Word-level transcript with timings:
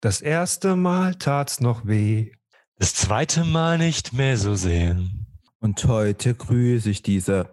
Das 0.00 0.20
erste 0.20 0.76
Mal 0.76 1.14
tat's 1.16 1.60
noch 1.60 1.84
weh. 1.86 2.30
Das 2.78 2.94
zweite 2.94 3.44
Mal 3.44 3.78
nicht 3.78 4.12
mehr 4.12 4.36
so 4.36 4.54
sehen. 4.54 5.26
Und 5.60 5.84
heute 5.86 6.34
grüße 6.34 6.88
ich 6.90 7.02
diese 7.02 7.48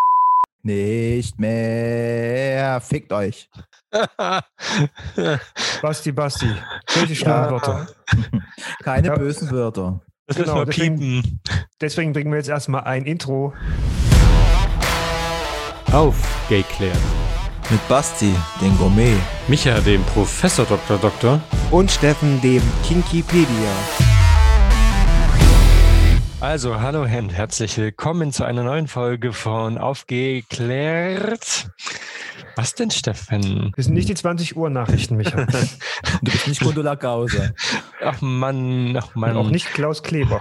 nicht 0.62 1.38
mehr. 1.38 2.80
Fickt 2.82 3.10
euch. 3.12 3.48
Basti, 5.80 6.12
Basti. 6.12 6.50
Solche 6.88 7.14
schlimmen 7.16 7.34
Ja. 7.44 7.50
Wörter. 7.50 7.86
Keine 8.82 9.08
Ja. 9.08 9.16
bösen 9.16 9.50
Wörter. 9.50 10.02
Das 10.26 10.36
Genau, 10.36 10.56
müssen 10.56 10.66
wir 10.66 10.66
deswegen- 10.66 10.98
piepen. 11.22 11.40
Deswegen 11.80 12.12
bringen 12.12 12.30
wir 12.30 12.36
jetzt 12.38 12.50
erstmal 12.50 12.84
ein 12.84 13.06
Intro. 13.06 13.54
Aufgeklärt. 15.90 16.98
Mit 17.70 17.86
Basti, 17.86 18.34
den 18.62 18.74
Gourmet. 18.78 19.14
Micha, 19.46 19.78
dem 19.80 20.02
Professor 20.04 20.64
Dr. 20.64 20.96
Doktor. 20.96 21.38
und 21.70 21.90
Steffen, 21.90 22.40
dem 22.40 22.62
Kinkipedia. 22.82 23.46
Also, 26.40 26.80
hallo 26.80 27.02
und 27.02 27.28
herzlich 27.28 27.76
willkommen 27.76 28.32
zu 28.32 28.44
einer 28.44 28.62
neuen 28.62 28.88
Folge 28.88 29.34
von 29.34 29.76
Aufgeklärt. 29.76 31.68
Was 32.56 32.74
denn, 32.74 32.90
Steffen? 32.90 33.72
Wir 33.76 33.84
sind 33.84 33.92
nicht 33.92 34.08
die 34.08 34.14
20 34.14 34.56
Uhr 34.56 34.70
Nachrichten, 34.70 35.16
Micha. 35.16 35.46
Du 36.22 36.32
bist 36.32 36.48
nicht 36.48 36.62
Gundula 36.62 36.94
Gause. 36.94 37.54
Ach 38.02 38.22
Mann, 38.22 38.96
ach 38.96 39.14
Mann. 39.14 39.36
Und 39.36 39.46
auch 39.46 39.50
nicht 39.50 39.74
Klaus 39.74 40.02
Kleber. 40.02 40.40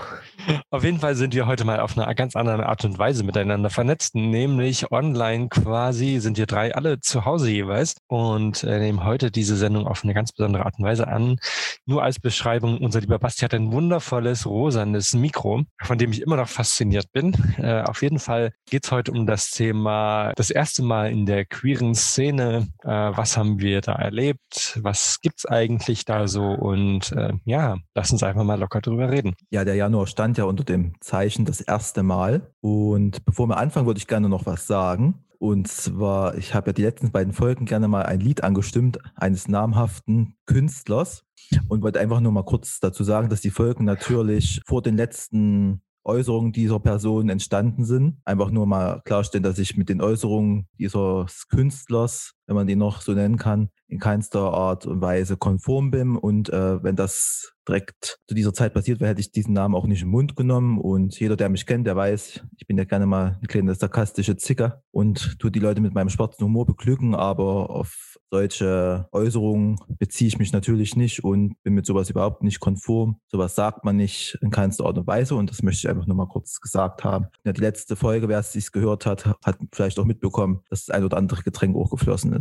Auf 0.69 0.83
jeden 0.83 0.99
Fall 0.99 1.15
sind 1.15 1.33
wir 1.33 1.47
heute 1.47 1.65
mal 1.65 1.79
auf 1.79 1.97
eine 1.97 2.13
ganz 2.15 2.35
andere 2.35 2.65
Art 2.67 2.83
und 2.85 2.99
Weise 2.99 3.23
miteinander 3.23 3.69
vernetzt, 3.69 4.15
nämlich 4.15 4.91
online 4.91 5.49
quasi 5.49 6.19
sind 6.19 6.37
wir 6.37 6.45
drei 6.45 6.75
alle 6.75 6.99
zu 6.99 7.25
Hause 7.25 7.49
jeweils 7.49 7.95
und 8.07 8.63
äh, 8.63 8.79
nehmen 8.79 9.03
heute 9.03 9.31
diese 9.31 9.55
Sendung 9.55 9.87
auf 9.87 10.03
eine 10.03 10.13
ganz 10.13 10.31
besondere 10.31 10.65
Art 10.65 10.75
und 10.77 10.85
Weise 10.85 11.07
an. 11.07 11.37
Nur 11.85 12.03
als 12.03 12.19
Beschreibung, 12.19 12.79
unser 12.79 13.01
lieber 13.01 13.19
Basti 13.19 13.45
hat 13.45 13.53
ein 13.53 13.71
wundervolles 13.71 14.45
rosanes 14.45 15.13
Mikro, 15.13 15.63
von 15.81 15.97
dem 15.97 16.11
ich 16.11 16.21
immer 16.21 16.35
noch 16.35 16.49
fasziniert 16.49 17.11
bin. 17.11 17.33
Äh, 17.57 17.81
auf 17.83 18.01
jeden 18.01 18.19
Fall 18.19 18.51
geht's 18.69 18.91
heute 18.91 19.11
um 19.11 19.25
das 19.25 19.49
Thema 19.51 20.33
das 20.35 20.49
erste 20.49 20.83
Mal 20.83 21.11
in 21.11 21.25
der 21.25 21.45
queeren 21.45 21.95
Szene. 21.95 22.67
Äh, 22.83 22.89
was 22.89 23.37
haben 23.37 23.59
wir 23.59 23.81
da 23.81 23.93
erlebt? 23.93 24.79
Was 24.81 25.19
gibt's 25.21 25.45
eigentlich 25.45 26.05
da 26.05 26.27
so? 26.27 26.43
Und 26.43 27.11
äh, 27.13 27.33
ja, 27.45 27.77
lass 27.95 28.11
uns 28.11 28.23
einfach 28.23 28.43
mal 28.43 28.59
locker 28.59 28.81
drüber 28.81 29.09
reden. 29.09 29.35
Ja, 29.49 29.63
der 29.63 29.75
Januar 29.75 30.07
stand 30.07 30.26
ja 30.35 30.43
unter 30.43 30.63
dem 30.63 30.93
Zeichen 30.99 31.45
das 31.45 31.61
erste 31.61 32.03
Mal. 32.03 32.51
Und 32.59 33.23
bevor 33.23 33.47
wir 33.47 33.57
anfangen, 33.57 33.85
würde 33.85 33.99
ich 33.99 34.07
gerne 34.07 34.27
noch 34.27 34.45
was 34.45 34.67
sagen. 34.67 35.23
Und 35.39 35.67
zwar, 35.67 36.35
ich 36.35 36.53
habe 36.53 36.69
ja 36.69 36.73
die 36.73 36.81
letzten 36.81 37.11
beiden 37.11 37.31
Folgen 37.31 37.65
gerne 37.65 37.87
mal 37.87 38.03
ein 38.03 38.19
Lied 38.19 38.43
angestimmt 38.43 38.99
eines 39.15 39.47
namhaften 39.47 40.35
Künstlers 40.47 41.23
und 41.69 41.83
wollte 41.83 41.99
einfach 41.99 42.19
nur 42.19 42.31
mal 42.31 42.43
kurz 42.43 42.79
dazu 42.79 43.03
sagen, 43.03 43.29
dass 43.29 43.41
die 43.41 43.51
Folgen 43.51 43.85
natürlich 43.85 44.61
vor 44.65 44.81
den 44.81 44.97
letzten 44.97 45.81
Äußerungen 46.03 46.53
dieser 46.53 46.79
Person 46.79 47.29
entstanden 47.29 47.85
sind. 47.85 48.17
Einfach 48.25 48.49
nur 48.49 48.65
mal 48.65 49.01
klarstellen, 49.05 49.43
dass 49.43 49.59
ich 49.59 49.77
mit 49.77 49.89
den 49.89 50.01
Äußerungen 50.01 50.67
dieses 50.79 51.47
Künstlers, 51.49 52.33
wenn 52.47 52.55
man 52.55 52.67
den 52.67 52.79
noch 52.79 53.01
so 53.01 53.13
nennen 53.13 53.37
kann, 53.37 53.69
in 53.87 53.99
keinster 53.99 54.53
Art 54.53 54.85
und 54.85 55.01
Weise 55.01 55.37
konform 55.37 55.91
bin. 55.91 56.15
Und 56.15 56.49
äh, 56.49 56.81
wenn 56.83 56.95
das 56.95 57.53
direkt 57.67 58.19
zu 58.27 58.35
dieser 58.35 58.53
Zeit 58.53 58.73
passiert 58.73 58.99
wäre, 58.99 59.09
hätte 59.09 59.21
ich 59.21 59.31
diesen 59.31 59.53
Namen 59.53 59.75
auch 59.75 59.85
nicht 59.85 60.01
im 60.01 60.09
Mund 60.09 60.35
genommen. 60.35 60.79
Und 60.79 61.19
jeder, 61.19 61.35
der 61.35 61.49
mich 61.49 61.65
kennt, 61.65 61.85
der 61.85 61.95
weiß, 61.95 62.45
ich 62.57 62.67
bin 62.67 62.77
ja 62.77 62.85
gerne 62.85 63.05
mal 63.05 63.35
eine 63.37 63.47
kleine 63.47 63.75
sarkastische 63.75 64.37
Zicke 64.37 64.81
und 64.91 65.37
tue 65.39 65.51
die 65.51 65.59
Leute 65.59 65.81
mit 65.81 65.93
meinem 65.93 66.09
schwarzen 66.09 66.45
Humor 66.45 66.65
beglücken, 66.65 67.15
aber 67.15 67.69
auf 67.69 68.17
solche 68.29 69.07
Äußerungen 69.11 69.77
beziehe 69.99 70.27
ich 70.27 70.39
mich 70.39 70.51
natürlich 70.51 70.95
nicht 70.95 71.23
und 71.23 71.61
bin 71.63 71.73
mit 71.73 71.85
sowas 71.85 72.09
überhaupt 72.09 72.43
nicht 72.43 72.59
konform. 72.59 73.19
Sowas 73.27 73.55
sagt 73.55 73.85
man 73.85 73.95
nicht 73.95 74.37
in 74.41 74.49
keinster 74.49 74.85
Art 74.85 74.97
und 74.97 75.07
Weise 75.07 75.35
und 75.35 75.49
das 75.49 75.63
möchte 75.63 75.87
ich 75.87 75.89
einfach 75.89 76.07
nur 76.07 76.15
mal 76.15 76.27
kurz 76.27 76.59
gesagt 76.59 77.03
haben. 77.03 77.27
Ja, 77.45 77.53
die 77.53 77.61
letzte 77.61 77.95
Folge, 77.95 78.27
wer 78.27 78.39
es 78.39 78.51
sich 78.51 78.71
gehört 78.71 79.05
hat, 79.05 79.25
hat 79.45 79.57
vielleicht 79.73 79.99
auch 79.99 80.05
mitbekommen, 80.05 80.61
dass 80.69 80.85
das 80.85 80.95
ein 80.95 81.03
oder 81.03 81.17
andere 81.17 81.43
Getränk 81.43 81.75
auch 81.75 81.89
geflossen 81.89 82.33
ist. 82.33 82.36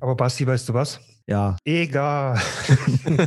Aber 0.00 0.16
Basti, 0.16 0.46
weißt 0.46 0.68
du 0.68 0.74
was? 0.74 1.00
Ja, 1.28 1.56
Egal. 1.64 2.36
ich 3.06 3.18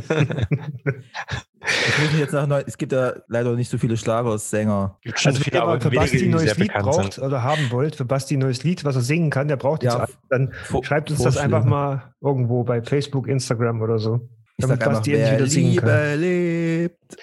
muss 1.98 2.12
mich 2.12 2.20
jetzt 2.20 2.32
nach 2.32 2.46
es 2.66 2.76
gibt 2.76 2.92
ja 2.92 3.14
leider 3.28 3.54
nicht 3.54 3.70
so 3.70 3.78
viele 3.78 3.96
Schlagersänger. 3.96 4.98
Gibt 5.00 5.18
schon 5.18 5.32
Also 5.32 5.42
viele, 5.42 5.54
wenn 5.56 5.62
aber 5.62 5.74
ihr 5.76 5.80
für 5.80 5.90
Basti 5.90 6.24
ein 6.24 6.30
neues 6.30 6.56
Lied 6.58 6.72
braucht 6.74 7.14
sind. 7.14 7.24
oder 7.24 7.42
haben 7.42 7.70
wollt, 7.70 7.96
für 7.96 8.04
Basti 8.04 8.36
ein 8.36 8.40
neues 8.40 8.62
Lied, 8.64 8.84
was 8.84 8.96
er 8.96 9.02
singen 9.02 9.30
kann, 9.30 9.48
der 9.48 9.56
braucht 9.56 9.82
Ja, 9.82 10.00
jetzt 10.00 10.18
dann 10.28 10.52
Vor- 10.64 10.84
schreibt 10.84 11.10
uns 11.10 11.22
das 11.22 11.38
einfach 11.38 11.64
mal 11.64 12.12
irgendwo 12.20 12.64
bei 12.64 12.82
Facebook, 12.82 13.28
Instagram 13.28 13.80
oder 13.80 13.98
so. 13.98 14.28
Ich 14.58 14.62
damit 14.66 14.80
sag 14.80 14.88
einfach, 14.88 15.00
Basti 15.00 15.12
endlich 15.14 15.30
wer 15.30 15.38
wieder 15.38 15.50
singen 15.50 15.76
kann. 15.76 15.88
Liebe 15.88 16.14
lebt. 16.16 17.16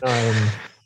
Nein. 0.00 0.12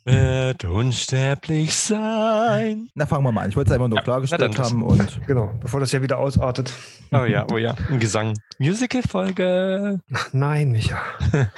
Wird 0.07 0.63
unsterblich 0.63 1.75
sein. 1.75 2.89
Na, 2.95 3.05
fangen 3.05 3.25
wir 3.25 3.31
mal 3.33 3.41
an. 3.41 3.49
Ich 3.49 3.57
wollte 3.57 3.71
es 3.71 3.73
einfach 3.73 3.89
nur 3.89 3.97
Ja, 3.97 4.03
klargestellt 4.03 4.57
haben 4.57 4.81
und 4.81 5.19
Genau, 5.27 5.51
bevor 5.59 5.81
das 5.81 5.91
ja 5.91 6.01
wieder 6.01 6.17
ausartet. 6.17 6.71
Oh 7.11 7.25
ja, 7.25 7.45
oh 7.51 7.57
ja. 7.57 7.75
Ein 7.89 7.99
Gesang. 7.99 8.33
Musical-Folge. 8.57 9.99
Nein, 10.31 10.71
Micha. 10.71 10.97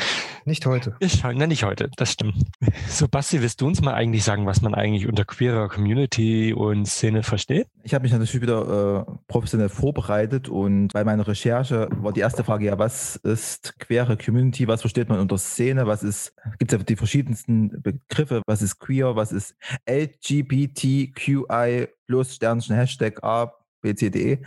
Nicht 0.50 0.66
heute. 0.66 0.96
Schauen, 1.06 1.36
na 1.38 1.46
nicht 1.46 1.64
heute, 1.64 1.92
das 1.96 2.14
stimmt. 2.14 2.34
So, 2.88 3.08
Basti, 3.08 3.40
willst 3.40 3.62
du 3.62 3.68
uns 3.68 3.82
mal 3.82 3.94
eigentlich 3.94 4.24
sagen, 4.24 4.48
was 4.48 4.64
man 4.64 4.74
eigentlich 4.74 5.08
unter 5.08 5.24
queerer 5.24 5.70
Community 5.70 6.54
und 6.54 6.88
Szene 6.88 7.22
versteht? 7.22 7.68
ich 7.84 7.94
habe 7.94 8.02
mich 8.02 8.12
natürlich 8.12 8.42
wieder 8.42 9.06
äh, 9.08 9.12
professionell 9.28 9.70
vorbereitet 9.70 10.50
und 10.50 10.88
bei 10.88 11.04
meiner 11.04 11.28
Recherche 11.28 11.88
war 12.02 12.14
die 12.14 12.22
erste 12.22 12.44
Frage 12.44 12.66
ja, 12.66 12.80
was 12.80 13.18
ist 13.18 13.78
queere 13.78 14.18
Community, 14.18 14.68
was 14.68 14.82
versteht 14.82 15.08
man 15.08 15.20
unter 15.20 15.38
Szene, 15.38 15.86
was 15.86 16.02
ist, 16.02 16.34
gibt 16.58 16.74
es 16.74 16.80
ja 16.80 16.84
die 16.84 16.96
verschiedensten 16.96 17.80
Begriffe, 17.84 18.42
was 18.48 18.64
ist 18.64 18.80
queer, 18.80 19.16
was 19.16 19.32
ist 19.32 19.56
LGBTQI 19.88 21.90
plus 22.08 22.36
Sternchen 22.36 22.76
Hashtag 22.76 23.24
A, 23.24 23.54
B, 23.82 23.94
C, 23.94 24.10
D, 24.10 24.34
E 24.34 24.40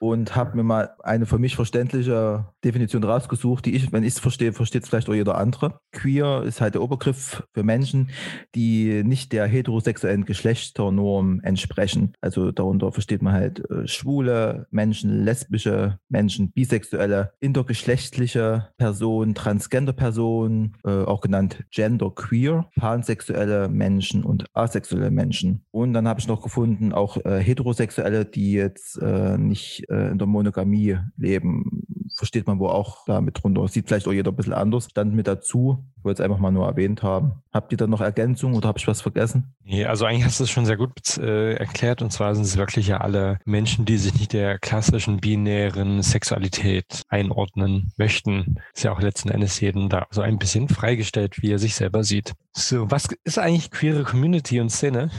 und 0.00 0.36
habe 0.36 0.56
mir 0.56 0.62
mal 0.62 0.90
eine 1.02 1.26
für 1.26 1.38
mich 1.38 1.56
verständliche 1.56 2.46
Definition 2.64 3.04
rausgesucht, 3.04 3.66
die 3.66 3.74
ich, 3.74 3.92
wenn 3.92 4.04
ich 4.04 4.14
es 4.14 4.20
verstehe, 4.20 4.52
versteht 4.52 4.84
es 4.84 4.88
vielleicht 4.88 5.08
auch 5.08 5.14
jeder 5.14 5.36
andere. 5.36 5.80
Queer 5.92 6.42
ist 6.44 6.60
halt 6.60 6.74
der 6.74 6.82
Obergriff 6.82 7.42
für 7.52 7.62
Menschen, 7.62 8.10
die 8.54 9.02
nicht 9.04 9.32
der 9.32 9.46
heterosexuellen 9.46 10.24
Geschlechternorm 10.24 11.40
entsprechen. 11.42 12.12
Also 12.20 12.52
darunter 12.52 12.92
versteht 12.92 13.22
man 13.22 13.32
halt 13.34 13.68
äh, 13.70 13.86
schwule 13.86 14.66
Menschen, 14.70 15.24
lesbische 15.24 15.98
Menschen, 16.08 16.52
bisexuelle, 16.52 17.32
intergeschlechtliche 17.40 18.68
Personen, 18.76 19.34
transgender 19.34 19.92
Personen, 19.92 20.76
äh, 20.84 20.90
auch 20.90 21.20
genannt 21.20 21.64
genderqueer, 21.70 22.70
pansexuelle 22.76 23.68
Menschen 23.68 24.24
und 24.24 24.46
asexuelle 24.52 25.10
Menschen. 25.10 25.64
Und 25.70 25.92
dann 25.92 26.06
habe 26.06 26.20
ich 26.20 26.28
noch 26.28 26.42
gefunden, 26.42 26.92
auch 26.92 27.16
äh, 27.24 27.40
heterosexuelle, 27.40 28.24
die 28.24 28.52
jetzt 28.52 29.00
äh, 29.00 29.36
nicht 29.38 29.87
äh, 29.88 30.10
in 30.10 30.18
der 30.18 30.26
Monogamie 30.26 30.98
leben, 31.16 31.86
versteht 32.16 32.46
man 32.46 32.58
wohl 32.58 32.70
auch 32.70 33.04
damit 33.06 33.42
drunter. 33.42 33.66
Sieht 33.68 33.86
vielleicht 33.86 34.08
auch 34.08 34.12
jeder 34.12 34.32
ein 34.32 34.36
bisschen 34.36 34.52
anders. 34.52 34.88
Stand 34.90 35.14
mit 35.14 35.26
dazu. 35.26 35.84
Wollte 36.02 36.22
es 36.22 36.24
einfach 36.24 36.38
mal 36.38 36.50
nur 36.50 36.66
erwähnt 36.66 37.02
haben. 37.02 37.42
Habt 37.52 37.72
ihr 37.72 37.78
da 37.78 37.86
noch 37.86 38.00
Ergänzungen 38.00 38.56
oder 38.56 38.68
habe 38.68 38.78
ich 38.78 38.86
was 38.86 39.00
vergessen? 39.00 39.54
Nee, 39.64 39.84
also 39.84 40.04
eigentlich 40.04 40.24
hast 40.24 40.40
du 40.40 40.44
es 40.44 40.50
schon 40.50 40.66
sehr 40.66 40.76
gut 40.76 41.18
äh, 41.18 41.54
erklärt. 41.54 42.02
Und 42.02 42.12
zwar 42.12 42.34
sind 42.34 42.44
es 42.44 42.56
wirklich 42.56 42.88
ja 42.88 42.98
alle 42.98 43.38
Menschen, 43.44 43.84
die 43.84 43.98
sich 43.98 44.14
nicht 44.14 44.32
der 44.32 44.58
klassischen 44.58 45.18
binären 45.18 46.02
Sexualität 46.02 47.02
einordnen 47.08 47.92
möchten. 47.96 48.56
Ist 48.74 48.84
ja 48.84 48.92
auch 48.92 49.00
letzten 49.00 49.28
Endes 49.28 49.60
jedem 49.60 49.88
da 49.88 50.06
so 50.10 50.20
ein 50.20 50.38
bisschen 50.38 50.68
freigestellt, 50.68 51.42
wie 51.42 51.52
er 51.52 51.58
sich 51.58 51.74
selber 51.74 52.04
sieht. 52.04 52.34
So, 52.52 52.90
was 52.90 53.08
ist 53.24 53.38
eigentlich 53.38 53.70
queere 53.70 54.04
Community 54.04 54.60
und 54.60 54.70
Szene? 54.70 55.10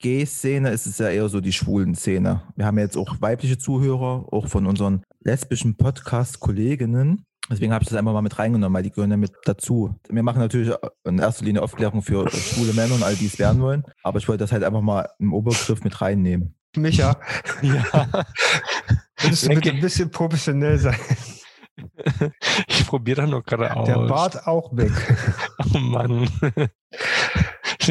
Gay-Szene 0.00 0.70
ist 0.70 0.86
es 0.86 0.98
ja 0.98 1.08
eher 1.08 1.28
so 1.28 1.40
die 1.40 1.52
schwulen 1.52 1.94
Szene. 1.94 2.42
Wir 2.56 2.64
haben 2.66 2.78
jetzt 2.78 2.96
auch 2.96 3.20
weibliche 3.20 3.58
Zuhörer, 3.58 4.26
auch 4.32 4.48
von 4.48 4.66
unseren 4.66 5.02
lesbischen 5.22 5.76
Podcast-Kolleginnen. 5.76 7.24
Deswegen 7.50 7.72
habe 7.72 7.82
ich 7.82 7.88
das 7.88 7.98
einfach 7.98 8.12
mal 8.12 8.22
mit 8.22 8.38
reingenommen, 8.38 8.74
weil 8.74 8.82
die 8.82 8.90
gehören 8.90 9.10
ja 9.10 9.16
mit 9.16 9.32
dazu. 9.44 9.94
Wir 10.08 10.22
machen 10.22 10.38
natürlich 10.38 10.72
in 11.04 11.18
erster 11.18 11.44
Linie 11.44 11.62
Aufklärung 11.62 12.00
für 12.00 12.28
schwule 12.30 12.72
Männer 12.72 12.94
und 12.94 13.02
all 13.02 13.14
die 13.16 13.26
es 13.26 13.38
werden 13.38 13.60
wollen. 13.60 13.84
Aber 14.02 14.18
ich 14.18 14.28
wollte 14.28 14.44
das 14.44 14.52
halt 14.52 14.64
einfach 14.64 14.80
mal 14.80 15.08
im 15.18 15.34
Obergriff 15.34 15.82
mit 15.84 16.00
reinnehmen. 16.00 16.54
Micha, 16.76 17.16
Ja. 17.62 17.84
würdest 19.18 19.44
du 19.46 19.48
bitte 19.54 19.70
ein 19.70 19.80
bisschen 19.80 20.10
professionell 20.10 20.78
sein? 20.78 20.96
Ich 22.68 22.86
probiere 22.86 23.22
da 23.22 23.26
nur 23.26 23.42
gerade 23.42 23.74
aus. 23.74 23.86
Der 23.86 23.98
Bart 24.00 24.46
auch 24.46 24.76
weg. 24.76 24.92
Oh 25.74 25.78
Mann. 25.78 26.28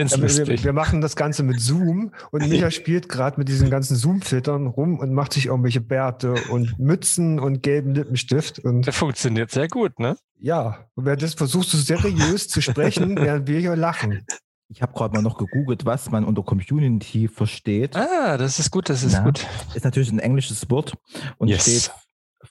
Ich 0.08 0.12
find's 0.14 0.14
Ja, 0.14 0.18
wir, 0.38 0.46
lustig. 0.46 0.64
wir 0.64 0.74
machen 0.74 1.02
das 1.02 1.16
Ganze 1.16 1.44
mit 1.44 1.60
Zoom 1.60 2.12
und 2.32 2.48
Micha 2.48 2.72
spielt 2.72 3.10
gerade 3.10 3.38
mit 3.40 3.50
diesen 3.50 3.70
ganzen 3.70 3.96
Zoom-Filtern 3.96 4.68
rum 4.68 4.98
und 5.00 5.14
macht 5.14 5.34
sich 5.34 5.48
irgendwelche 5.48 5.82
Bärte 5.82 6.34
und 6.44 6.80
Mützen 6.80 7.40
und 7.40 7.64
gelben 7.64 7.94
Lippenstift. 7.96 8.60
Und 8.60 8.86
Der 8.86 8.94
funktioniert 8.94 9.52
sehr 9.52 9.68
gut, 9.68 10.00
ne? 10.00 10.18
ja, 10.40 10.86
und 10.96 11.06
wer 11.06 11.18
das 11.18 11.34
versuchst 11.34 11.74
du 11.74 11.78
seriös 11.78 12.48
zu 12.48 12.62
sprechen, 12.62 13.16
während 13.20 13.48
wir 13.48 13.60
hier 13.60 13.76
lachen. 13.76 14.26
Ich 14.70 14.82
habe 14.82 14.94
gerade 14.94 15.14
mal 15.16 15.22
noch 15.22 15.38
gegoogelt, 15.38 15.84
was 15.86 16.12
man 16.12 16.24
unter 16.24 16.44
Community 16.44 17.28
versteht. 17.28 17.96
Ah, 17.96 18.38
das 18.38 18.60
ist 18.60 18.70
gut, 18.72 18.88
das 18.90 19.04
ist 19.04 19.14
Ja. 19.14 19.24
gut. 19.24 19.46
Ist 19.74 19.84
natürlich 19.84 20.12
ein 20.12 20.20
englisches 20.20 20.70
Wort 20.70 20.94
und 21.40 21.48
Yes. 21.50 21.64
steht 21.64 21.92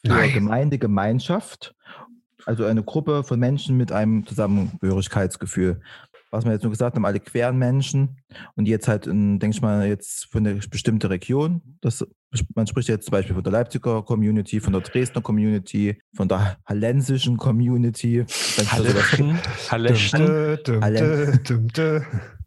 für 0.02 0.08
Nein. 0.08 0.32
Gemeinde, 0.32 0.78
Gemeinschaft 0.78 1.74
Also 2.44 2.64
eine 2.64 2.82
Gruppe 2.82 3.24
von 3.24 3.38
Menschen 3.38 3.76
mit 3.76 3.92
einem 3.92 4.26
Zusammengehörigkeitsgefühl. 4.26 5.80
Was 6.30 6.44
wir 6.44 6.52
jetzt 6.52 6.62
nur 6.62 6.72
gesagt 6.72 6.96
haben, 6.96 7.06
alle 7.06 7.20
queren 7.20 7.56
Menschen 7.56 8.18
und 8.54 8.66
jetzt 8.66 8.86
halt, 8.88 9.06
in, 9.06 9.38
denke 9.38 9.56
ich 9.56 9.62
mal, 9.62 9.86
jetzt 9.86 10.26
für 10.26 10.38
eine 10.38 10.54
bestimmte 10.54 11.08
Region. 11.08 11.62
Das, 11.80 12.06
man 12.54 12.66
spricht 12.66 12.88
jetzt 12.88 13.06
zum 13.06 13.12
Beispiel 13.12 13.34
von 13.34 13.44
der 13.44 13.52
Leipziger 13.52 14.02
Community, 14.02 14.60
von 14.60 14.72
der 14.72 14.82
Dresdner 14.82 15.22
Community, 15.22 15.98
von 16.14 16.28
der 16.28 16.58
hallensischen 16.66 17.36
Community. 17.38 18.24
Halleschen. 18.70 19.38
Halleschen. 19.70 20.80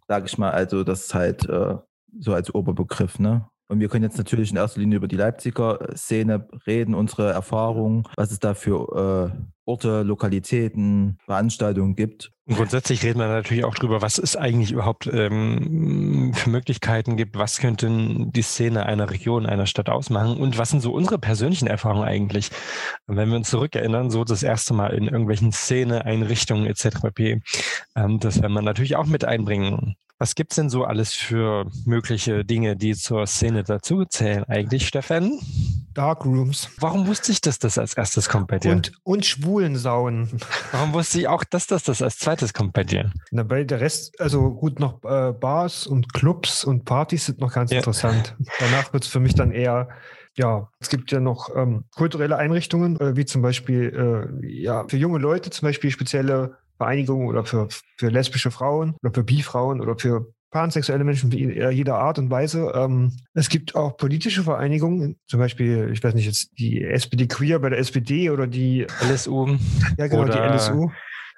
Sag 0.07 0.25
ich 0.25 0.37
mal, 0.37 0.51
also 0.51 0.83
das 0.83 1.05
ist 1.05 1.13
halt 1.13 1.47
äh, 1.49 1.75
so 2.19 2.33
als 2.33 2.53
Oberbegriff, 2.53 3.17
ne? 3.19 3.47
Und 3.71 3.79
wir 3.79 3.87
können 3.87 4.03
jetzt 4.03 4.17
natürlich 4.17 4.51
in 4.51 4.57
erster 4.57 4.81
Linie 4.81 4.97
über 4.97 5.07
die 5.07 5.15
Leipziger 5.15 5.79
Szene 5.95 6.45
reden, 6.67 6.93
unsere 6.93 7.31
Erfahrungen, 7.31 8.03
was 8.17 8.29
es 8.29 8.39
da 8.39 8.53
für 8.53 9.31
äh, 9.33 9.41
Orte, 9.63 10.01
Lokalitäten, 10.03 11.17
Veranstaltungen 11.23 11.95
gibt. 11.95 12.33
Und 12.47 12.57
grundsätzlich 12.57 13.01
reden 13.01 13.19
wir 13.19 13.29
natürlich 13.29 13.63
auch 13.63 13.75
darüber, 13.75 14.01
was 14.01 14.17
es 14.17 14.35
eigentlich 14.35 14.73
überhaupt 14.73 15.07
ähm, 15.07 16.33
für 16.35 16.49
Möglichkeiten 16.49 17.15
gibt, 17.15 17.37
was 17.37 17.59
könnte 17.59 17.87
die 17.89 18.41
Szene 18.41 18.85
einer 18.85 19.09
Region, 19.09 19.45
einer 19.45 19.67
Stadt 19.67 19.87
ausmachen 19.87 20.35
und 20.35 20.57
was 20.57 20.71
sind 20.71 20.81
so 20.81 20.91
unsere 20.91 21.17
persönlichen 21.17 21.67
Erfahrungen 21.67 22.03
eigentlich. 22.03 22.49
Und 23.07 23.15
wenn 23.15 23.29
wir 23.29 23.37
uns 23.37 23.49
zurückerinnern, 23.49 24.09
so 24.09 24.25
das 24.25 24.43
erste 24.43 24.73
Mal 24.73 24.93
in 24.93 25.05
irgendwelchen 25.05 25.53
Szene, 25.53 26.03
Einrichtungen 26.03 26.65
etc. 26.65 27.03
pp., 27.03 27.41
ähm, 27.95 28.19
das 28.19 28.41
werden 28.41 28.51
wir 28.51 28.61
natürlich 28.61 28.97
auch 28.97 29.05
mit 29.05 29.23
einbringen. 29.23 29.95
Was 30.21 30.35
gibt's 30.35 30.57
denn 30.57 30.69
so 30.69 30.83
alles 30.83 31.13
für 31.13 31.65
mögliche 31.83 32.45
Dinge, 32.45 32.75
die 32.75 32.93
zur 32.93 33.25
Szene 33.25 33.63
dazuzählen 33.63 34.43
eigentlich, 34.43 34.87
Stefan? 34.87 35.39
Dark 35.95 36.25
Rooms. 36.25 36.69
Warum 36.77 37.07
wusste 37.07 37.31
ich, 37.31 37.41
dass 37.41 37.57
das 37.57 37.79
als 37.79 37.95
erstes 37.95 38.29
kommt 38.29 38.47
bei 38.47 38.59
dir? 38.59 38.73
Und, 38.73 38.91
und 39.01 39.25
Schwulensauen. 39.25 40.29
Warum 40.71 40.93
wusste 40.93 41.17
ich 41.17 41.27
auch, 41.27 41.43
dass 41.43 41.65
das, 41.65 41.81
das 41.81 42.03
als 42.03 42.19
zweites 42.19 42.53
kommt 42.53 42.73
bei 42.73 42.83
dir? 42.83 43.11
Na, 43.31 43.41
bei 43.41 43.63
der 43.63 43.81
Rest, 43.81 44.21
also 44.21 44.51
gut, 44.51 44.79
noch 44.79 45.03
äh, 45.05 45.33
Bars 45.33 45.87
und 45.87 46.13
Clubs 46.13 46.65
und 46.65 46.85
Partys 46.85 47.25
sind 47.25 47.39
noch 47.41 47.51
ganz 47.51 47.71
Ja. 47.71 47.77
interessant. 47.77 48.35
Danach 48.59 48.93
wird's 48.93 49.07
für 49.07 49.19
mich 49.19 49.33
dann 49.33 49.51
eher 49.51 49.89
ja, 50.35 50.69
es 50.79 50.89
gibt 50.89 51.11
ja 51.11 51.19
noch 51.19 51.53
ähm, 51.55 51.85
kulturelle 51.95 52.37
Einrichtungen, 52.37 52.99
äh, 52.99 53.17
wie 53.17 53.25
zum 53.25 53.41
Beispiel 53.41 54.39
äh, 54.43 54.47
ja, 54.47 54.85
für 54.87 54.97
junge 54.97 55.19
Leute 55.19 55.49
zum 55.49 55.67
Beispiel 55.67 55.91
spezielle 55.91 56.57
Vereinigungen 56.81 57.27
oder 57.27 57.45
für, 57.45 57.67
für 57.97 58.09
lesbische 58.09 58.49
Frauen 58.49 58.95
oder 59.03 59.13
für 59.13 59.23
Bi-Frauen 59.23 59.81
oder 59.81 59.95
für 59.99 60.33
pansexuelle 60.49 61.03
Menschen 61.03 61.31
jeder 61.31 61.99
Art 61.99 62.17
und 62.17 62.31
Weise. 62.31 62.71
Ähm, 62.75 63.13
es 63.35 63.49
gibt 63.49 63.75
auch 63.75 63.97
politische 63.97 64.43
Vereinigungen, 64.43 65.17
zum 65.27 65.39
Beispiel, 65.39 65.91
ich 65.93 66.03
weiß 66.03 66.15
nicht, 66.15 66.25
jetzt 66.25 66.57
die 66.57 66.83
SPD 66.83 67.27
Queer 67.27 67.59
bei 67.59 67.69
der 67.69 67.77
SPD 67.77 68.31
oder 68.31 68.47
die, 68.47 68.87
LSU, 69.07 69.57
ja 69.97 70.07
genau, 70.07 70.25
die 70.25 70.37
LSU. 70.37 70.89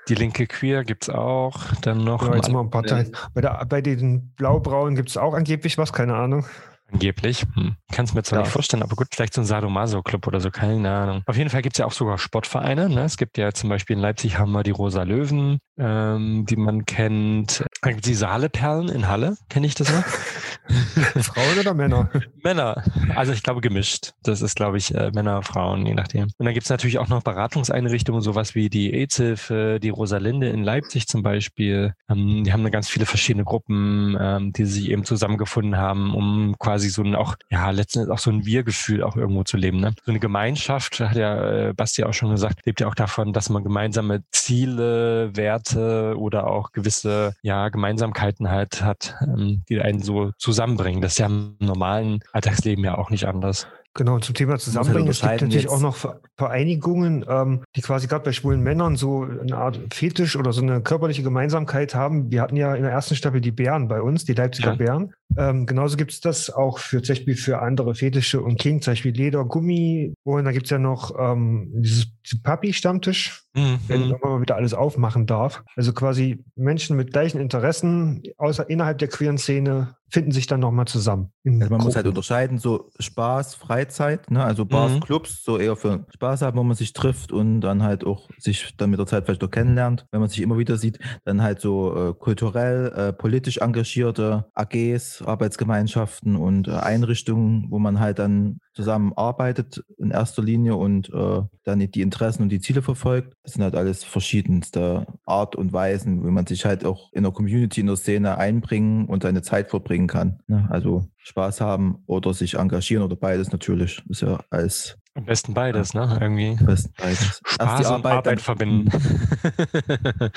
die 0.08 0.16
linke 0.16 0.48
Queer 0.48 0.86
gibt's 0.86 1.10
auch. 1.10 1.74
Dann 1.82 2.06
noch 2.06 2.26
Ja, 2.26 2.36
jetzt 2.36 2.50
mal 2.50 2.62
ein 2.62 2.72
paar 2.72 2.84
Teile. 2.84 3.12
Bei, 3.34 3.42
der, 3.42 3.66
bei 3.66 3.82
den 3.82 4.34
Blaubrauen 4.36 4.96
gibt 4.96 5.10
es 5.10 5.18
auch 5.18 5.34
angeblich 5.34 5.78
was, 5.78 5.92
keine 5.92 6.16
Ahnung. 6.16 6.46
Angeblich. 6.92 7.44
Hm. 7.56 7.76
Kann 7.92 8.06
es 8.06 8.14
mir 8.14 8.24
zwar 8.24 8.40
Ja. 8.40 8.44
nicht 8.44 8.52
vorstellen, 8.52 8.84
aber 8.84 8.96
gut, 8.96 9.08
vielleicht 9.12 9.34
so 9.34 9.42
ein 9.42 9.46
Sadomaso-Club 9.46 10.28
oder 10.28 10.40
so, 10.40 10.52
keine 10.52 10.92
Ahnung. 10.92 11.24
Auf 11.26 11.38
jeden 11.38 11.50
Fall 11.50 11.62
gibt 11.64 11.76
es 11.76 11.80
ja 11.80 11.86
auch 11.86 11.92
sogar 11.92 12.18
Sportvereine. 12.18 12.90
Ne? 12.90 13.02
Es 13.04 13.18
gibt 13.18 13.38
ja 13.38 13.52
zum 13.52 13.70
Beispiel 13.70 13.96
in 13.96 14.02
Leipzig 14.02 14.38
haben 14.38 14.52
wir 14.52 14.64
die 14.64 14.72
Rosa 14.72 15.04
Löwen, 15.04 15.60
ähm, 15.80 16.46
die 16.48 16.56
man 16.56 16.86
kennt. 16.86 17.64
Dann 17.82 17.94
gibt's 17.94 18.08
die 18.08 18.14
Saaleperlen 18.14 18.90
in 18.90 19.08
Halle, 19.08 19.38
kenne 19.50 19.66
ich 19.66 19.76
das 19.76 19.92
noch? 19.92 20.04
Frauen 21.22 21.60
oder 21.60 21.74
Männer? 21.74 22.10
Männer, 22.44 22.84
also 23.16 23.32
ich 23.32 23.44
glaube 23.44 23.62
gemischt. 23.62 24.14
Das 24.24 24.42
ist, 24.42 24.56
glaube 24.56 24.78
ich, 24.78 24.94
äh, 24.96 25.12
Männer, 25.14 25.42
Frauen, 25.44 25.86
je 25.86 25.94
nachdem. 25.94 26.24
Und 26.38 26.46
dann 26.46 26.54
gibt's 26.54 26.70
natürlich 26.70 27.00
auch 27.00 27.08
noch 27.08 27.24
Beratungseinrichtungen, 27.24 28.22
sowas 28.22 28.56
wie 28.56 28.70
die 28.70 28.94
AIDS-Hilfe, 28.94 29.80
die 29.82 29.90
Rosalinde 29.90 30.50
in 30.50 30.64
Leipzig 30.64 31.08
zum 31.08 31.24
Beispiel. 31.24 31.94
Ähm, 32.10 32.44
die 32.44 32.54
haben 32.54 32.64
da 32.64 32.70
ganz 32.70 32.90
viele 32.90 33.06
verschiedene 33.06 33.44
Gruppen, 33.44 34.18
ähm, 34.20 34.54
die 34.54 34.66
sich 34.66 34.90
eben 34.90 35.04
zusammengefunden 35.04 35.78
haben, 35.78 36.14
um 36.16 36.56
quasi 36.60 36.90
so 36.90 37.04
ein 37.04 37.16
auch, 37.16 37.36
ja, 37.50 37.70
letztendlich 37.72 38.14
auch 38.14 38.20
so 38.20 38.32
ein 38.32 38.46
Wir-Gefühl 38.46 39.04
auch 39.04 39.16
irgendwo 39.16 39.44
zu 39.44 39.58
leben. 39.58 39.80
Ne? 39.80 39.94
So 40.06 40.12
eine 40.12 40.20
Gemeinschaft, 40.20 41.00
hat 41.00 41.16
ja 41.16 41.70
äh, 41.70 41.74
Basti 41.74 42.04
auch 42.04 42.14
schon 42.14 42.32
gesagt, 42.32 42.66
lebt 42.66 42.80
ja 42.82 42.88
auch 42.88 42.96
davon, 42.96 43.34
dass 43.34 43.50
man 43.50 43.64
gemeinsame 43.64 44.24
Ziele, 44.32 45.36
Werte 45.36 46.16
oder 46.18 46.48
auch 46.48 46.72
gewisse 46.72 47.36
ja, 47.42 47.70
Gemeinsamkeiten 47.70 48.50
halt 48.50 48.84
hat, 48.84 49.16
ähm, 49.22 49.64
die 49.70 49.80
einen 49.82 50.02
so 50.02 50.32
zusammenbringen. 50.38 50.53
Das 51.02 51.14
ist 51.14 51.18
ja 51.20 51.26
im 51.28 51.56
normalen 51.60 52.20
Alltagsleben 52.32 52.84
ja 52.84 52.98
auch 52.98 53.10
nicht 53.10 53.26
anders. 53.28 53.68
Genau, 53.96 54.16
und 54.16 54.24
zum 54.26 54.34
Thema 54.34 54.58
Zusammenbringen. 54.58 55.08
Es 55.10 55.22
gibt 55.22 55.34
natürlich 55.34 55.64
jetzt- 55.66 55.72
auch 55.72 55.80
noch 55.80 55.96
Ver- 55.96 56.20
Vereinigungen, 56.36 57.24
ähm, 57.30 57.62
die 57.76 57.82
quasi 57.82 58.08
gerade 58.08 58.24
bei 58.24 58.32
schwulen 58.32 58.62
Männern 58.62 58.96
so 58.96 59.22
eine 59.24 59.56
Art 59.56 59.80
Fetisch 59.94 60.36
oder 60.36 60.52
so 60.52 60.64
eine 60.64 60.82
körperliche 60.82 61.22
Gemeinsamkeit 61.22 61.94
haben. 61.94 62.32
Wir 62.32 62.42
hatten 62.42 62.56
ja 62.56 62.74
in 62.74 62.82
der 62.82 62.92
ersten 62.92 63.16
Staffel 63.16 63.40
die 63.40 63.52
Bären 63.52 63.88
bei 63.88 64.02
uns, 64.02 64.26
die 64.26 64.34
Leipziger 64.34 64.72
Ja. 64.72 64.76
Bären. 64.78 65.14
Ähm, 65.38 65.68
genauso 65.68 65.96
gibt 65.96 66.12
es 66.12 66.22
das 66.22 66.50
auch 66.50 66.80
für 66.80 67.04
zum 67.04 67.14
Beispiel 67.16 67.36
für 67.36 67.62
andere 67.62 67.94
Fetische 67.94 68.42
und 68.42 68.58
King, 68.60 68.82
zum 68.82 68.94
Beispiel 68.94 69.14
Leder, 69.14 69.46
Gummi. 69.46 70.16
Und 70.24 70.46
da 70.46 70.52
gibt 70.52 70.66
es 70.66 70.70
ja 70.72 70.80
noch 70.80 71.14
ähm, 71.20 71.70
dieses, 71.76 72.08
Papi-Stammtisch, 72.42 73.43
Mhm. 73.56 73.80
wenn 73.88 74.10
man 74.10 74.20
mal 74.22 74.42
wieder 74.42 74.56
alles 74.56 74.74
aufmachen 74.74 75.26
darf. 75.28 75.64
Also 75.76 75.94
quasi 75.94 76.44
Menschen 76.56 76.98
mit 76.98 77.12
gleichen 77.14 77.40
Interessen, 77.40 78.24
außer 78.38 78.70
innerhalb 78.70 78.98
der 78.98 79.08
queeren 79.10 79.38
Szene, 79.38 79.96
finden 80.10 80.32
sich 80.32 80.46
dann 80.46 80.60
nochmal 80.60 80.86
zusammen. 80.86 81.32
Also 81.44 81.58
man 81.58 81.82
muss 81.82 81.96
halt 81.96 82.06
Gruppen. 82.06 82.10
unterscheiden, 82.10 82.58
so 82.60 82.92
Spaß, 83.00 83.56
Freizeit, 83.56 84.30
ne? 84.30 84.44
also 84.44 84.64
Bars, 84.66 84.94
Mhm. 84.94 85.00
Clubs, 85.00 85.44
so 85.44 85.58
eher 85.58 85.76
für 85.76 86.06
Spaß 86.14 86.44
haben, 86.44 86.58
wo 86.58 86.64
man 86.64 86.76
sich 86.76 86.94
trifft 86.94 87.32
und 87.32 87.62
dann 87.62 87.82
halt 87.82 88.06
auch 88.06 88.30
sich 88.38 88.76
dann 88.78 88.92
mit 88.92 89.00
der 89.00 89.08
Zeit 89.08 89.26
vielleicht 89.26 89.44
auch 89.44 89.50
kennenlernt, 89.50 90.06
wenn 90.12 90.20
man 90.20 90.30
sich 90.30 90.42
immer 90.42 90.58
wieder 90.60 90.78
sieht, 90.78 91.00
dann 91.26 91.42
halt 91.42 91.62
so 91.62 92.10
äh, 92.10 92.14
kulturell, 92.14 92.92
äh, 92.96 93.14
politisch 93.14 93.58
engagierte 93.58 94.46
AGs, 94.54 95.24
Arbeitsgemeinschaften 95.24 96.36
und 96.36 96.68
äh, 96.68 96.72
Einrichtungen, 96.72 97.68
wo 97.70 97.80
man 97.80 98.00
halt 98.00 98.20
dann 98.20 98.60
zusammenarbeitet 98.74 99.84
in 99.98 100.12
erster 100.12 100.42
Linie 100.42 100.76
und 100.76 101.10
äh, 101.14 101.42
dann 101.64 101.80
die 101.80 102.02
Interessen 102.02 102.44
und 102.44 102.50
die 102.50 102.60
Ziele 102.60 102.82
verfolgt. 102.82 103.36
Das 103.44 103.54
sind 103.54 103.64
halt 103.64 103.76
alles 103.76 104.04
verschiedenste 104.04 105.06
Art 105.26 105.56
und 105.56 105.74
Weisen, 105.74 106.26
wie 106.26 106.32
man 106.32 106.48
sich 106.48 106.66
halt 106.66 106.86
auch 106.86 107.12
in 107.14 107.24
der 107.24 107.32
Community, 107.32 107.82
in 107.82 107.88
der 107.88 107.96
Szene 107.96 108.38
einbringen 108.38 109.06
und 109.06 109.24
seine 109.24 109.42
Zeit 109.42 109.70
verbringen 109.70 110.08
kann. 110.08 110.40
Ne? 110.48 110.68
Also 110.70 111.08
Spaß 111.18 111.62
haben 111.62 112.04
oder 112.08 112.34
sich 112.34 112.56
engagieren 112.56 113.04
oder 113.04 113.16
beides 113.16 113.52
natürlich. 113.52 114.04
Ist 114.10 114.22
ja 114.22 114.40
alles 114.50 114.98
Am 115.16 115.26
besten 115.26 115.54
beides, 115.54 115.94
ne? 115.94 116.18
Irgendwie. 116.20 116.58
am 116.60 116.66
besten 116.66 116.92
beides. 116.98 117.42
Spaß 117.46 117.88
und 117.92 118.06
Arbeit, 118.06 118.26
dann- 118.26 118.38
verbinden. 118.40 118.90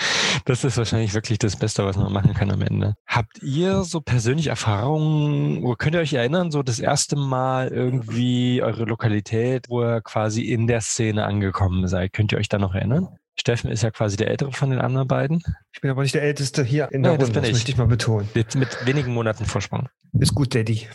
das 0.45 0.65
ist 0.65 0.77
wahrscheinlich 0.77 1.15
wirklich 1.15 1.39
das 1.39 1.57
Beste, 1.57 1.85
was 1.85 1.97
man 1.97 2.13
machen 2.13 2.35
kann 2.35 2.51
am 2.51 2.61
Ende. 2.63 2.95
Habt 3.07 3.43
ihr 3.43 3.85
so 3.85 4.01
persönliche 4.01 4.51
Erfahrungen, 4.51 5.63
oder 5.65 5.77
könnt 5.77 5.95
ihr 5.95 6.01
euch 6.01 6.13
erinnern, 6.13 6.51
so 6.51 6.63
das 6.63 6.79
erste 6.79 7.17
Mal 7.17 7.69
irgendwie 7.69 8.63
eure 8.63 8.85
Lokalität, 8.85 9.67
wo 9.69 9.83
ihr 9.83 10.01
quasi 10.03 10.43
in 10.43 10.67
der 10.67 10.81
Szene 10.83 11.25
angekommen 11.25 11.87
seid? 11.89 12.13
Könnt 12.13 12.33
ihr 12.33 12.39
euch 12.39 12.49
da 12.49 12.59
noch 12.59 12.75
erinnern? 12.75 13.09
Steffen 13.39 13.71
ist 13.71 13.83
ja 13.83 13.91
quasi 13.91 14.17
der 14.17 14.29
ältere 14.31 14.53
von 14.53 14.71
den 14.71 14.81
anderen 14.81 15.09
beiden. 15.09 15.43
Ich 15.73 15.81
bin 15.83 15.91
aber 15.91 16.03
nicht 16.03 16.15
der 16.15 16.23
Älteste 16.23 16.65
hier 16.65 16.91
in 16.91 17.03
der 17.03 17.13
das 17.19 17.29
Runde, 17.29 17.33
bin 17.35 17.43
das 17.43 17.49
ich. 17.51 17.55
möchte 17.55 17.71
ich 17.73 17.77
mal 17.79 17.87
betonen. 17.87 18.29
Jetzt 18.35 18.57
mit 18.57 18.87
wenigen 18.87 19.13
Monaten 19.13 19.45
Vorsprung. 19.45 19.89
Ist 20.19 20.35
gut, 20.35 20.55
Daddy. 20.55 20.87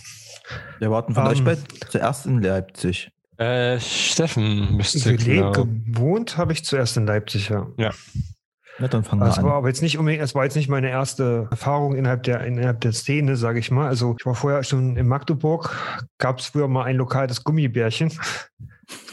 Wir 0.80 0.90
warten 0.90 1.14
von 1.14 1.26
Ähm, 1.26 1.32
euch 1.32 1.44
beiden 1.44 1.64
zuerst 1.90 2.26
in 2.26 2.42
Leipzig. 2.42 3.12
Äh, 3.42 3.80
Steffen 3.80 4.78
müsste 4.78 5.16
glaub, 5.16 5.68
gewohnt 5.86 6.38
habe 6.38 6.54
ich 6.54 6.64
zuerst 6.64 6.96
in 6.98 7.08
Leipzig, 7.08 7.50
ja. 7.50 7.68
Na, 8.78 8.88
dann 8.88 9.04
fangen 9.04 9.22
wir 9.22 9.26
Das 9.26 9.38
war 9.42 9.52
an. 9.54 9.58
aber 9.58 9.68
jetzt 9.68 9.82
nicht 9.82 9.98
unbedingt, 9.98 10.24
es 10.24 10.36
war 10.36 10.44
jetzt 10.44 10.56
nicht 10.56 10.70
meine 10.70 10.90
erste 10.90 11.48
Erfahrung 11.50 11.96
innerhalb 11.96 12.22
der, 12.24 12.42
innerhalb 12.46 12.82
der 12.82 12.94
Szene, 12.94 13.38
sage 13.38 13.58
ich 13.58 13.72
mal. 13.72 13.88
Also 13.88 14.16
ich 14.20 14.26
war 14.28 14.36
vorher 14.36 14.64
schon 14.64 14.96
in 14.96 15.08
Magdeburg, 15.08 15.76
gab 16.20 16.38
es 16.40 16.48
früher 16.48 16.68
mal 16.68 16.84
ein 16.84 16.98
Lokal, 16.98 17.26
das 17.26 17.44
Gummibärchen. 17.44 18.12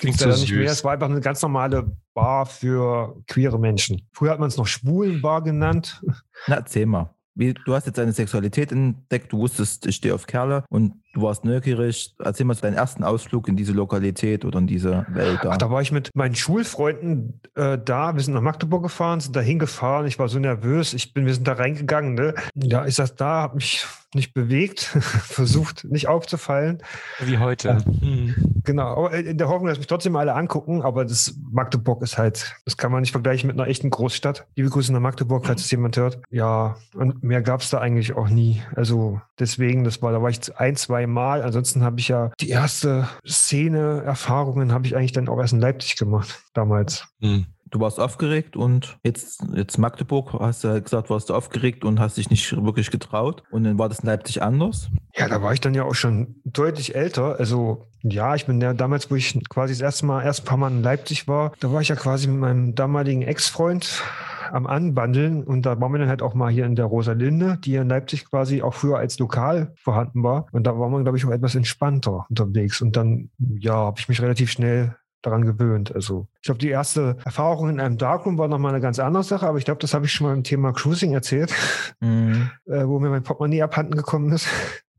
klingt 0.01 0.19
so 0.19 0.29
nicht 0.29 0.51
mehr. 0.53 0.69
süß. 0.69 0.71
Es 0.73 0.85
war 0.85 0.93
einfach 0.93 1.09
eine 1.09 1.21
ganz 1.21 1.41
normale 1.41 1.91
Bar 2.13 2.45
für 2.47 3.17
queere 3.29 3.59
Menschen. 3.59 4.07
Früher 4.13 4.31
hat 4.33 4.41
man 4.41 4.49
es 4.49 4.59
noch 4.59 4.67
Schwulenbar 4.67 5.43
genannt. 5.43 6.03
Na, 6.47 6.57
erzähl 6.57 6.85
mal. 6.87 7.15
Wie, 7.35 7.55
du 7.55 7.75
hast 7.75 7.87
jetzt 7.87 7.99
deine 7.99 8.13
Sexualität 8.13 8.73
entdeckt, 8.73 9.33
du 9.33 9.39
wusstest, 9.39 9.87
ich 9.87 9.97
stehe 9.97 10.13
auf 10.15 10.27
Kerle 10.27 10.65
und 10.71 10.95
du 11.19 11.23
warst 11.25 11.45
neugierig. 11.45 12.15
Erzähl 12.19 12.47
mal 12.47 12.55
deinen 12.55 12.75
ersten 12.75 13.05
Ausflug 13.05 13.49
in 13.49 13.57
diese 13.57 13.73
Lokalität 13.73 14.45
oder 14.45 14.59
in 14.59 14.67
diese 14.67 15.07
Welt 15.09 15.41
da. 15.43 15.51
Ach, 15.53 15.57
da 15.57 15.71
war 15.71 15.83
ich 15.83 15.93
mit 15.93 16.11
meinen 16.15 16.35
Schulfreunden 16.35 17.41
äh, 17.55 17.79
da. 17.83 18.15
Wir 18.15 18.23
sind 18.23 18.35
nach 18.35 18.41
Magdeburg 18.41 18.83
gefahren, 18.83 19.21
sind 19.21 19.37
da 19.37 19.41
hingefahren. 19.41 20.07
Ich 20.07 20.19
war 20.19 20.29
so 20.29 20.39
nervös. 20.39 20.95
Ich 20.95 21.13
bin, 21.13 21.27
wir 21.27 21.35
sind 21.35 21.47
da 21.47 21.55
reingegangen. 21.55 22.15
Ne? 22.15 22.35
Ja, 22.55 22.87
ich 22.87 22.95
saß 22.95 23.17
da, 23.17 23.43
habe 23.43 23.57
mich 23.57 23.85
nicht 24.15 24.33
bewegt, 24.33 24.81
versucht 24.81 25.85
nicht 25.85 26.09
aufzufallen. 26.09 26.79
Wie 27.21 27.39
heute. 27.39 27.79
Hm. 28.01 28.35
Genau, 28.65 29.07
aber 29.07 29.13
in 29.15 29.37
der 29.37 29.49
Hoffnung, 29.49 29.69
dass 29.69 29.79
mich 29.79 29.87
trotzdem 29.87 30.17
alle 30.17 30.35
angucken. 30.35 30.83
Aber 30.83 31.05
das 31.05 31.35
Magdeburg 31.51 32.03
ist 32.03 32.17
halt, 32.17 32.57
das 32.65 32.77
kann 32.77 32.91
man 32.91 33.01
nicht 33.03 33.13
vergleichen 33.13 33.49
mit 33.49 33.59
einer 33.59 33.69
echten 33.69 33.91
Großstadt. 33.91 34.47
Liebe 34.57 34.71
Grüße 34.71 34.93
nach 34.93 35.01
Magdeburg, 35.01 35.47
falls 35.47 35.63
es 35.63 35.71
jemand 35.71 35.97
hört. 35.97 36.21
Ja, 36.31 36.77
und 36.95 37.23
mehr 37.23 37.43
gab 37.43 37.61
es 37.61 37.71
da 37.71 37.79
eigentlich 37.79 38.15
auch 38.15 38.29
nie. 38.29 38.63
Also 38.75 39.21
deswegen, 39.39 39.85
das 39.85 40.01
war, 40.01 40.13
da 40.13 40.23
war 40.23 40.31
ich 40.31 40.57
ein, 40.57 40.77
zwei 40.77 41.07
Mal. 41.09 41.43
Ansonsten 41.43 41.83
habe 41.83 42.01
ich 42.01 42.09
ja 42.09 42.31
die 42.41 42.51
erste 42.51 43.09
Szene, 43.27 44.03
Erfahrungen 44.05 44.73
habe 44.73 44.87
ich 44.87 44.97
eigentlich 44.97 45.13
dann 45.13 45.29
auch 45.29 45.39
erst 45.39 45.53
in 45.53 45.61
Leipzig 45.61 45.97
gemacht, 45.97 46.43
damals. 46.55 47.09
Hm. 47.21 47.47
du 47.71 47.81
warst 47.81 48.01
aufgeregt 48.01 48.57
und 48.57 48.99
jetzt, 49.05 49.43
jetzt 49.55 49.79
Magdeburg, 49.79 50.33
hast 50.33 50.65
du 50.65 50.69
ja 50.69 50.79
gesagt, 50.79 51.11
warst 51.11 51.31
du 51.31 51.35
aufgeregt 51.35 51.85
und 51.85 52.01
hast 52.01 52.17
dich 52.17 52.31
nicht 52.31 52.65
wirklich 52.65 52.91
getraut. 52.91 53.43
Und 53.51 53.65
dann 53.65 53.79
war 53.79 53.89
das 53.89 54.01
in 54.01 54.07
Leipzig 54.07 54.43
anders. 54.43 54.89
Ja, 55.15 55.29
da 55.29 55.43
war 55.43 55.53
ich 55.53 55.61
dann 55.61 55.75
ja 55.75 55.85
auch 55.85 55.95
schon 55.95 56.37
deutlich 56.45 56.95
älter. 56.95 57.37
Also 57.39 57.89
ja, 58.03 58.35
ich 58.35 58.47
bin 58.47 58.61
ja 58.61 58.75
damals, 58.75 59.11
wo 59.11 59.17
ich 59.17 59.39
quasi 59.49 59.75
das 59.75 59.81
erste 59.81 60.07
Mal, 60.07 60.23
erst 60.25 60.43
ein 60.43 60.47
paar 60.47 60.57
Mal 60.57 60.71
in 60.71 60.83
Leipzig 60.83 61.29
war, 61.29 61.53
da 61.61 61.73
war 61.73 61.81
ich 61.81 61.89
ja 61.89 61.97
quasi 61.97 62.29
mit 62.29 62.39
meinem 62.39 62.75
damaligen 62.75 63.23
Ex-Freund 63.23 64.03
am 64.53 64.67
Anbandeln 64.67 65.45
und 65.45 65.67
da 65.67 65.81
waren 65.81 65.93
wir 65.93 65.99
dann 65.99 66.09
halt 66.09 66.23
auch 66.23 66.35
mal 66.35 66.51
hier 66.51 66.67
in 66.67 66.77
der 66.77 66.87
Rosalinde, 66.87 67.59
die 67.65 67.71
hier 67.71 67.83
in 67.83 67.89
Leipzig 67.89 68.29
quasi 68.29 68.63
auch 68.63 68.75
früher 68.75 68.99
als 68.99 69.19
Lokal 69.19 69.73
vorhanden 69.77 70.23
war. 70.23 70.47
Und 70.53 70.67
da 70.67 70.79
war 70.79 70.89
man, 70.89 71.03
glaube 71.03 71.19
ich, 71.19 71.27
auch 71.27 71.31
etwas 71.31 71.55
entspannter 71.55 72.27
unterwegs. 72.29 72.81
Und 72.81 72.97
dann, 72.97 73.31
ja, 73.39 73.75
habe 73.75 73.99
ich 73.99 74.09
mich 74.09 74.21
relativ 74.23 74.51
schnell 74.51 74.97
daran 75.23 75.45
gewöhnt. 75.45 75.95
Also 75.95 76.29
ich 76.37 76.43
glaube, 76.43 76.59
die 76.59 76.69
erste 76.69 77.17
Erfahrung 77.25 77.69
in 77.69 77.81
einem 77.81 77.99
Darkroom 77.99 78.39
war 78.39 78.49
nochmal 78.49 78.73
eine 78.73 78.81
ganz 78.81 78.99
andere 78.99 79.25
Sache, 79.25 79.47
aber 79.49 79.59
ich 79.59 79.65
glaube, 79.65 79.81
das 79.81 79.93
habe 79.93 80.07
ich 80.07 80.13
schon 80.13 80.27
mal 80.27 80.35
im 80.35 80.45
Thema 80.45 80.73
Cruising 80.73 81.13
erzählt, 81.13 81.53
Mhm. 82.01 82.51
äh, 82.67 82.87
wo 82.87 83.01
mir 83.01 83.11
mein 83.11 83.23
Portemonnaie 83.25 83.63
abhanden 83.63 83.97
gekommen 83.97 84.33
ist. 84.33 84.49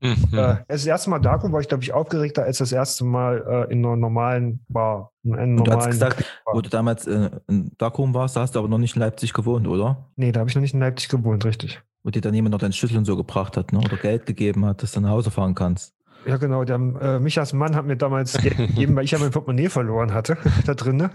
Mhm. 0.01 0.29
Äh, 0.31 0.57
das 0.67 0.85
erste 0.85 1.09
Mal 1.09 1.19
Darkroom 1.19 1.51
war 1.51 1.59
ich, 1.59 1.67
glaube 1.67 1.83
ich, 1.83 1.93
aufgeregter 1.93 2.43
als 2.43 2.59
das 2.59 2.71
erste 2.71 3.03
Mal 3.03 3.67
äh, 3.69 3.71
in 3.71 3.85
einer 3.85 3.95
normalen 3.95 4.63
Bar. 4.69 5.11
In 5.23 5.35
einem 5.35 5.57
Und 5.57 5.67
du 5.67 5.71
hast 5.71 5.75
normalen 5.75 5.91
gesagt, 5.91 6.25
Bar. 6.45 6.55
wo 6.55 6.61
du 6.61 6.69
damals 6.69 7.07
äh, 7.07 7.29
in 7.47 7.71
Darkroom 7.77 8.13
warst, 8.13 8.35
da 8.35 8.41
hast 8.41 8.55
du 8.55 8.59
aber 8.59 8.67
noch 8.67 8.77
nicht 8.77 8.95
in 8.95 9.01
Leipzig 9.01 9.33
gewohnt, 9.33 9.67
oder? 9.67 10.09
Nee, 10.15 10.31
da 10.31 10.39
habe 10.39 10.49
ich 10.49 10.55
noch 10.55 10.61
nicht 10.61 10.73
in 10.73 10.79
Leipzig 10.79 11.09
gewohnt, 11.09 11.43
richtig. 11.45 11.81
Wo 12.03 12.11
dir 12.11 12.21
dann 12.21 12.33
jemand 12.33 12.53
noch 12.53 12.59
deinen 12.59 12.73
Schlüssel 12.73 12.97
und 12.97 13.05
so 13.05 13.17
gebracht 13.17 13.57
hat, 13.57 13.73
ne? 13.73 13.79
oder 13.79 13.97
Geld 13.97 14.25
gegeben 14.25 14.65
hat, 14.65 14.81
dass 14.83 14.93
du 14.93 15.01
nach 15.01 15.09
Hause 15.09 15.31
fahren 15.31 15.53
kannst. 15.53 15.93
Ja, 16.25 16.37
genau. 16.37 16.63
Der 16.63 16.75
äh, 16.75 17.19
Michas 17.19 17.53
Mann 17.53 17.75
hat 17.75 17.85
mir 17.85 17.95
damals 17.97 18.33
Geld 18.33 18.57
gegeben, 18.57 18.95
weil 18.95 19.05
ich 19.05 19.11
ja 19.11 19.19
mein 19.19 19.31
Portemonnaie 19.31 19.69
verloren 19.69 20.13
hatte, 20.13 20.37
da 20.65 20.73
drin. 20.73 20.97
Ne? 20.97 21.11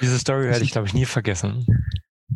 Diese 0.00 0.18
Story 0.18 0.44
werde 0.44 0.64
ich, 0.64 0.72
glaube 0.72 0.86
ich, 0.86 0.94
nie 0.94 1.04
vergessen. 1.04 1.66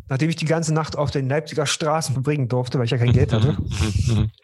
Nachdem 0.09 0.29
ich 0.29 0.35
die 0.35 0.45
ganze 0.45 0.73
Nacht 0.73 0.97
auf 0.97 1.11
den 1.11 1.27
Leipziger 1.27 1.65
Straßen 1.65 2.13
verbringen 2.13 2.47
durfte, 2.47 2.77
weil 2.77 2.85
ich 2.85 2.91
ja 2.91 2.97
kein 2.97 3.13
Geld 3.13 3.33
hatte. 3.33 3.57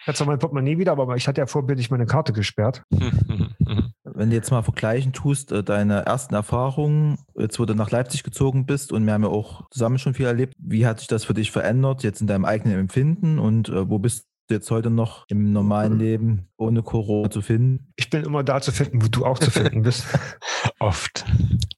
Ich 0.04 0.08
hatte 0.08 0.18
zwar 0.18 0.28
mein 0.28 0.40
Portemonnaie 0.40 0.78
wieder, 0.78 0.92
aber 0.92 1.16
ich 1.16 1.28
hatte 1.28 1.40
ja 1.40 1.48
vorbildlich 1.48 1.90
meine 1.90 2.06
Karte 2.06 2.34
gesperrt. 2.34 2.84
Wenn 2.90 4.30
du 4.30 4.36
jetzt 4.36 4.52
mal 4.52 4.62
vergleichen 4.62 5.14
tust, 5.14 5.52
äh, 5.52 5.64
deine 5.64 6.06
ersten 6.06 6.36
Erfahrungen, 6.36 7.18
jetzt 7.38 7.60
wo 7.60 7.66
du 7.66 7.74
nach 7.74 7.90
Leipzig 7.90 8.24
gezogen 8.24 8.66
bist 8.66 8.92
und 8.92 9.06
wir 9.06 9.14
haben 9.14 9.24
ja 9.24 9.30
auch 9.30 9.70
zusammen 9.70 10.00
schon 10.00 10.14
viel 10.14 10.26
erlebt, 10.26 10.54
wie 10.58 10.86
hat 10.86 11.00
sich 11.00 11.08
das 11.08 11.24
für 11.24 11.34
dich 11.34 11.52
verändert, 11.52 12.04
jetzt 12.04 12.20
in 12.20 12.28
deinem 12.28 12.44
eigenen 12.44 12.78
Empfinden 12.78 13.40
und 13.40 13.70
äh, 13.70 13.90
wo 13.90 14.00
bist 14.00 14.26
du 14.26 14.33
jetzt 14.50 14.70
heute 14.72 14.90
noch 14.90 15.26
im 15.30 15.52
normalen 15.52 15.98
Leben 15.98 16.50
ohne 16.58 16.84
Corona 16.84 17.30
zu 17.30 17.42
finden? 17.42 17.92
Ich 17.96 18.10
bin 18.10 18.24
immer 18.24 18.44
da 18.44 18.62
zu 18.62 18.72
finden, 18.72 19.02
wo 19.04 19.08
du 19.08 19.26
auch 19.26 19.40
zu 19.40 19.52
finden 19.52 19.84
bist. 19.84 20.06
Oft. 20.80 21.26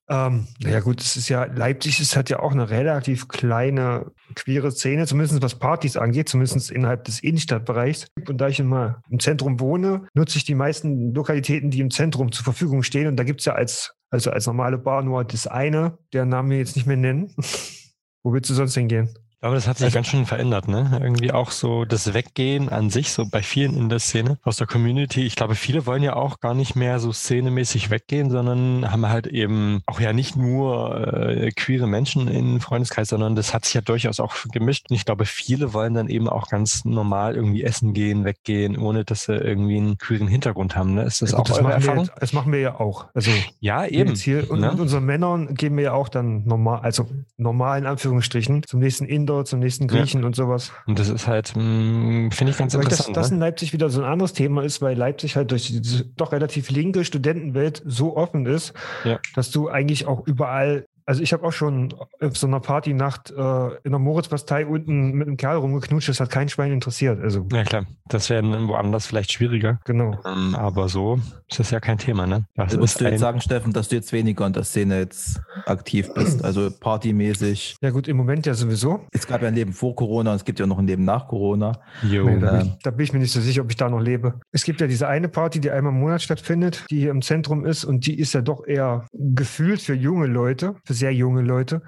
Ähm, 0.08 0.48
naja 0.62 0.82
gut, 0.82 1.02
es 1.02 1.16
ist 1.16 1.30
ja, 1.30 1.46
Leipzig 1.46 2.00
ist 2.00 2.16
halt 2.16 2.30
ja 2.30 2.40
auch 2.40 2.52
eine 2.52 2.70
relativ 2.70 3.28
kleine, 3.28 4.12
queere 4.36 4.72
Szene, 4.72 5.08
zumindest 5.08 5.42
was 5.42 5.58
Partys 5.58 5.98
angeht, 5.98 6.30
zumindest 6.30 6.72
innerhalb 6.72 7.04
des 7.06 7.22
Innenstadtbereichs. 7.22 8.08
Und 8.28 8.40
da 8.40 8.48
ich 8.48 8.60
immer 8.60 9.02
im 9.10 9.20
Zentrum 9.20 9.60
wohne, 9.60 10.08
nutze 10.14 10.38
ich 10.38 10.44
die 10.44 10.56
meisten 10.56 11.14
Lokalitäten, 11.14 11.72
die 11.72 11.80
im 11.80 11.92
Zentrum 11.92 12.32
zur 12.32 12.44
Verfügung 12.44 12.84
stehen. 12.84 13.08
Und 13.08 13.18
da 13.18 13.24
gibt 13.24 13.42
es 13.42 13.46
ja 13.46 13.54
als, 13.54 13.96
also 14.10 14.32
als 14.32 14.46
normale 14.46 14.78
Bar 14.78 15.02
nur 15.02 15.24
das 15.24 15.48
eine, 15.48 15.98
deren 16.14 16.30
Namen 16.30 16.52
wir 16.52 16.58
jetzt 16.58 16.76
nicht 16.76 16.86
mehr 16.86 16.98
nennen. 16.98 17.34
Wo 18.24 18.34
willst 18.34 18.50
du 18.50 18.54
sonst 18.54 18.74
hingehen? 18.76 19.10
Aber 19.46 19.54
das 19.54 19.68
hat 19.68 19.78
sich 19.78 19.94
ganz 19.94 20.08
schön 20.08 20.26
verändert, 20.26 20.68
ne? 20.68 20.98
Irgendwie 21.02 21.32
auch 21.32 21.52
so 21.52 21.86
das 21.86 22.16
Weggehen 22.16 22.68
an 22.70 22.90
sich, 22.90 23.12
so 23.12 23.26
bei 23.30 23.44
vielen 23.44 23.78
in 23.78 23.90
der 23.90 24.00
Szene, 24.00 24.40
aus 24.44 24.58
der 24.58 24.66
Community. 24.66 25.22
Ich 25.22 25.36
glaube, 25.36 25.54
viele 25.54 25.86
wollen 25.86 26.02
ja 26.02 26.16
auch 26.16 26.40
gar 26.40 26.56
nicht 26.56 26.76
mehr 26.76 26.98
so 27.00 27.12
szenemäßig 27.12 27.92
weggehen, 27.92 28.32
sondern 28.32 28.92
haben 28.92 29.08
halt 29.08 29.28
eben 29.28 29.84
auch 29.86 30.00
ja 30.00 30.14
nicht 30.14 30.36
nur 30.36 31.14
äh, 31.16 31.52
queere 31.52 31.86
Menschen 31.88 32.28
im 32.28 32.60
Freundeskreis, 32.60 33.10
sondern 33.10 33.36
das 33.36 33.54
hat 33.54 33.66
sich 33.66 33.76
ja 33.76 33.82
durchaus 33.82 34.20
auch 34.20 34.36
gemischt. 34.52 34.88
Und 34.90 34.96
ich 34.96 35.06
glaube, 35.06 35.26
viele 35.26 35.74
wollen 35.74 35.94
dann 35.94 36.08
eben 36.10 36.28
auch 36.28 36.48
ganz 36.50 36.84
normal 36.84 37.36
irgendwie 37.36 37.64
essen 37.64 37.94
gehen, 37.94 38.26
weggehen, 38.26 38.76
ohne 38.78 39.06
dass 39.06 39.26
sie 39.26 39.36
irgendwie 39.36 39.78
einen 39.78 39.98
queeren 40.00 40.28
Hintergrund 40.28 40.76
haben. 40.76 40.96
Ne? 40.96 41.04
Ist 41.04 41.22
das 41.22 41.34
Ja, 41.34 41.38
auch 41.38 41.44
gut, 41.44 41.50
das, 41.52 41.58
eure 41.60 41.64
machen 41.70 41.84
wir, 41.84 41.88
Erfahrung? 41.90 42.06
jetzt- 42.06 42.22
das 42.22 42.34
machen 42.34 42.52
wir 42.52 42.60
ja 42.62 42.80
auch. 42.80 43.06
Also 43.14 43.30
Ja, 43.60 43.86
eben. 43.86 44.16
Hier, 44.16 44.50
und 44.50 44.62
ne? 44.62 44.72
unseren 44.72 45.06
Männern 45.06 45.54
gehen 45.54 45.78
wir 45.78 45.84
ja 45.84 45.94
auch 45.94 46.10
dann 46.10 46.46
normal, 46.48 46.80
also 46.82 47.08
normal 47.38 47.78
in 47.78 47.86
Anführungsstrichen, 47.86 48.64
zum 48.66 48.80
nächsten 48.80 49.06
Zum 49.44 49.60
nächsten 49.60 49.88
Griechen 49.88 50.24
und 50.24 50.36
sowas. 50.36 50.72
Und 50.88 50.98
das 51.00 51.10
ist 51.10 51.28
halt, 51.28 51.54
mh, 51.56 52.32
finde 52.32 52.52
ich 52.52 52.58
ganz 52.58 52.74
Weil 52.74 52.84
interessant. 52.84 53.18
das 53.18 53.30
ne? 53.30 53.36
in 53.36 53.40
Leipzig 53.42 53.74
wieder 53.74 53.90
so 53.90 54.02
ein 54.02 54.08
anderes 54.10 54.34
Thema 54.34 54.64
ist, 54.64 54.82
weil 54.82 54.98
Leipzig 54.98 55.36
halt 55.36 55.52
durch 55.52 55.68
diese 55.68 56.06
doch 56.06 56.32
relativ 56.32 56.70
linke 56.70 57.04
Studentenwelt 57.06 57.82
so 57.86 58.16
offen 58.16 58.46
ist, 58.46 58.74
Ja. 59.04 59.20
dass 59.36 59.52
du 59.52 59.70
eigentlich 59.70 60.08
auch 60.08 60.26
überall, 60.26 60.86
also 61.06 61.22
ich 61.22 61.34
habe 61.34 61.44
auch 61.44 61.52
schon 61.52 61.94
auf 62.20 62.38
so 62.38 62.48
einer 62.48 62.60
Partynacht 62.60 63.32
äh, 63.32 63.68
in 63.84 63.92
der 63.92 64.00
Moritzbastei 64.00 64.66
unten 64.66 65.12
mit 65.12 65.28
einem 65.28 65.38
Kerl 65.38 65.58
rumgeknutscht, 65.58 66.10
das 66.10 66.20
hat 66.20 66.30
kein 66.30 66.50
Schwein 66.50 66.72
interessiert. 66.72 67.22
Also 67.22 67.48
Ja 67.52 67.64
klar, 67.64 67.86
das 68.08 68.30
wäre 68.30 68.42
dann 68.42 68.68
woanders 68.68 69.06
vielleicht 69.08 69.32
schwieriger. 69.32 69.80
genau. 69.86 70.20
Ähm, 70.26 70.56
aber 70.56 70.90
so 70.90 71.20
ist 71.48 71.60
das 71.60 71.72
ja 71.72 71.80
kein 71.80 71.98
Thema, 71.98 72.26
ne? 72.26 72.46
Das 72.56 72.74
würdest 72.74 72.96
ist 72.96 73.02
du 73.02 73.06
jetzt 73.10 73.20
sagen, 73.20 73.42
Steffen, 73.42 73.74
dass 73.74 73.90
du 73.90 73.96
jetzt 73.96 74.12
weniger 74.14 74.48
in 74.48 74.54
der 74.54 74.64
Szene 74.64 75.00
jetzt 75.00 75.40
aktiv 75.66 76.12
bist, 76.14 76.44
also 76.44 76.70
partymäßig. 76.80 77.78
Ja 77.82 77.92
gut, 77.92 78.08
im 78.08 78.18
Moment 78.18 78.46
ja 78.46 78.54
sowieso. 78.54 79.06
Es 79.12 79.28
gab 79.28 79.42
ja 79.42 79.48
ein 79.50 79.56
Leben 79.56 79.74
vor 79.74 79.96
Corona 79.96 80.32
und 80.32 80.38
es 80.38 80.46
gibt 80.46 80.60
ja 80.60 80.66
noch 80.66 80.80
ein 80.80 80.88
Leben 80.88 81.04
nach 81.06 81.28
Corona. 81.28 81.74
Jo. 82.04 82.26
Nee, 82.26 82.40
da, 82.40 82.52
bin 82.52 82.62
ähm, 82.62 82.68
ich, 82.68 82.84
da 82.84 82.92
bin 82.92 83.04
ich 83.04 83.14
mir 83.14 83.20
nicht 83.20 83.32
so 83.32 83.42
sicher, 83.42 83.62
ob 83.62 83.70
ich 83.70 83.78
da 83.78 83.90
noch 83.90 84.02
lebe. 84.02 84.40
Es 84.52 84.64
gibt 84.64 84.82
ja 84.82 84.88
diese 84.88 85.08
eine 85.08 85.28
Party, 85.30 85.60
die 85.60 85.70
einmal 85.70 85.94
im 85.94 86.00
Monat 86.00 86.22
stattfindet, 86.22 86.86
die 86.90 87.00
hier 87.00 87.12
im 87.12 87.22
Zentrum 87.22 87.66
ist 87.66 87.86
und 87.86 88.06
die 88.08 88.18
ist 88.18 88.34
ja 88.34 88.42
doch 88.42 88.66
eher 88.66 89.06
gefühlt 89.14 89.82
für 89.82 89.94
junge 89.94 90.26
Leute, 90.28 90.76
für 90.84 90.95
sehr 90.96 91.14
junge 91.14 91.42
Leute. 91.42 91.84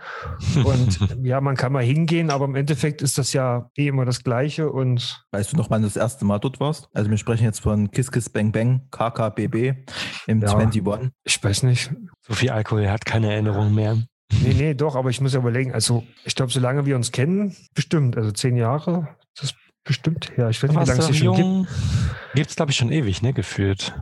Und 0.63 0.99
ja, 1.23 1.41
man 1.41 1.55
kann 1.55 1.71
mal 1.73 1.83
hingehen, 1.83 2.29
aber 2.29 2.45
im 2.45 2.55
Endeffekt 2.55 3.01
ist 3.01 3.17
das 3.17 3.33
ja 3.33 3.69
eh 3.75 3.87
immer 3.87 4.05
das 4.05 4.23
Gleiche 4.23 4.71
und 4.71 5.25
Weißt 5.31 5.53
du 5.53 5.57
noch, 5.57 5.69
wann 5.69 5.81
du 5.81 5.87
das 5.87 5.97
erste 5.97 6.25
Mal 6.25 6.39
dort 6.39 6.59
warst? 6.59 6.89
Also 6.93 7.09
wir 7.09 7.17
sprechen 7.17 7.43
jetzt 7.45 7.61
von 7.61 7.89
Kiss 7.91 8.11
Kiss 8.11 8.29
Bang 8.29 8.51
Bang, 8.51 8.87
KKBB 8.91 9.73
im 10.27 10.41
Ja. 10.41 10.55
21. 10.55 11.11
ich 11.23 11.43
weiß 11.43 11.63
nicht. 11.63 11.91
so 12.21 12.33
viel 12.33 12.51
Alkohol, 12.51 12.83
er 12.83 12.91
hat 12.91 13.05
keine 13.05 13.31
Erinnerung 13.31 13.73
mehr. 13.73 13.97
Nee, 14.43 14.53
nee, 14.53 14.73
doch, 14.73 14.95
aber 14.95 15.09
ich 15.09 15.21
muss 15.21 15.33
ja 15.33 15.39
überlegen, 15.39 15.73
also 15.73 16.03
ich 16.25 16.35
glaube, 16.35 16.51
solange 16.51 16.85
wir 16.85 16.95
uns 16.95 17.11
kennen, 17.11 17.55
bestimmt, 17.73 18.17
also 18.17 18.31
zehn 18.31 18.57
Jahre, 18.57 19.07
das 19.35 19.51
ist 19.51 19.55
bestimmt 19.85 20.31
her. 20.35 20.49
Ich 20.49 20.61
weiß 20.61 20.69
nicht, 20.71 20.81
wie 20.81 20.85
lange 20.85 20.99
es 20.99 21.17
schon 21.17 21.35
gibt. 21.35 21.71
Gibt 22.35 22.49
es, 22.49 22.55
glaube 22.55 22.71
ich, 22.71 22.77
schon 22.77 22.91
ewig, 22.91 23.21
ne, 23.21 23.33
gefühlt. 23.33 23.95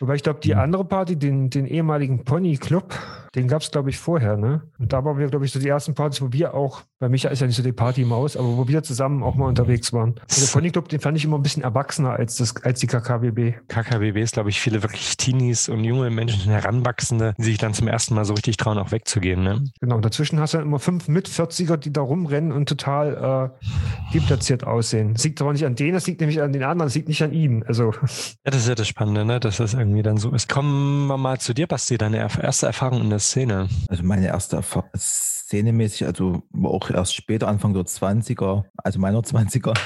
Wobei 0.00 0.14
ich 0.14 0.22
glaube, 0.22 0.40
die 0.40 0.54
andere 0.54 0.84
Party, 0.84 1.16
den, 1.16 1.50
den 1.50 1.66
ehemaligen 1.66 2.24
Pony 2.24 2.56
Club, 2.56 2.94
den 3.34 3.48
gab 3.48 3.60
es, 3.60 3.70
glaube 3.70 3.90
ich, 3.90 3.98
vorher, 3.98 4.36
ne? 4.36 4.62
Und 4.78 4.92
da 4.92 5.04
waren 5.04 5.18
wir, 5.18 5.28
glaube 5.28 5.44
ich, 5.44 5.52
so 5.52 5.60
die 5.60 5.68
ersten 5.68 5.94
Partys, 5.94 6.22
wo 6.22 6.32
wir 6.32 6.54
auch, 6.54 6.82
bei 6.98 7.08
Micha 7.10 7.28
ist 7.28 7.40
ja 7.40 7.46
nicht 7.46 7.56
so 7.56 7.62
die 7.62 7.72
Partymaus, 7.72 8.36
aber 8.36 8.56
wo 8.56 8.66
wir 8.66 8.82
zusammen 8.82 9.22
auch 9.22 9.34
mal 9.34 9.46
unterwegs 9.46 9.92
waren. 9.92 10.12
Und 10.12 10.40
der 10.40 10.46
Pony 10.46 10.70
Club, 10.70 10.88
den 10.88 11.00
fand 11.00 11.18
ich 11.18 11.24
immer 11.24 11.36
ein 11.36 11.42
bisschen 11.42 11.62
erwachsener 11.62 12.12
als, 12.12 12.36
das, 12.36 12.56
als 12.64 12.80
die 12.80 12.86
KKBB. 12.86 13.54
KKBB 13.68 14.16
ist, 14.22 14.32
glaube 14.34 14.48
ich, 14.48 14.58
viele 14.60 14.82
wirklich 14.82 15.18
Teenies 15.18 15.68
und 15.68 15.84
junge 15.84 16.08
Menschen, 16.08 16.50
Heranwachsende, 16.50 17.34
die 17.36 17.44
sich 17.44 17.58
dann 17.58 17.74
zum 17.74 17.88
ersten 17.88 18.14
Mal 18.14 18.24
so 18.24 18.32
richtig 18.32 18.56
trauen, 18.56 18.78
auch 18.78 18.90
wegzugehen, 18.90 19.42
ne? 19.42 19.62
Genau, 19.80 19.96
und 19.96 20.04
dazwischen 20.04 20.40
hast 20.40 20.54
du 20.54 20.58
dann 20.58 20.66
immer 20.66 20.78
fünf 20.78 21.08
mit 21.08 21.28
40er, 21.28 21.76
die 21.76 21.92
da 21.92 22.00
rumrennen 22.00 22.52
und 22.52 22.68
total 22.68 23.52
äh, 23.52 24.14
deplatziert 24.14 24.64
aussehen. 24.64 25.12
Das 25.12 25.24
liegt 25.24 25.42
aber 25.42 25.52
nicht 25.52 25.66
an 25.66 25.74
denen, 25.74 25.92
das 25.92 26.06
liegt 26.06 26.20
nämlich 26.20 26.40
an 26.40 26.52
den 26.52 26.62
anderen, 26.62 26.86
das 26.86 26.94
liegt 26.94 27.08
nicht 27.08 27.22
an 27.22 27.32
ihnen. 27.32 27.62
Also, 27.64 27.92
Ja, 27.92 28.50
das 28.50 28.62
ist 28.62 28.68
ja 28.68 28.74
das 28.74 28.88
Spannende, 28.88 29.26
ne? 29.26 29.40
dass 29.40 29.65
das 29.66 29.74
irgendwie 29.74 30.02
dann 30.02 30.16
so 30.16 30.30
ist. 30.30 30.48
Kommen 30.48 31.08
wir 31.08 31.16
mal 31.16 31.40
zu 31.40 31.52
dir, 31.52 31.66
Basti, 31.66 31.98
deine 31.98 32.18
erste 32.18 32.66
Erfahrung 32.66 33.00
in 33.00 33.10
der 33.10 33.18
Szene. 33.18 33.68
Also 33.88 34.04
meine 34.04 34.26
erste 34.28 34.56
Erfahrung, 34.56 34.88
szenemäßig, 34.96 36.06
also 36.06 36.42
auch 36.62 36.88
erst 36.88 37.16
später, 37.16 37.48
Anfang 37.48 37.74
der 37.74 37.82
20er, 37.82 38.62
also 38.76 38.98
meiner 39.00 39.20
20er. 39.20 39.76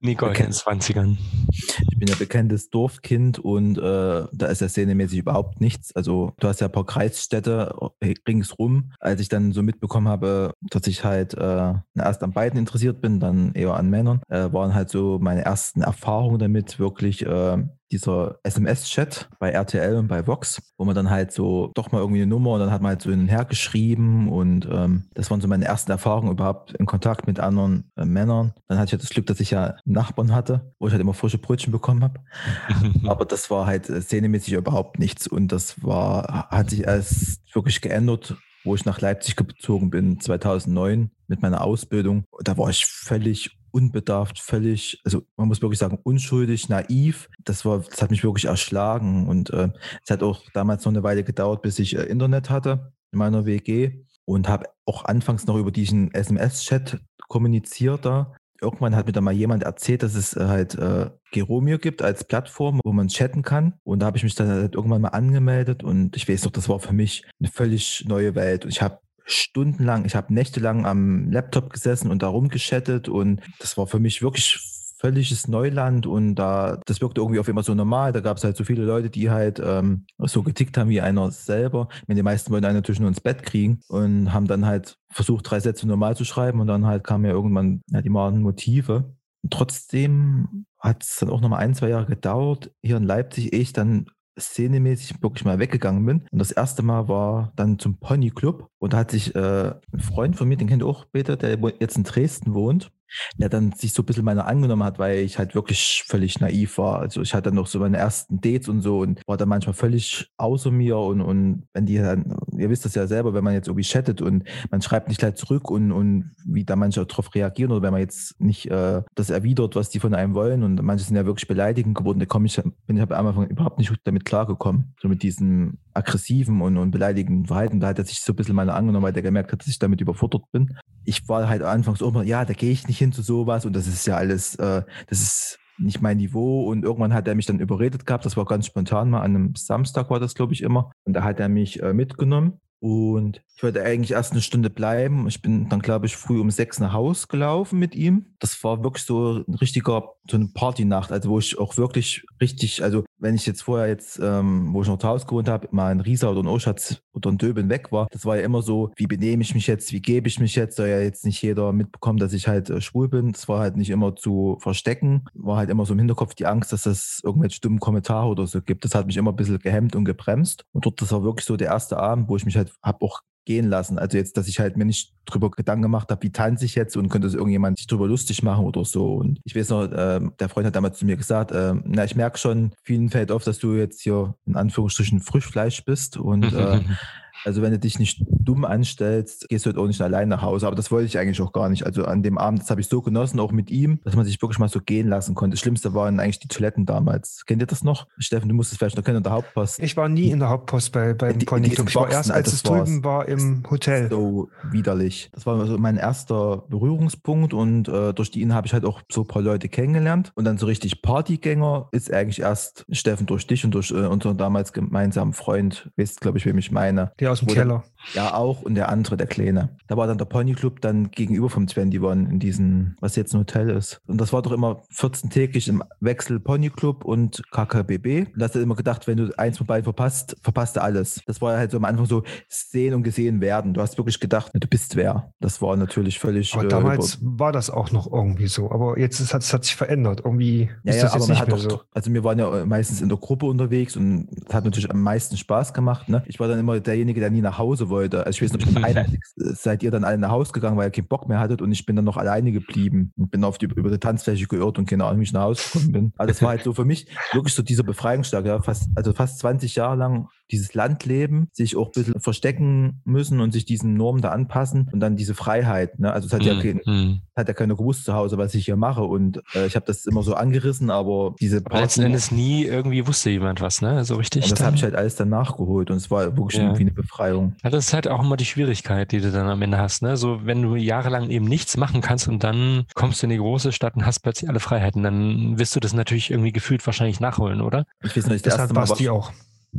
Nicole 0.00 0.30
Okay. 0.30 0.44
in 0.44 0.50
den 0.50 0.54
20ern. 0.54 1.16
Ich 1.50 1.98
bin 1.98 2.08
ja 2.08 2.14
bekanntes 2.14 2.70
Dorfkind 2.70 3.40
und 3.40 3.78
äh, 3.78 4.24
da 4.32 4.46
ist 4.46 4.60
ja 4.60 4.68
szenemäßig 4.68 5.18
überhaupt 5.18 5.60
nichts. 5.60 5.94
Also 5.96 6.32
du 6.38 6.46
hast 6.46 6.60
ja 6.60 6.68
ein 6.68 6.72
paar 6.72 6.86
Kreisstädte 6.86 7.74
äh, 8.00 8.14
ringsrum. 8.28 8.92
Als 9.00 9.20
ich 9.20 9.28
dann 9.28 9.50
so 9.52 9.62
mitbekommen 9.62 10.06
habe, 10.06 10.52
dass 10.70 10.86
ich 10.86 11.02
halt 11.02 11.34
äh, 11.34 11.74
erst 11.96 12.22
an 12.22 12.32
beiden 12.32 12.58
interessiert 12.60 13.00
bin, 13.00 13.18
dann 13.18 13.52
eher 13.54 13.74
an 13.74 13.90
Männern, 13.90 14.20
äh, 14.28 14.52
waren 14.52 14.74
halt 14.74 14.88
so 14.88 15.18
meine 15.20 15.44
ersten 15.44 15.82
Erfahrungen 15.82 16.38
damit 16.38 16.78
wirklich 16.78 17.26
äh, 17.26 17.58
dieser 17.92 18.38
SMS-Chat 18.42 19.28
bei 19.38 19.50
RTL 19.50 19.96
und 19.96 20.08
bei 20.08 20.26
Vox, 20.26 20.60
wo 20.76 20.84
man 20.84 20.94
dann 20.94 21.10
halt 21.10 21.32
so 21.32 21.70
doch 21.74 21.92
mal 21.92 22.00
irgendwie 22.00 22.22
eine 22.22 22.28
Nummer 22.28 22.52
und 22.52 22.60
dann 22.60 22.70
hat 22.70 22.82
man 22.82 22.90
halt 22.90 23.02
so 23.02 23.10
hin 23.10 23.20
und 23.20 23.28
her 23.28 23.44
geschrieben 23.44 24.28
und 24.30 24.68
ähm, 24.70 25.04
das 25.14 25.30
waren 25.30 25.40
so 25.40 25.48
meine 25.48 25.64
ersten 25.64 25.90
Erfahrungen 25.90 26.32
überhaupt 26.32 26.72
in 26.72 26.86
Kontakt 26.86 27.26
mit 27.26 27.38
anderen 27.40 27.90
äh, 27.96 28.04
Männern. 28.04 28.54
Dann 28.66 28.78
hatte 28.78 28.86
ich 28.86 28.92
ja 28.92 28.98
das 28.98 29.10
Glück, 29.10 29.26
dass 29.26 29.40
ich 29.40 29.50
ja 29.50 29.76
Nachbarn 29.84 30.34
hatte, 30.34 30.72
wo 30.78 30.86
ich 30.86 30.92
halt 30.92 31.00
immer 31.00 31.14
frische 31.14 31.38
Brötchen 31.38 31.72
bekommen 31.72 32.02
habe. 32.02 32.20
Aber 33.06 33.24
das 33.24 33.50
war 33.50 33.66
halt 33.66 33.88
äh, 33.88 34.00
szenemäßig 34.00 34.54
überhaupt 34.54 34.98
nichts 34.98 35.28
und 35.28 35.52
das 35.52 35.82
war, 35.84 36.48
hat 36.50 36.70
sich 36.70 36.84
erst 36.84 37.40
wirklich 37.54 37.80
geändert, 37.80 38.36
wo 38.64 38.74
ich 38.74 38.84
nach 38.84 39.00
Leipzig 39.00 39.36
gezogen 39.36 39.90
bin, 39.90 40.20
2009 40.20 41.10
mit 41.28 41.40
meiner 41.40 41.62
Ausbildung. 41.62 42.24
Da 42.42 42.58
war 42.58 42.68
ich 42.68 42.84
völlig 42.84 43.56
unbedarft, 43.76 44.38
völlig, 44.38 45.02
also 45.04 45.22
man 45.36 45.48
muss 45.48 45.60
wirklich 45.60 45.78
sagen, 45.78 45.98
unschuldig, 46.02 46.70
naiv. 46.70 47.28
Das 47.44 47.66
war, 47.66 47.80
das 47.80 48.00
hat 48.00 48.10
mich 48.10 48.24
wirklich 48.24 48.46
erschlagen 48.46 49.28
und 49.28 49.50
äh, 49.50 49.68
es 50.02 50.10
hat 50.10 50.22
auch 50.22 50.42
damals 50.54 50.86
noch 50.86 50.92
eine 50.92 51.02
Weile 51.02 51.24
gedauert, 51.24 51.60
bis 51.60 51.78
ich 51.78 51.94
äh, 51.94 52.04
Internet 52.04 52.48
hatte 52.48 52.92
in 53.12 53.18
meiner 53.18 53.44
WG. 53.44 54.02
und 54.24 54.48
habe 54.48 54.64
auch 54.86 55.04
anfangs 55.04 55.46
noch 55.46 55.56
über 55.56 55.70
diesen 55.70 56.12
SMS-Chat 56.14 57.00
kommuniziert 57.28 58.06
da. 58.06 58.32
Irgendwann 58.62 58.96
hat 58.96 59.06
mir 59.06 59.12
dann 59.12 59.24
mal 59.24 59.34
jemand 59.34 59.62
erzählt, 59.62 60.02
dass 60.02 60.14
es 60.14 60.34
äh, 60.34 60.46
halt 60.46 60.74
äh, 60.76 61.10
Geromir 61.32 61.76
gibt 61.78 62.00
als 62.00 62.24
Plattform, 62.24 62.80
wo 62.82 62.92
man 62.92 63.08
chatten 63.08 63.42
kann. 63.42 63.74
Und 63.84 64.00
da 64.00 64.06
habe 64.06 64.16
ich 64.16 64.24
mich 64.24 64.34
dann 64.34 64.48
halt 64.48 64.74
irgendwann 64.74 65.02
mal 65.02 65.08
angemeldet 65.08 65.84
und 65.84 66.16
ich 66.16 66.26
weiß 66.26 66.40
doch, 66.40 66.50
das 66.50 66.70
war 66.70 66.80
für 66.80 66.94
mich 66.94 67.24
eine 67.38 67.50
völlig 67.50 68.06
neue 68.08 68.34
Welt. 68.34 68.64
Und 68.64 68.70
ich 68.70 68.80
habe 68.80 69.00
stundenlang, 69.26 70.04
ich 70.04 70.14
habe 70.14 70.32
nächtelang 70.32 70.86
am 70.86 71.30
Laptop 71.30 71.72
gesessen 71.72 72.10
und 72.10 72.22
da 72.22 72.28
rumgeschattet 72.28 73.08
und 73.08 73.42
das 73.58 73.76
war 73.76 73.86
für 73.86 73.98
mich 73.98 74.22
wirklich 74.22 74.58
völliges 74.98 75.46
Neuland 75.46 76.06
und 76.06 76.36
da 76.36 76.80
das 76.86 77.00
wirkte 77.00 77.20
irgendwie 77.20 77.38
auf 77.38 77.48
immer 77.48 77.62
so 77.62 77.74
normal. 77.74 78.12
Da 78.12 78.20
gab 78.20 78.38
es 78.38 78.44
halt 78.44 78.56
so 78.56 78.64
viele 78.64 78.84
Leute, 78.84 79.10
die 79.10 79.30
halt 79.30 79.60
ähm, 79.62 80.06
so 80.18 80.42
getickt 80.42 80.78
haben 80.78 80.88
wie 80.88 81.00
einer 81.00 81.30
selber. 81.30 81.88
Meine, 82.06 82.18
die 82.18 82.22
meisten 82.22 82.50
wollten 82.50 82.64
einen 82.64 82.76
natürlich 82.76 83.00
nur 83.00 83.08
ins 83.08 83.20
Bett 83.20 83.42
kriegen 83.42 83.80
und 83.88 84.32
haben 84.32 84.46
dann 84.46 84.64
halt 84.64 84.96
versucht, 85.10 85.50
drei 85.50 85.60
Sätze 85.60 85.86
normal 85.86 86.16
zu 86.16 86.24
schreiben 86.24 86.60
und 86.60 86.66
dann 86.66 86.86
halt 86.86 87.04
kamen 87.04 87.24
ja 87.24 87.32
irgendwann 87.32 87.82
die 87.88 88.12
wahren 88.12 88.42
Motive. 88.42 89.14
Und 89.42 89.52
trotzdem 89.52 90.66
hat 90.78 91.02
es 91.02 91.16
dann 91.16 91.30
auch 91.30 91.40
nochmal 91.40 91.60
ein, 91.60 91.74
zwei 91.74 91.90
Jahre 91.90 92.06
gedauert, 92.06 92.70
hier 92.82 92.96
in 92.96 93.04
Leipzig, 93.04 93.52
ehe 93.52 93.60
ich 93.60 93.72
dann 93.72 94.06
szenemäßig 94.38 95.22
wirklich 95.22 95.44
mal 95.44 95.58
weggegangen 95.58 96.04
bin. 96.04 96.26
Und 96.30 96.38
das 96.38 96.50
erste 96.50 96.82
Mal 96.82 97.08
war 97.08 97.52
dann 97.56 97.78
zum 97.78 97.98
Pony 97.98 98.30
Club. 98.30 98.68
Und 98.78 98.92
da 98.92 98.98
hat 98.98 99.10
sich 99.10 99.34
äh, 99.34 99.72
ein 99.92 100.00
Freund 100.00 100.36
von 100.36 100.48
mir, 100.48 100.56
den 100.56 100.68
kennt 100.68 100.82
ihr 100.82 100.86
auch 100.86 101.06
Peter, 101.12 101.36
der 101.36 101.58
jetzt 101.80 101.96
in 101.96 102.04
Dresden 102.04 102.54
wohnt, 102.54 102.92
der 103.36 103.48
dann 103.48 103.72
sich 103.72 103.92
so 103.92 104.02
ein 104.02 104.06
bisschen 104.06 104.24
meiner 104.24 104.46
angenommen 104.46 104.84
hat, 104.84 104.98
weil 104.98 105.18
ich 105.18 105.38
halt 105.38 105.54
wirklich 105.54 106.04
völlig 106.06 106.40
naiv 106.40 106.78
war. 106.78 107.00
Also 107.00 107.22
ich 107.22 107.34
hatte 107.34 107.52
noch 107.52 107.66
so 107.66 107.78
meine 107.78 107.96
ersten 107.96 108.40
Dates 108.40 108.68
und 108.68 108.80
so 108.80 109.00
und 109.00 109.20
war 109.26 109.36
dann 109.36 109.48
manchmal 109.48 109.74
völlig 109.74 110.32
außer 110.36 110.70
mir 110.70 110.98
und, 110.98 111.20
und 111.20 111.66
wenn 111.72 111.86
die 111.86 111.98
dann, 111.98 112.36
ihr 112.56 112.70
wisst 112.70 112.84
das 112.84 112.94
ja 112.94 113.06
selber, 113.06 113.34
wenn 113.34 113.44
man 113.44 113.54
jetzt 113.54 113.68
irgendwie 113.68 113.88
chattet 113.88 114.22
und 114.22 114.44
man 114.70 114.82
schreibt 114.82 115.08
nicht 115.08 115.18
gleich 115.18 115.34
zurück 115.36 115.70
und, 115.70 115.92
und 115.92 116.32
wie 116.44 116.64
da 116.64 116.76
manche 116.76 117.04
darauf 117.04 117.34
reagieren 117.34 117.72
oder 117.72 117.82
wenn 117.82 117.92
man 117.92 118.00
jetzt 118.00 118.40
nicht 118.40 118.70
äh, 118.70 119.02
das 119.14 119.30
erwidert, 119.30 119.76
was 119.76 119.90
die 119.90 120.00
von 120.00 120.14
einem 120.14 120.34
wollen 120.34 120.62
und 120.62 120.82
manche 120.82 121.04
sind 121.04 121.16
ja 121.16 121.26
wirklich 121.26 121.48
beleidigend 121.48 121.96
geworden, 121.96 122.18
da 122.18 122.26
komme 122.26 122.46
ich, 122.46 122.60
bin 122.86 122.96
ich 122.96 123.02
am 123.02 123.26
Anfang 123.26 123.46
überhaupt 123.48 123.78
nicht 123.78 123.92
damit 124.04 124.24
klargekommen. 124.24 124.94
So 125.00 125.08
mit 125.08 125.22
diesem 125.22 125.78
aggressiven 125.94 126.60
und, 126.60 126.76
und 126.76 126.90
beleidigenden 126.90 127.46
Verhalten. 127.46 127.80
Da 127.80 127.88
hat 127.88 127.98
er 127.98 128.04
sich 128.04 128.20
so 128.20 128.32
ein 128.32 128.36
bisschen 128.36 128.54
meiner 128.54 128.74
angenommen, 128.74 129.04
weil 129.04 129.12
der 129.12 129.22
gemerkt 129.22 129.52
hat, 129.52 129.60
dass 129.60 129.68
ich 129.68 129.78
damit 129.78 130.00
überfordert 130.00 130.42
bin. 130.52 130.76
Ich 131.06 131.28
war 131.28 131.48
halt 131.48 131.62
anfangs 131.62 132.00
immer, 132.00 132.22
ja, 132.22 132.44
da 132.44 132.52
gehe 132.52 132.72
ich 132.72 132.86
nicht 132.86 132.98
hin 132.98 133.12
zu 133.12 133.22
sowas 133.22 133.64
und 133.64 133.74
das 133.74 133.86
ist 133.86 134.06
ja 134.06 134.16
alles, 134.16 134.56
äh, 134.56 134.82
das 135.08 135.22
ist 135.22 135.58
nicht 135.78 136.02
mein 136.02 136.16
Niveau. 136.18 136.64
Und 136.64 136.84
irgendwann 136.84 137.14
hat 137.14 137.28
er 137.28 137.34
mich 137.34 137.46
dann 137.46 137.60
überredet 137.60 138.06
gehabt, 138.06 138.26
das 138.26 138.36
war 138.36 138.44
ganz 138.44 138.66
spontan 138.66 139.10
mal, 139.10 139.20
an 139.20 139.34
einem 139.34 139.54
Samstag 139.56 140.10
war 140.10 140.20
das, 140.20 140.34
glaube 140.34 140.52
ich, 140.52 140.62
immer. 140.62 140.90
Und 141.04 141.14
da 141.14 141.22
hat 141.24 141.40
er 141.40 141.48
mich 141.48 141.82
äh, 141.82 141.92
mitgenommen 141.92 142.60
und 142.86 143.42
ich 143.56 143.62
wollte 143.64 143.82
eigentlich 143.82 144.12
erst 144.12 144.30
eine 144.30 144.42
Stunde 144.42 144.70
bleiben. 144.70 145.26
Ich 145.26 145.42
bin 145.42 145.68
dann, 145.68 145.80
glaube 145.80 146.06
ich, 146.06 146.16
früh 146.16 146.38
um 146.38 146.50
sechs 146.50 146.78
nach 146.78 146.92
Haus 146.92 147.26
gelaufen 147.26 147.78
mit 147.80 147.96
ihm. 147.96 148.26
Das 148.38 148.62
war 148.62 148.84
wirklich 148.84 149.04
so 149.04 149.42
ein 149.48 149.54
richtiger, 149.54 150.10
so 150.30 150.36
eine 150.36 150.48
Partynacht, 150.54 151.10
also 151.10 151.30
wo 151.30 151.38
ich 151.38 151.58
auch 151.58 151.76
wirklich 151.78 152.24
richtig, 152.40 152.84
also 152.84 153.04
wenn 153.18 153.34
ich 153.34 153.46
jetzt 153.46 153.62
vorher 153.62 153.88
jetzt, 153.88 154.20
ähm, 154.22 154.74
wo 154.74 154.82
ich 154.82 154.88
noch 154.88 154.98
zu 154.98 155.08
Hause 155.08 155.24
gewohnt 155.24 155.48
habe, 155.48 155.68
mal 155.70 155.90
ein 155.90 156.00
Riesa 156.00 156.28
oder 156.28 156.40
ein 156.40 156.48
Oschatz 156.48 157.00
oder 157.14 157.32
ein 157.32 157.38
Döben 157.38 157.70
weg 157.70 157.90
war, 157.92 158.08
das 158.10 158.26
war 158.26 158.36
ja 158.36 158.42
immer 158.42 158.60
so, 158.60 158.92
wie 158.94 159.06
benehme 159.06 159.42
ich 159.42 159.54
mich 159.54 159.66
jetzt, 159.66 159.90
wie 159.90 160.02
gebe 160.02 160.28
ich 160.28 160.38
mich 160.38 160.54
jetzt, 160.54 160.76
soll 160.76 160.88
ja 160.88 161.00
jetzt 161.00 161.24
nicht 161.24 161.40
jeder 161.40 161.72
mitbekommen, 161.72 162.18
dass 162.18 162.34
ich 162.34 162.46
halt 162.48 162.68
äh, 162.68 162.82
schwul 162.82 163.08
bin. 163.08 163.32
Das 163.32 163.48
war 163.48 163.60
halt 163.60 163.78
nicht 163.78 163.88
immer 163.88 164.14
zu 164.16 164.58
verstecken, 164.60 165.24
war 165.32 165.56
halt 165.56 165.70
immer 165.70 165.86
so 165.86 165.94
im 165.94 165.98
Hinterkopf 165.98 166.34
die 166.34 166.46
Angst, 166.46 166.74
dass 166.74 166.84
es 166.84 167.22
irgendwelche 167.24 167.60
dummen 167.62 167.80
Kommentare 167.80 168.28
oder 168.28 168.46
so 168.46 168.60
gibt. 168.60 168.84
Das 168.84 168.94
hat 168.94 169.06
mich 169.06 169.16
immer 169.16 169.32
ein 169.32 169.36
bisschen 169.36 169.58
gehemmt 169.58 169.96
und 169.96 170.04
gebremst. 170.04 170.66
Und 170.72 170.84
dort, 170.84 171.00
das 171.00 171.10
war 171.10 171.24
wirklich 171.24 171.46
so 171.46 171.56
der 171.56 171.68
erste 171.68 171.96
Abend, 171.96 172.28
wo 172.28 172.36
ich 172.36 172.44
mich 172.44 172.58
halt, 172.58 172.70
habe 172.82 173.04
auch 173.04 173.20
gehen 173.46 173.68
lassen. 173.68 173.98
Also 173.98 174.18
jetzt, 174.18 174.36
dass 174.36 174.48
ich 174.48 174.58
halt 174.58 174.76
mir 174.76 174.84
nicht 174.84 175.14
drüber 175.24 175.50
Gedanken 175.50 175.82
gemacht 175.82 176.10
habe, 176.10 176.22
wie 176.22 176.32
tanze 176.32 176.64
ich 176.64 176.74
jetzt 176.74 176.96
und 176.96 177.08
könnte 177.08 177.28
es 177.28 177.34
irgendjemand 177.34 177.78
sich 177.78 177.86
drüber 177.86 178.06
lustig 178.06 178.42
machen 178.42 178.64
oder 178.66 178.84
so. 178.84 179.14
Und 179.14 179.38
ich 179.44 179.56
weiß 179.56 179.70
noch, 179.70 179.84
äh, 179.84 180.20
der 180.38 180.48
Freund 180.48 180.66
hat 180.66 180.76
damals 180.76 180.98
zu 180.98 181.06
mir 181.06 181.16
gesagt, 181.16 181.52
äh, 181.52 181.74
na, 181.84 182.04
ich 182.04 182.16
merke 182.16 182.38
schon, 182.38 182.72
vielen 182.82 183.08
fällt 183.08 183.30
auf, 183.30 183.44
dass 183.44 183.58
du 183.58 183.74
jetzt 183.74 184.02
hier 184.02 184.34
in 184.46 184.56
Anführungsstrichen 184.56 185.20
Frischfleisch 185.20 185.84
bist 185.84 186.16
und 186.16 186.52
äh, 186.52 186.80
Also 187.46 187.62
wenn 187.62 187.70
du 187.70 187.78
dich 187.78 187.98
nicht 188.00 188.24
dumm 188.28 188.64
anstellst, 188.64 189.48
gehst 189.48 189.64
du 189.64 189.70
halt 189.70 189.78
auch 189.78 189.86
nicht 189.86 190.00
allein 190.02 190.28
nach 190.28 190.42
Hause. 190.42 190.66
Aber 190.66 190.74
das 190.74 190.90
wollte 190.90 191.06
ich 191.06 191.18
eigentlich 191.18 191.40
auch 191.40 191.52
gar 191.52 191.68
nicht. 191.68 191.86
Also 191.86 192.04
an 192.04 192.22
dem 192.24 192.38
Abend, 192.38 192.60
das 192.60 192.70
habe 192.70 192.80
ich 192.80 192.88
so 192.88 193.00
genossen, 193.00 193.38
auch 193.38 193.52
mit 193.52 193.70
ihm, 193.70 194.00
dass 194.04 194.16
man 194.16 194.24
sich 194.24 194.42
wirklich 194.42 194.58
mal 194.58 194.68
so 194.68 194.80
gehen 194.80 195.08
lassen 195.08 195.36
konnte. 195.36 195.54
Das 195.54 195.60
Schlimmste 195.60 195.94
waren 195.94 196.18
eigentlich 196.18 196.40
die 196.40 196.48
Toiletten 196.48 196.86
damals. 196.86 197.44
Kennt 197.46 197.62
ihr 197.62 197.66
das 197.66 197.84
noch? 197.84 198.08
Steffen, 198.18 198.48
du 198.48 198.54
musstest 198.54 198.80
vielleicht 198.80 198.96
noch 198.96 199.04
kennen 199.04 199.18
in 199.18 199.22
der 199.22 199.32
Hauptpost. 199.32 199.78
Ich 199.78 199.96
war 199.96 200.08
nie 200.08 200.30
in 200.30 200.40
der 200.40 200.48
Hauptpost 200.48 200.90
bei, 200.90 201.14
beim 201.14 201.38
Club. 201.38 201.88
Ich 201.88 201.94
war 201.94 202.10
erst, 202.10 202.32
als 202.32 202.52
es 202.52 202.64
drüben 202.64 203.04
war 203.04 203.28
im 203.28 203.62
Hotel. 203.70 204.10
So 204.10 204.48
widerlich. 204.64 205.30
Das 205.32 205.46
war 205.46 205.64
so 205.66 205.78
mein 205.78 205.96
erster 205.96 206.64
Berührungspunkt 206.68 207.54
und 207.54 207.88
äh, 207.88 208.12
durch 208.12 208.32
die 208.32 208.40
ihn 208.40 208.54
habe 208.54 208.66
ich 208.66 208.72
halt 208.72 208.84
auch 208.84 209.02
so 209.08 209.20
ein 209.20 209.28
paar 209.28 209.42
Leute 209.42 209.68
kennengelernt. 209.68 210.32
Und 210.34 210.44
dann 210.44 210.58
so 210.58 210.66
richtig 210.66 211.00
Partygänger 211.00 211.88
ist 211.92 212.12
eigentlich 212.12 212.40
erst 212.40 212.86
Steffen 212.90 213.26
durch 213.26 213.46
dich 213.46 213.64
und 213.64 213.72
durch 213.72 213.92
äh, 213.92 214.06
unseren 214.06 214.36
damals 214.36 214.72
gemeinsamen 214.72 215.32
Freund. 215.32 215.90
Wisst, 215.96 216.20
glaube 216.20 216.38
ich, 216.38 216.46
wem 216.46 216.58
ich 216.58 216.72
meine. 216.72 217.12
Der 217.20 217.35
aus 217.42 217.46
dem 217.46 217.54
Keller. 217.54 217.84
ja, 218.14 218.34
auch. 218.34 218.62
Und 218.62 218.74
der 218.74 218.88
andere, 218.88 219.16
der 219.16 219.26
Kleine. 219.26 219.76
Da 219.88 219.96
war 219.96 220.06
dann 220.06 220.18
der 220.18 220.24
Pony 220.24 220.54
Club 220.54 220.80
dann 220.80 221.10
gegenüber 221.10 221.50
vom 221.50 221.64
21 221.64 222.30
in 222.30 222.38
diesem, 222.38 222.96
was 223.00 223.16
jetzt 223.16 223.34
ein 223.34 223.40
Hotel 223.40 223.70
ist. 223.70 224.00
Und 224.06 224.20
das 224.20 224.32
war 224.32 224.42
doch 224.42 224.52
immer 224.52 224.82
14-tägig 224.94 225.68
im 225.68 225.82
Wechsel 226.00 226.40
Pony 226.40 226.70
Club 226.70 227.04
und 227.04 227.42
KKBB. 227.50 228.32
Und 228.32 228.40
da 228.40 228.46
hast 228.46 228.54
du 228.54 228.60
immer 228.60 228.76
gedacht, 228.76 229.06
wenn 229.06 229.16
du 229.16 229.38
eins 229.38 229.58
von 229.58 229.66
beiden 229.66 229.84
verpasst, 229.84 230.36
verpasst 230.42 230.76
du 230.76 230.82
alles. 230.82 231.22
Das 231.26 231.40
war 231.40 231.56
halt 231.56 231.70
so 231.70 231.76
am 231.76 231.84
Anfang 231.84 232.06
so 232.06 232.22
sehen 232.48 232.94
und 232.94 233.02
gesehen 233.02 233.40
werden. 233.40 233.74
Du 233.74 233.80
hast 233.80 233.98
wirklich 233.98 234.20
gedacht, 234.20 234.52
du 234.54 234.66
bist 234.66 234.96
wer. 234.96 235.32
Das 235.40 235.60
war 235.60 235.76
natürlich 235.76 236.18
völlig. 236.18 236.54
Aber 236.54 236.64
äh, 236.64 236.68
damals 236.68 237.18
war 237.22 237.52
das 237.52 237.70
auch 237.70 237.90
noch 237.92 238.10
irgendwie 238.10 238.48
so. 238.48 238.70
Aber 238.70 238.98
jetzt 238.98 239.20
ist, 239.20 239.34
hat 239.34 239.42
es 239.42 239.48
sich 239.48 239.76
verändert. 239.76 240.22
Irgendwie 240.24 240.70
ja, 240.84 240.92
ist 240.92 240.96
ja, 240.96 241.02
das 241.04 241.14
jetzt 241.14 241.28
nicht 241.28 241.46
mehr 241.46 241.56
doch, 241.56 241.58
so. 241.58 241.80
Also 241.92 242.12
wir 242.12 242.24
waren 242.24 242.38
ja 242.38 242.64
meistens 242.64 243.00
in 243.00 243.08
der 243.08 243.18
Gruppe 243.18 243.46
unterwegs 243.46 243.96
und 243.96 244.28
es 244.46 244.54
hat 244.54 244.64
natürlich 244.64 244.90
am 244.90 245.02
meisten 245.02 245.36
Spaß 245.36 245.74
gemacht. 245.74 246.08
Ne? 246.08 246.22
Ich 246.26 246.40
war 246.40 246.48
dann 246.48 246.58
immer 246.58 246.78
derjenige, 246.80 247.20
der 247.20 247.25
nie 247.30 247.40
nach 247.40 247.58
Hause 247.58 247.88
wollte. 247.88 248.26
Also 248.26 248.36
ich 248.36 248.42
weiß 248.42 248.52
nicht, 248.56 248.66
ob 248.66 248.70
ich 248.72 248.84
alleine, 248.84 249.18
seid 249.36 249.82
ihr 249.82 249.90
dann 249.90 250.04
alle 250.04 250.18
nach 250.18 250.30
Hause 250.30 250.52
gegangen, 250.52 250.76
weil 250.76 250.88
ihr 250.88 250.90
keinen 250.90 251.08
Bock 251.08 251.28
mehr 251.28 251.38
hattet 251.38 251.62
und 251.62 251.72
ich 251.72 251.86
bin 251.86 251.96
dann 251.96 252.04
noch 252.04 252.16
alleine 252.16 252.52
geblieben 252.52 253.12
und 253.16 253.30
bin 253.30 253.44
auf 253.44 253.58
die, 253.58 253.66
über 253.66 253.90
die 253.90 253.98
Tanzfläche 253.98 254.46
geirrt 254.46 254.78
und 254.78 254.86
keine 254.88 255.04
Ahnung, 255.04 255.20
wie 255.20 255.24
ich 255.24 255.32
nach 255.32 255.42
Hause 255.42 255.62
gekommen 255.64 255.92
bin. 255.92 256.12
Also 256.16 256.32
das 256.32 256.42
war 256.42 256.50
halt 256.50 256.62
so 256.64 256.72
für 256.72 256.84
mich 256.84 257.06
wirklich 257.32 257.54
so 257.54 257.62
dieser 257.62 257.82
Befreiungsschlag, 257.84 258.44
ja, 258.46 258.60
fast, 258.60 258.88
also 258.94 259.12
fast 259.12 259.38
20 259.40 259.74
Jahre 259.76 259.96
lang 259.96 260.28
dieses 260.50 260.74
Landleben, 260.74 261.48
sich 261.52 261.76
auch 261.76 261.88
ein 261.88 261.92
bisschen 261.92 262.20
verstecken 262.20 263.00
müssen 263.04 263.40
und 263.40 263.52
sich 263.52 263.64
diesen 263.64 263.94
Normen 263.94 264.22
da 264.22 264.30
anpassen 264.30 264.88
und 264.92 265.00
dann 265.00 265.16
diese 265.16 265.34
Freiheit. 265.34 265.98
Ne? 265.98 266.12
Also 266.12 266.26
es 266.26 266.32
hat, 266.32 266.42
mm, 266.42 266.46
ja 266.46 266.60
kein, 266.60 266.76
mm. 266.84 267.20
hat 267.34 267.48
ja 267.48 267.54
keiner 267.54 267.76
gewusst 267.76 268.04
zu 268.04 268.14
Hause, 268.14 268.38
was 268.38 268.54
ich 268.54 268.64
hier 268.64 268.76
mache 268.76 269.02
und 269.02 269.42
äh, 269.54 269.66
ich 269.66 269.76
habe 269.76 269.86
das 269.86 270.06
immer 270.06 270.22
so 270.22 270.34
angerissen, 270.34 270.90
aber 270.90 271.34
diese 271.40 271.62
aber 271.64 271.80
letzten 271.80 272.02
Endes 272.02 272.30
nie 272.30 272.64
irgendwie 272.64 273.06
wusste 273.06 273.30
jemand 273.30 273.60
was, 273.60 273.82
ne? 273.82 274.04
So 274.04 274.16
richtig. 274.16 274.44
Und 274.44 274.52
das 274.52 274.64
habe 274.64 274.76
ich 274.76 274.82
halt 274.82 274.94
alles 274.94 275.16
dann 275.16 275.28
nachgeholt 275.28 275.90
und 275.90 275.96
es 275.96 276.10
war 276.10 276.36
wirklich 276.36 276.60
ja. 276.60 276.76
wie 276.78 276.82
eine 276.82 276.92
Befreiung. 276.92 277.54
Ja, 277.62 277.70
das 277.70 277.88
ist 277.88 277.92
halt 277.92 278.08
auch 278.08 278.22
immer 278.22 278.36
die 278.36 278.44
Schwierigkeit, 278.44 279.12
die 279.12 279.20
du 279.20 279.30
dann 279.30 279.48
am 279.48 279.62
Ende 279.62 279.78
hast, 279.78 280.02
ne? 280.02 280.16
So 280.16 280.44
wenn 280.44 280.62
du 280.62 280.76
jahrelang 280.76 281.30
eben 281.30 281.46
nichts 281.46 281.76
machen 281.76 282.00
kannst 282.00 282.28
und 282.28 282.44
dann 282.44 282.86
kommst 282.94 283.22
du 283.22 283.26
in 283.26 283.30
die 283.30 283.38
große 283.38 283.72
Stadt 283.72 283.96
und 283.96 284.06
hast 284.06 284.20
plötzlich 284.20 284.48
alle 284.48 284.60
Freiheiten, 284.60 285.02
dann 285.02 285.58
wirst 285.58 285.74
du 285.74 285.80
das 285.80 285.92
natürlich 285.92 286.30
irgendwie 286.30 286.52
gefühlt 286.52 286.84
wahrscheinlich 286.86 287.20
nachholen, 287.20 287.60
oder? 287.60 287.84
Ich 288.02 288.16
weiß 288.16 288.26
nicht, 288.28 288.46
das 288.46 288.58
erste 288.58 288.74
Mal 288.74 288.86
Basti 288.86 289.08
auch. 289.08 289.32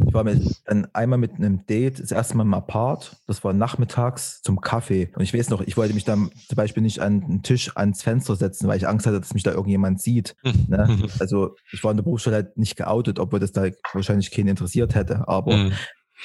Ich 0.05 0.13
war 0.13 0.23
mit, 0.23 0.62
dann 0.65 0.88
einmal 0.93 1.19
mit 1.19 1.36
einem 1.36 1.65
Date, 1.65 1.99
das 1.99 2.12
erste 2.12 2.38
Mal 2.38 2.43
im 2.43 2.53
Apart, 2.53 3.15
das 3.27 3.43
war 3.43 3.53
nachmittags 3.53 4.41
zum 4.41 4.62
Kaffee. 4.62 5.10
Und 5.15 5.23
ich 5.23 5.33
weiß 5.33 5.49
noch, 5.49 5.62
ich 5.62 5.77
wollte 5.77 5.93
mich 5.93 6.05
dann 6.05 6.29
zum 6.47 6.55
Beispiel 6.55 6.83
nicht 6.83 6.99
an 6.99 7.21
den 7.21 7.43
Tisch 7.43 7.75
ans 7.75 8.03
Fenster 8.03 8.36
setzen, 8.36 8.67
weil 8.67 8.77
ich 8.77 8.88
Angst 8.88 9.05
hatte, 9.05 9.19
dass 9.19 9.33
mich 9.33 9.43
da 9.43 9.51
irgendjemand 9.51 10.01
sieht. 10.01 10.36
ne? 10.67 11.07
Also 11.19 11.55
ich 11.71 11.83
war 11.83 11.91
in 11.91 11.97
der 11.97 12.03
Berufsschule 12.03 12.36
halt 12.36 12.57
nicht 12.57 12.75
geoutet, 12.75 13.19
obwohl 13.19 13.39
das 13.39 13.51
da 13.51 13.67
wahrscheinlich 13.93 14.31
keinen 14.31 14.49
interessiert 14.49 14.95
hätte. 14.95 15.27
Aber 15.27 15.55
mhm 15.55 15.73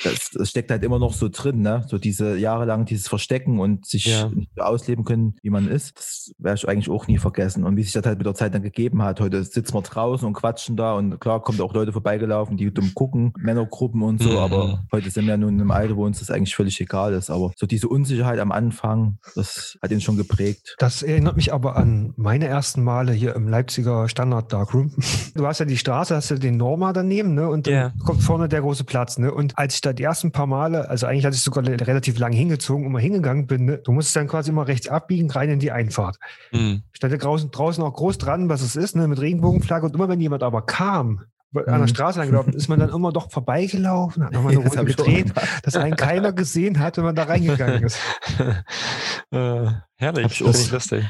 das, 0.05 0.31
das, 0.31 0.50
steckt 0.50 0.70
halt 0.70 0.83
immer 0.83 0.98
noch 0.98 1.12
so 1.12 1.28
drin, 1.28 1.61
ne? 1.61 1.85
So 1.88 1.98
diese 1.98 2.37
jahrelang 2.37 2.85
dieses 2.85 3.09
Verstecken 3.09 3.61
und 3.61 3.87
sich 3.87 4.07
ja. 4.07 4.28
nicht 4.28 4.50
so 4.57 4.62
ausleben 4.62 5.05
können, 5.05 5.37
wie 5.42 5.50
man 5.50 5.68
ist. 5.68 5.96
Das 5.98 6.33
werde 6.38 6.57
ich 6.57 6.68
eigentlich 6.68 6.90
auch 6.90 7.07
nie 7.07 7.18
vergessen. 7.18 7.64
Und 7.64 7.76
wie 7.76 7.83
sich 7.83 7.92
das 7.92 8.05
halt 8.07 8.18
mit 8.18 8.26
der 8.26 8.35
Zeit 8.35 8.55
dann 8.55 8.62
gegeben 8.62 9.02
hat. 9.02 9.20
Heute 9.20 9.44
sitzen 9.44 9.74
wir 9.74 9.83
draußen 9.83 10.26
und 10.26 10.35
quatschen 10.35 10.76
da 10.76 10.94
und 10.94 11.20
klar 11.20 11.42
kommen 11.42 11.61
auch 11.61 11.74
Leute 11.74 11.92
vorbeigelaufen, 11.92 12.57
die 12.57 12.72
dumm 12.72 12.92
gucken, 12.94 13.33
Männergruppen 13.38 14.02
und 14.02 14.22
so, 14.22 14.31
mhm. 14.31 14.37
aber 14.38 14.85
heute 14.92 15.11
sind 15.11 15.26
wir 15.26 15.33
ja 15.33 15.37
nun 15.37 15.59
im 15.61 15.70
Alter, 15.70 15.96
wo 15.96 16.05
uns 16.05 16.20
das 16.20 16.31
eigentlich 16.31 16.55
völlig 16.55 16.81
egal 16.81 17.12
ist. 17.12 17.31
Aber 17.31 17.52
so 17.57 17.66
diese 17.66 17.88
Unsicherheit 17.88 18.38
am 18.40 18.52
Anfang, 18.52 19.18
das 19.35 19.78
hat 19.83 19.90
ihn 19.90 20.00
schon 20.00 20.16
geprägt. 20.16 20.76
Das 20.78 21.02
erinnert 21.02 21.37
mich 21.37 21.52
aber 21.52 21.76
an 21.76 22.14
meine 22.16 22.46
ersten 22.46 22.83
Male 22.83 23.12
hier 23.12 23.35
im 23.35 23.48
Leipziger 23.48 24.09
Standard 24.09 24.52
Darkroom. 24.52 24.92
Du 25.35 25.46
hast 25.46 25.61
ja 25.61 25.64
die 25.64 25.78
Straße, 25.78 26.14
hast 26.14 26.31
ja 26.31 26.37
den 26.37 26.57
Norma 26.57 26.92
daneben, 26.92 27.35
ne? 27.35 27.48
Und 27.48 27.66
dann 27.66 27.74
yeah. 27.74 27.92
kommt 28.05 28.22
vorne 28.22 28.48
der 28.48 28.61
große 28.61 28.85
Platz, 28.85 29.18
ne? 29.18 29.33
Und 29.33 29.57
als 29.57 29.82
da 29.83 29.92
die 29.92 30.03
ersten 30.03 30.33
paar 30.33 30.47
Male, 30.47 30.88
also 30.88 31.07
eigentlich 31.07 31.25
hatte 31.25 31.37
ich 31.37 31.42
sogar 31.42 31.64
relativ 31.66 32.18
lang 32.18 32.33
hingezogen 32.33 32.87
und 32.87 32.92
mal 32.92 33.03
hingegangen 33.03 33.47
bin, 33.47 33.64
ne? 33.66 33.79
du 33.79 33.92
musstest 33.92 34.16
dann 34.16 34.29
quasi 34.29 34.51
immer 34.51 34.66
rechts 34.66 34.88
abbiegen, 34.88 35.31
rein 35.31 35.51
in 35.51 35.59
die 35.59 35.73
Einfahrt. 35.73 36.18
Mhm. 36.53 36.83
Stand 36.92 37.23
draußen, 37.23 37.51
draußen 37.51 37.83
auch 37.85 37.92
groß 37.92 38.18
dran, 38.18 38.49
was 38.49 38.62
es 38.62 38.77
ist, 38.77 38.97
ne? 38.97 39.09
mit 39.09 39.21
Regenbogenflagge 39.21 39.87
und 39.87 39.95
immer 39.95 40.09
wenn 40.09 40.21
jemand 40.21 40.42
aber 40.42 40.62
kam, 40.62 41.25
an 41.55 41.64
der 41.66 41.79
Mhm. 41.79 41.88
Straße 41.88 42.21
angelaufen, 42.21 42.55
ist 42.55 42.68
man 42.68 42.81
dann 42.81 42.88
immer 42.88 43.12
doch 43.12 43.31
vorbeigelaufen, 43.31 44.25
hat 44.25 44.33
nochmal 44.33 44.53
eine 44.53 44.64
Das 44.64 44.77
Runde 44.77 44.95
gedreht, 44.95 45.33
dass 45.62 45.77
einen 45.77 45.97
keiner 45.97 46.33
gesehen 46.33 46.79
hat, 46.79 46.97
wenn 46.97 47.05
man 47.05 47.14
da 47.14 47.25
reingegangen 47.25 47.83
ist. 47.83 47.99
äh, 49.31 49.66
herrlich, 49.97 50.33
finde 50.33 50.59
ich 50.59 50.71
lustig. 50.71 51.05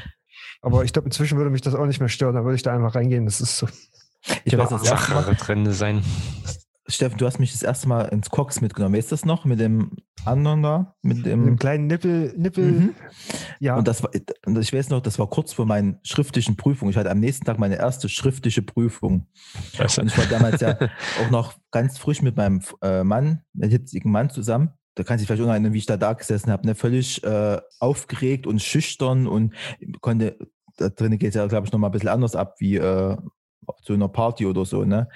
Aber 0.61 0.83
ich 0.83 0.93
glaube, 0.93 1.07
inzwischen 1.07 1.37
würde 1.37 1.49
mich 1.49 1.61
das 1.61 1.75
auch 1.75 1.85
nicht 1.85 1.99
mehr 1.99 2.09
stören, 2.09 2.35
da 2.35 2.43
würde 2.43 2.55
ich 2.55 2.63
da 2.63 2.73
einfach 2.73 2.95
reingehen. 2.95 3.25
Das 3.25 3.41
ist 3.41 3.57
so. 3.57 3.67
Ich 4.45 4.57
weiß 4.57 4.69
das 4.69 4.85
erste 4.85 5.13
Mal, 5.13 5.23
Sache 5.23 5.35
drin 5.35 5.71
sein. 5.73 6.01
Steffen, 6.87 7.17
du 7.17 7.25
hast 7.25 7.39
mich 7.39 7.53
das 7.53 7.63
erste 7.63 7.87
Mal 7.87 8.01
ins 8.09 8.29
Cox 8.29 8.59
mitgenommen. 8.59 8.93
Weißt 8.95 9.09
du 9.09 9.13
das 9.13 9.23
noch? 9.23 9.45
Mit 9.45 9.59
dem 9.59 9.91
anderen 10.25 10.63
da? 10.63 10.95
Mit 11.01 11.17
Mit 11.19 11.27
einem 11.27 11.45
dem. 11.45 11.57
kleinen 11.57 11.87
Nippel, 11.87 12.33
Nippel, 12.37 12.71
Mhm. 12.71 12.95
ja. 13.59 13.77
Und 13.77 13.87
das 13.87 14.03
war, 14.03 14.11
ich 14.13 14.73
weiß 14.73 14.89
noch, 14.89 14.99
das 15.01 15.17
war 15.17 15.27
kurz 15.29 15.53
vor 15.53 15.65
meinen 15.65 15.99
schriftlichen 16.03 16.57
Prüfungen. 16.57 16.91
Ich 16.91 16.97
hatte 16.97 17.09
am 17.09 17.19
nächsten 17.21 17.45
Tag 17.45 17.57
meine 17.57 17.77
erste 17.77 18.09
schriftliche 18.09 18.61
Prüfung. 18.61 19.27
Scheiße. 19.75 20.01
Und 20.01 20.07
ich 20.07 20.17
war 20.17 20.25
damals 20.25 20.59
ja 20.59 20.77
auch 21.25 21.31
noch 21.31 21.53
ganz 21.71 21.97
frisch 21.97 22.21
mit 22.21 22.35
meinem 22.35 22.61
äh, 22.81 23.03
Mann, 23.05 23.43
mit 23.53 23.71
jetzigen 23.71 24.11
Mann 24.11 24.29
zusammen. 24.29 24.71
Da 24.95 25.03
kannst 25.03 25.21
du 25.21 25.23
dich 25.23 25.27
vielleicht 25.27 25.41
auch 25.41 25.45
noch 25.47 25.53
erinnern, 25.53 25.73
wie 25.73 25.77
ich 25.79 25.85
da 25.85 25.95
da 25.97 26.11
gesessen 26.13 26.51
habe, 26.51 26.67
ne? 26.67 26.75
völlig 26.75 27.23
äh, 27.23 27.59
aufgeregt 27.79 28.45
und 28.45 28.61
schüchtern 28.61 29.25
und 29.25 29.55
konnte, 30.01 30.37
da 30.77 30.89
drinnen 30.89 31.17
geht 31.17 31.29
es 31.29 31.35
ja, 31.35 31.47
glaube 31.47 31.65
ich, 31.65 31.71
nochmal 31.71 31.89
ein 31.89 31.93
bisschen 31.93 32.09
anders 32.09 32.35
ab, 32.35 32.55
wie 32.59 32.75
äh, 32.75 33.17
auf 33.65 33.77
so 33.81 33.93
einer 33.93 34.09
Party 34.09 34.45
oder 34.45 34.65
so, 34.65 34.83
ne? 34.83 35.07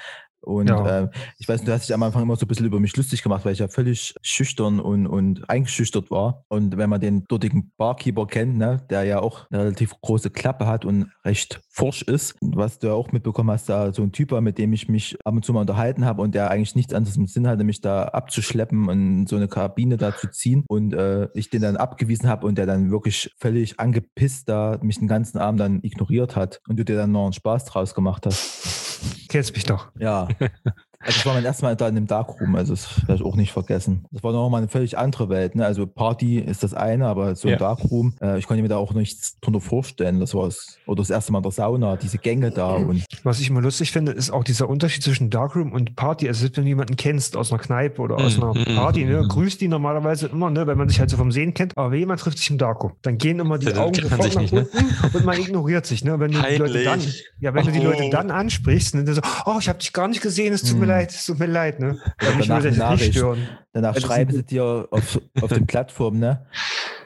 Und 0.41 0.67
Ja. 0.67 1.01
äh, 1.03 1.09
ich 1.39 1.47
weiß, 1.47 1.63
du 1.63 1.71
hast 1.71 1.87
dich 1.87 1.93
am 1.93 2.03
Anfang 2.03 2.23
immer 2.23 2.35
so 2.35 2.45
ein 2.45 2.47
bisschen 2.47 2.65
über 2.65 2.79
mich 2.79 2.95
lustig 2.95 3.23
gemacht, 3.23 3.43
weil 3.45 3.53
ich 3.53 3.59
ja 3.59 3.67
völlig 3.67 4.15
schüchtern 4.21 4.79
und, 4.79 5.07
und 5.07 5.49
eingeschüchtert 5.49 6.09
war. 6.11 6.43
Und 6.47 6.77
wenn 6.77 6.89
man 6.89 7.01
den 7.01 7.25
dortigen 7.25 7.71
Barkeeper 7.77 8.27
kennt, 8.27 8.57
ne, 8.57 8.81
der 8.89 9.03
ja 9.03 9.19
auch 9.19 9.49
eine 9.49 9.63
relativ 9.63 9.93
große 10.01 10.29
Klappe 10.29 10.67
hat 10.67 10.85
und 10.85 11.11
recht 11.25 11.61
forsch 11.69 12.01
ist, 12.03 12.35
was 12.41 12.79
du 12.79 12.87
ja 12.87 12.93
auch 12.93 13.11
mitbekommen 13.11 13.51
hast, 13.51 13.69
da 13.69 13.91
so 13.93 14.03
ein 14.03 14.11
Typ 14.11 14.31
war, 14.31 14.41
mit 14.41 14.57
dem 14.57 14.73
ich 14.73 14.87
mich 14.87 15.17
ab 15.25 15.33
und 15.33 15.43
zu 15.43 15.53
mal 15.53 15.61
unterhalten 15.61 16.05
habe 16.05 16.21
und 16.21 16.33
der 16.33 16.49
eigentlich 16.49 16.75
nichts 16.75 16.93
anderes 16.93 17.17
im 17.17 17.27
Sinn 17.27 17.47
hatte, 17.47 17.63
mich 17.63 17.81
da 17.81 18.05
abzuschleppen 18.05 18.87
und 18.87 19.27
so 19.27 19.35
eine 19.35 19.47
Kabine 19.47 19.97
da 19.97 20.15
zu 20.15 20.29
ziehen 20.29 20.63
und 20.67 20.93
äh, 20.93 21.27
ich 21.33 21.49
den 21.49 21.61
dann 21.61 21.77
abgewiesen 21.77 22.29
habe 22.29 22.47
und 22.47 22.57
der 22.57 22.65
dann 22.65 22.89
wirklich 22.91 23.31
völlig 23.37 23.79
angepisst 23.79 24.49
da 24.49 24.79
mich 24.81 24.99
den 24.99 25.07
ganzen 25.07 25.37
Abend 25.37 25.59
dann 25.59 25.79
ignoriert 25.83 26.35
hat 26.35 26.61
und 26.67 26.77
du 26.77 26.85
dir 26.85 26.95
dann 26.95 27.11
noch 27.11 27.25
einen 27.25 27.33
Spaß 27.33 27.65
draus 27.65 27.93
gemacht 27.93 28.25
hast. 28.25 28.86
Kennst 29.27 29.53
mich 29.53 29.65
doch. 29.65 29.91
Ja. 29.99 30.27
Also 30.99 31.19
das 31.19 31.25
war 31.27 31.33
mein 31.35 31.45
erstes 31.45 31.61
Mal 31.61 31.75
da 31.75 31.87
in 31.87 31.95
dem 31.95 32.07
Darkroom, 32.07 32.55
also 32.55 32.73
das 32.73 33.07
werde 33.07 33.21
ich 33.21 33.25
auch 33.25 33.35
nicht 33.35 33.51
vergessen. 33.53 34.05
Das 34.11 34.23
war 34.23 34.33
nochmal 34.33 34.61
eine 34.61 34.67
völlig 34.67 34.97
andere 34.97 35.29
Welt. 35.29 35.55
Ne? 35.55 35.63
Also 35.65 35.85
Party 35.85 36.39
ist 36.39 36.63
das 36.63 36.73
eine, 36.73 37.05
aber 37.07 37.35
so 37.35 37.47
ein 37.47 37.51
Ja. 37.53 37.57
Darkroom, 37.57 38.15
äh, 38.19 38.39
ich 38.39 38.47
konnte 38.47 38.63
mir 38.63 38.67
da 38.67 38.77
auch 38.77 38.93
nichts 38.93 39.39
drunter 39.39 39.61
vorstellen. 39.61 40.19
Das 40.19 40.33
war 40.33 40.45
das, 40.45 40.79
oder 40.87 41.01
das 41.01 41.09
erste 41.11 41.31
Mal 41.31 41.37
in 41.39 41.43
der 41.43 41.51
Sauna, 41.51 41.95
diese 41.97 42.17
Gänge 42.17 42.49
da 42.51 42.75
und 42.75 43.05
Was 43.23 43.39
ich 43.39 43.49
immer 43.49 43.61
lustig 43.61 43.91
finde, 43.91 44.11
ist 44.11 44.31
auch 44.31 44.43
dieser 44.43 44.67
Unterschied 44.69 45.03
zwischen 45.03 45.29
Darkroom 45.29 45.71
und 45.71 45.95
Party. 45.95 46.27
Also, 46.27 46.45
wenn 46.45 46.63
du 46.63 46.69
jemanden 46.69 46.95
kennst 46.97 47.37
aus 47.37 47.51
einer 47.53 47.61
Kneipe 47.61 48.01
oder 48.01 48.17
aus 48.17 48.37
Mhm, 48.37 48.43
einer 48.43 48.65
Party, 48.75 49.05
ne, 49.05 49.23
grüßt 49.27 49.61
die 49.61 49.67
normalerweise 49.67 50.27
immer, 50.27 50.49
ne, 50.49 50.65
wenn 50.67 50.77
man 50.77 50.89
sich 50.89 50.99
halt 50.99 51.09
so 51.11 51.17
vom 51.17 51.31
Sehen 51.31 51.53
kennt. 51.53 51.77
Aber 51.77 51.91
wenn 51.91 51.99
jemand 51.99 52.19
trifft 52.21 52.39
sich 52.39 52.49
im 52.49 52.57
Darkroom, 52.57 52.93
dann 53.03 53.17
gehen 53.17 53.39
immer 53.39 53.57
die 53.59 53.67
Ja, 53.67 53.73
dann 53.73 53.83
Augen 53.83 53.93
sofort 54.01 54.33
nach 54.33 54.41
nicht, 54.41 54.53
ne? 54.53 54.67
unten 54.73 55.15
und 55.15 55.25
man 55.25 55.39
ignoriert 55.39 55.85
sich. 55.85 56.03
Ne? 56.03 56.19
Wenn 56.19 56.31
du 56.33 56.41
die 56.41 56.57
Leute 56.57 56.83
dann, 56.83 57.01
ja, 57.39 57.53
wenn 57.53 57.65
du 57.65 57.71
die 57.71 57.79
Leute 57.81 58.03
Oh. 58.05 58.09
dann 58.09 58.31
ansprichst, 58.31 58.95
ne, 58.95 59.03
dann 59.03 59.15
so, 59.15 59.21
oh, 59.45 59.57
ich 59.59 59.69
habe 59.69 59.79
dich 59.79 59.93
gar 59.93 60.07
nicht 60.07 60.21
gesehen, 60.21 60.53
es 60.53 60.63
tut 60.63 60.77
mir 60.79 60.86
Mhm. 60.87 60.91
leid, 60.91 61.11
es 61.11 61.25
tut 61.25 61.39
mir 61.39 61.45
leid. 61.45 61.79
Ne? 61.79 61.99
Würde 62.19 62.47
das 62.47 62.49
eine 62.79 62.95
nicht 62.95 63.13
stören. 63.13 63.47
danach 63.71 63.93
das 63.93 64.03
schreiben 64.03 64.31
sie 64.31 64.43
dir 64.43 64.87
auf, 64.91 65.21
auf 65.41 65.51
den 65.51 65.67
Plattformen, 65.67 66.19
ne? 66.19 66.45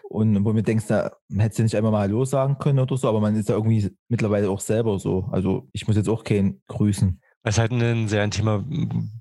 Und 0.10 0.44
wo 0.44 0.52
mir 0.52 0.64
denkst, 0.64 0.86
na, 0.90 1.12
hättest 1.38 1.60
du 1.60 1.64
nicht 1.64 1.76
einmal 1.76 1.92
mal 1.92 2.02
Hallo 2.02 2.26
sagen 2.26 2.58
können 2.58 2.80
oder 2.80 2.98
so, 2.98 3.08
aber 3.08 3.22
man 3.22 3.36
ist 3.36 3.48
ja 3.48 3.56
irgendwie 3.56 3.96
mittlerweile 4.10 4.50
auch 4.50 4.60
selber 4.60 5.00
so. 5.00 5.30
Also 5.32 5.70
ich 5.72 5.88
muss 5.88 5.96
jetzt 5.96 6.10
auch 6.10 6.24
keinen 6.26 6.62
grüßen. 6.68 7.22
Weil 7.44 7.50
es 7.52 7.58
halt 7.58 7.72
ein 7.72 8.08
sehr 8.08 8.24
intimer 8.24 8.64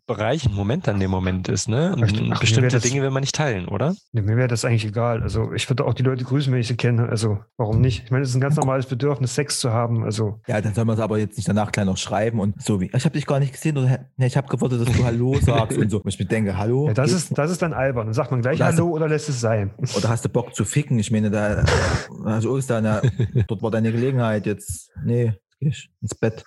Bereich, 0.07 0.45
ein 0.45 0.53
Moment 0.53 0.87
an 0.91 1.01
dem 1.01 1.11
Moment 1.11 1.49
ist, 1.49 1.69
ne? 1.69 1.95
Und 1.97 2.03
Ach, 2.33 2.41
bestimmte 2.41 2.69
das- 2.69 2.83
Dinge 2.83 3.01
will 3.01 3.11
man 3.11 3.23
nicht 3.23 3.35
teilen, 3.35 3.67
oder? 3.67 3.95
Nee, 4.13 4.21
mir 4.21 4.37
wäre 4.37 4.47
das 4.49 4.67
eigentlich 4.67 4.85
egal. 4.85 5.23
Also 5.23 5.53
ich 5.55 5.67
würde 5.71 5.87
auch 5.87 5.95
die 5.95 6.03
Leute 6.03 6.25
grüßen, 6.25 6.53
wenn 6.53 6.61
ich 6.61 6.67
sie 6.69 6.77
kenne. 6.77 7.09
Also 7.09 7.39
warum 7.57 7.81
nicht? 7.81 8.03
Ich 8.05 8.11
meine, 8.11 8.23
es 8.25 8.29
ist 8.31 8.35
ein 8.35 8.41
ganz 8.43 8.57
normales 8.57 8.85
Bedürfnis, 8.85 9.35
Sex 9.35 9.59
zu 9.61 9.73
haben. 9.73 10.05
Also 10.05 10.41
Ja, 10.49 10.61
dann 10.61 10.75
soll 10.75 10.85
man 10.85 10.97
es 10.97 11.01
aber 11.01 11.17
jetzt 11.19 11.39
nicht 11.39 11.49
danach 11.49 11.73
gleich 11.73 11.87
noch 11.87 11.97
schreiben 11.97 12.41
und 12.41 12.61
so 12.63 12.79
wie, 12.81 12.91
ich 12.95 13.05
habe 13.07 13.15
dich 13.15 13.25
gar 13.25 13.39
nicht 13.41 13.55
gesehen 13.55 13.79
oder 13.79 14.01
ne, 14.19 14.27
ich 14.27 14.37
habe 14.37 14.49
gewartet, 14.49 14.87
dass 14.87 14.95
du 14.95 15.03
Hallo 15.05 15.35
sagst 15.41 15.79
und 15.79 15.89
so. 15.91 16.03
Und 16.03 16.09
ich 16.09 16.19
mir 16.19 16.27
denke, 16.27 16.59
Hallo? 16.59 16.89
ja, 16.89 16.93
das, 16.95 17.13
ist, 17.13 17.39
das 17.39 17.51
ist 17.51 17.63
dann 17.63 17.73
albern. 17.73 18.07
Dann 18.09 18.15
sagt 18.15 18.31
man 18.33 18.43
gleich 18.43 18.57
Oder 18.59 18.67
hast 18.67 18.79
du- 18.79 18.83
Hallo 18.85 18.97
oder 18.97 19.09
lässt 19.09 19.31
es 19.31 19.41
sein. 19.41 19.71
Oder 19.97 20.11
hast 20.11 20.27
du 20.27 20.29
Bock 20.29 20.55
zu 20.55 20.67
ficken? 20.67 20.99
Ich 20.99 21.11
meine, 21.11 21.31
da, 21.31 21.65
also 22.25 22.55
ist 22.59 22.69
da 22.69 23.01
dort 23.47 23.63
war 23.63 23.71
deine 23.71 23.93
Gelegenheit 23.93 24.45
jetzt. 24.45 24.91
Nee, 25.05 25.33
geh 25.59 25.69
ich 25.69 25.89
ins 26.03 26.15
Bett. 26.15 26.45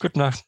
Gute 0.00 0.18
Nacht. 0.18 0.44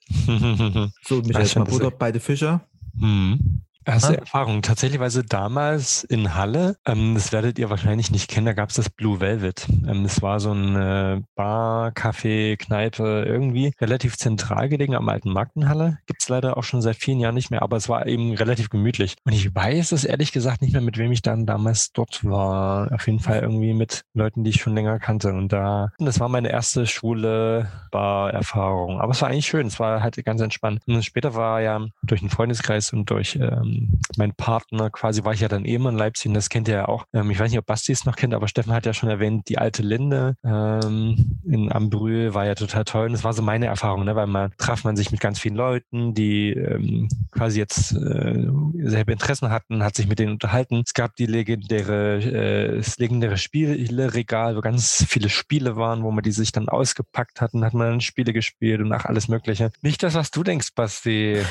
So, 1.05 1.21
mich 1.23 1.37
Ah, 1.37 1.41
jetzt 1.41 1.57
mal 1.57 1.65
schön, 1.67 1.79
Butter 1.79 1.91
bei 1.91 2.11
den 2.11 2.21
Fischer. 2.21 2.67
Hm. 2.99 3.63
Erste 3.85 4.13
Ah. 4.13 4.21
Erfahrung. 4.21 4.63
Tatsächlichweise 4.63 5.25
damals 5.25 6.05
in 6.05 6.35
Halle, 6.35 6.77
ähm, 6.87 7.15
das 7.15 7.33
werdet 7.33 7.59
ihr 7.59 7.71
wahrscheinlich 7.71 8.11
nicht 8.11 8.29
kennen, 8.31 8.47
da 8.47 8.53
gab 8.53 8.71
es 8.71 8.77
das 8.77 8.91
Blue 8.91 9.21
Velvet. 9.21 9.67
Ähm, 9.89 10.03
das 10.05 10.23
war 10.23 10.41
so 10.41 10.51
eine 10.53 11.25
Bar, 11.35 11.91
Café, 11.93 12.57
Kneipe, 12.57 13.25
irgendwie 13.27 13.73
relativ 13.81 14.17
zentral 14.17 14.69
gelegen 14.69 14.95
am 14.95 15.09
alten 15.09 15.31
Markt 15.33 15.57
in 15.57 15.69
Halle. 15.69 15.99
Gibt's 16.07 16.29
leider 16.29 16.57
auch 16.57 16.65
schon 16.65 16.83
seit 16.83 16.97
vielen 16.97 17.21
Jahren 17.21 17.35
nicht 17.35 17.51
mehr, 17.51 17.63
aber 17.63 17.77
es 17.77 17.89
war 17.89 18.07
eben 18.07 18.35
relativ 18.35 18.71
gemütlich. 18.71 19.17
Und 19.25 19.33
ich 19.33 19.55
weiß 19.55 19.93
es 19.93 20.05
ehrlich 20.05 20.33
gesagt 20.33 20.63
nicht 20.63 20.73
mehr, 20.73 20.81
mit 20.83 20.99
wem 20.99 21.13
ich 21.13 21.23
dann 21.23 21.47
damals 21.47 21.93
dort 21.93 22.25
war. 22.25 22.91
Auf 22.93 23.07
jeden 23.07 23.21
Fall 23.21 23.41
irgendwie 23.41 23.75
mit 23.75 24.05
Leuten, 24.15 24.45
die 24.45 24.51
ich 24.51 24.61
schon 24.61 24.75
länger 24.75 24.99
kannte. 24.99 25.33
Und 25.33 25.53
da, 25.53 25.91
das 25.99 26.21
war 26.21 26.29
meine 26.29 26.51
erste 26.51 26.87
schwule 26.87 27.69
Bar-Erfahrung. 27.91 29.01
Aber 29.01 29.13
es 29.13 29.23
war 29.23 29.29
eigentlich 29.29 29.47
schön, 29.47 29.67
es 29.67 29.81
war 29.81 30.03
halt 30.03 30.23
ganz 30.25 30.41
entspannt. 30.41 30.81
Und 30.87 31.05
später 31.05 31.35
war 31.35 31.61
ja 31.61 31.81
durch 32.03 32.21
einen 32.21 32.31
Freundeskreis 32.31 32.93
und 32.93 33.09
durch 33.11 33.37
ähm, 33.37 33.72
meinen 34.17 34.35
Partner 34.35 34.91
quasi, 34.91 35.25
war 35.25 35.33
ich 35.33 35.41
ja 35.41 35.49
dann 35.49 35.65
immer 35.65 35.91
in 35.91 35.97
Leipzig 35.97 36.29
und 36.29 36.35
das 36.35 36.49
kennt 36.49 36.69
ihr 36.69 36.75
ja 36.75 36.89
auch. 36.89 37.07
Ähm, 37.13 37.31
ich 37.31 37.39
weiß 37.39 37.51
nicht, 37.51 37.59
ob 37.59 37.67
Basti 37.67 37.93
es 37.93 38.05
noch 38.05 38.17
kennt, 38.17 38.35
aber 38.35 38.49
Steffen 38.49 38.73
hat 38.73 38.87
ja 38.87 38.93
schon 38.93 39.09
erwähnt, 39.09 39.49
die 39.49 39.59
alte 39.59 39.83
Linde 39.83 40.37
ähm, 40.45 41.41
in 41.45 41.73
Ambrühl 41.73 42.35
war 42.35 42.47
ja 42.47 42.55
total 42.55 42.85
toll. 42.85 43.07
Und 43.07 43.13
das 43.13 43.25
war 43.25 43.33
so 43.33 43.43
meine 43.43 43.67
Erfahrung, 43.67 44.05
ne? 44.05 44.15
weil 44.17 44.27
man 44.27 44.53
traf 44.59 44.85
man 44.85 44.97
sich 44.97 45.11
mit 45.11 45.21
ganz 45.21 45.39
vielen 45.39 45.57
Leuten, 45.57 46.15
die 46.15 46.51
ähm, 46.51 47.09
quasi 47.31 47.59
jetzt 47.59 47.93
äh, 47.93 48.49
selbe 48.83 49.13
Interessen 49.13 49.51
hatten, 49.51 49.83
hat 49.83 49.97
sich 49.97 50.07
mit 50.07 50.19
denen 50.19 50.33
unterhalten. 50.33 50.83
Es 50.85 50.95
gab 50.95 51.17
die 51.17 51.27
legendäre, 51.27 52.19
äh, 52.19 52.77
das 52.77 52.99
legendäre 52.99 53.37
Spieleregal, 53.37 54.57
wo 54.57 54.61
ganz 54.61 55.05
viele 55.09 55.29
Spiele 55.29 55.77
waren, 55.77 56.03
wo 56.03 56.11
man 56.11 56.23
die 56.23 56.33
sich 56.33 56.53
dann 56.53 56.69
ausgepackt 56.69 57.41
hatten, 57.41 57.65
hat 57.65 57.75
man 57.75 57.91
dann 57.91 58.01
Spiele 58.01 58.33
gespielt 58.33 58.81
und 58.81 58.93
ach, 58.93 59.05
alles 59.05 59.29
Mögliche. 59.29 59.73
Nicht 59.83 60.03
das, 60.03 60.15
was 60.15 60.31
du 60.31 60.43
denkst, 60.43 60.69
Basti. 60.75 61.43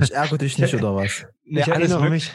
Ich 0.00 0.12
ärgere 0.12 0.38
dich 0.38 0.58
nicht, 0.58 0.74
oder 0.74 0.94
was? 0.94 1.26
Ich 1.50 1.66
erinnere 1.68 2.08
mich- 2.10 2.32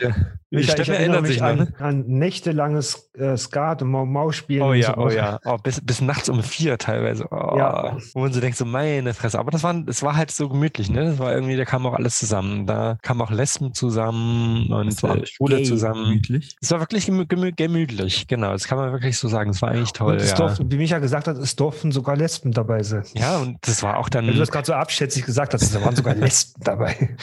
Ich, 0.55 0.65
Steffen 0.69 0.81
ich 0.93 0.99
erinnere 0.99 1.21
mich 1.23 1.39
noch, 1.39 1.55
ne? 1.55 1.73
an, 1.79 1.85
an 1.85 2.03
nächtelanges 2.05 3.09
äh, 3.17 3.35
Skat- 3.37 3.81
und 3.81 3.89
Mau- 3.89 4.05
Mausspielen. 4.05 4.61
Oh 4.61 4.69
und 4.69 4.75
ja, 4.77 4.93
so. 4.93 5.01
oh 5.01 5.09
ja. 5.09 5.39
Oh, 5.45 5.57
bis, 5.57 5.81
bis 5.81 5.99
nachts 5.99 6.29
um 6.29 6.43
vier 6.43 6.77
teilweise. 6.77 7.25
Oh, 7.31 7.57
Ja. 7.57 7.97
Wo 8.13 8.19
man 8.19 8.31
so 8.33 8.39
denkt, 8.39 8.57
so 8.57 8.65
meine 8.65 9.15
Fresse. 9.15 9.39
Aber 9.39 9.49
das 9.49 9.63
war, 9.63 9.73
das 9.73 10.03
war 10.03 10.15
halt 10.15 10.29
so 10.29 10.49
gemütlich, 10.49 10.91
ne? 10.91 11.05
Das 11.05 11.17
war 11.17 11.33
irgendwie, 11.33 11.57
da 11.57 11.65
kam 11.65 11.87
auch 11.87 11.95
alles 11.95 12.19
zusammen. 12.19 12.67
Da 12.67 12.97
kamen 13.01 13.19
auch 13.21 13.31
Lesben 13.31 13.73
zusammen 13.73 14.71
und 14.71 15.03
äh, 15.03 15.25
Schwule 15.25 15.55
gay 15.57 15.63
zusammen. 15.65 16.03
Gemütlich. 16.05 16.55
Es 16.61 16.69
war 16.69 16.79
wirklich 16.79 17.07
gemü 17.07 17.25
gemü 17.25 17.51
gemütlich, 17.51 18.27
genau. 18.27 18.51
Das 18.51 18.67
kann 18.67 18.77
man 18.77 18.91
wirklich 18.91 19.17
so 19.17 19.27
sagen. 19.27 19.49
Es 19.49 19.61
war 19.63 19.69
eigentlich 19.71 19.93
toll. 19.93 20.13
Und 20.13 20.21
es 20.21 20.29
ja. 20.31 20.37
durften, 20.37 20.71
wie 20.71 20.77
Micha 20.77 20.99
gesagt 20.99 21.27
hat, 21.27 21.37
es 21.37 21.55
durften 21.55 21.91
sogar 21.91 22.15
Lesben 22.15 22.51
dabei 22.51 22.83
sein. 22.83 23.03
ja, 23.15 23.37
und 23.39 23.57
das 23.61 23.81
war 23.81 23.97
auch 23.97 24.07
dann. 24.07 24.27
Weil 24.27 24.33
du 24.33 24.39
das 24.39 24.51
gerade 24.51 24.67
so 24.67 24.73
abschätzig 24.73 25.25
gesagt 25.25 25.55
hast, 25.55 25.73
da 25.73 25.81
waren 25.83 25.95
sogar 25.95 26.13
Lesben 26.15 26.61
dabei. 26.63 27.17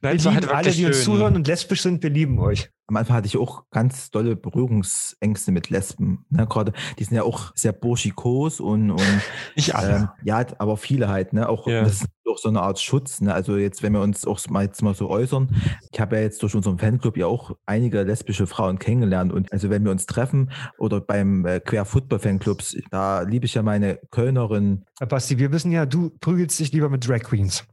Nein, 0.00 0.16
es 0.16 0.24
war 0.24 0.34
halt 0.34 0.48
alle, 0.48 0.66
wirklich 0.66 0.76
die 0.76 0.84
uns 0.96 1.04
zuhören 1.04 1.36
und 1.36 1.46
lesbisch 1.46 1.82
sind, 1.82 2.02
wir 2.02 2.10
lieben 2.10 2.38
euch. 2.38 2.70
Am 2.88 2.96
Anfang 2.96 3.16
hatte 3.16 3.26
ich 3.26 3.36
auch 3.36 3.64
ganz 3.70 4.10
dolle 4.12 4.36
Berührungsängste 4.36 5.50
mit 5.50 5.70
Lesben. 5.70 6.24
Ne? 6.30 6.46
Gerade, 6.46 6.72
die 6.98 7.04
sind 7.04 7.16
ja 7.16 7.24
auch 7.24 7.50
sehr 7.56 7.72
burschikos 7.72 8.60
und, 8.60 8.92
und 8.92 9.02
Nicht 9.56 9.74
alle. 9.74 9.96
ähm, 9.96 10.08
ja, 10.22 10.44
aber 10.58 10.76
viele 10.76 11.08
halt, 11.08 11.32
ne? 11.32 11.48
Auch 11.48 11.66
Ja. 11.66 11.82
das 11.82 12.02
ist 12.02 12.06
auch 12.28 12.38
so 12.38 12.48
eine 12.48 12.62
Art 12.62 12.78
Schutz. 12.78 13.20
Ne? 13.20 13.34
Also 13.34 13.56
jetzt, 13.56 13.82
wenn 13.82 13.92
wir 13.92 14.00
uns 14.02 14.24
auch 14.24 14.38
mal 14.50 14.64
jetzt 14.64 14.82
mal 14.82 14.94
so 14.94 15.08
äußern, 15.08 15.48
ich 15.90 15.98
habe 15.98 16.16
ja 16.16 16.22
jetzt 16.22 16.42
durch 16.44 16.54
unseren 16.54 16.78
Fanclub 16.78 17.16
ja 17.16 17.26
auch 17.26 17.56
einige 17.66 18.02
lesbische 18.04 18.46
Frauen 18.46 18.78
kennengelernt. 18.78 19.32
Und 19.32 19.52
also 19.52 19.68
wenn 19.68 19.84
wir 19.84 19.90
uns 19.90 20.06
treffen 20.06 20.52
oder 20.78 21.00
beim 21.00 21.44
äh, 21.44 21.58
Quer 21.58 21.86
Football 21.86 22.20
Fanclubs, 22.20 22.76
da 22.92 23.22
liebe 23.22 23.46
ich 23.46 23.54
ja 23.54 23.62
meine 23.62 23.98
Kölnerin. 24.12 24.84
Basti, 25.08 25.38
wir 25.38 25.50
wissen 25.50 25.72
ja, 25.72 25.86
du 25.86 26.10
prügelst 26.20 26.60
dich 26.60 26.70
lieber 26.72 26.88
mit 26.88 27.06
Drag 27.08 27.20
Queens. 27.20 27.64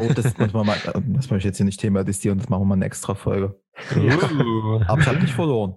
Oh, 0.00 0.12
das 0.14 0.36
manchmal 0.38 0.64
mal, 0.64 0.76
äh, 0.76 0.92
das 0.94 1.28
möchte 1.30 1.36
ich 1.38 1.44
jetzt 1.44 1.56
hier 1.58 1.66
nicht 1.66 1.80
thematisieren, 1.80 2.38
das 2.38 2.48
machen 2.48 2.62
wir 2.62 2.66
mal 2.66 2.74
eine 2.76 2.86
extra 2.86 3.14
Folge. 3.14 3.54
Uh. 3.94 4.80
Aber 4.86 5.00
ich 5.00 5.06
habe 5.06 5.18
nicht 5.20 5.34
verloren. 5.34 5.76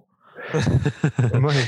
Immerhin. 1.32 1.66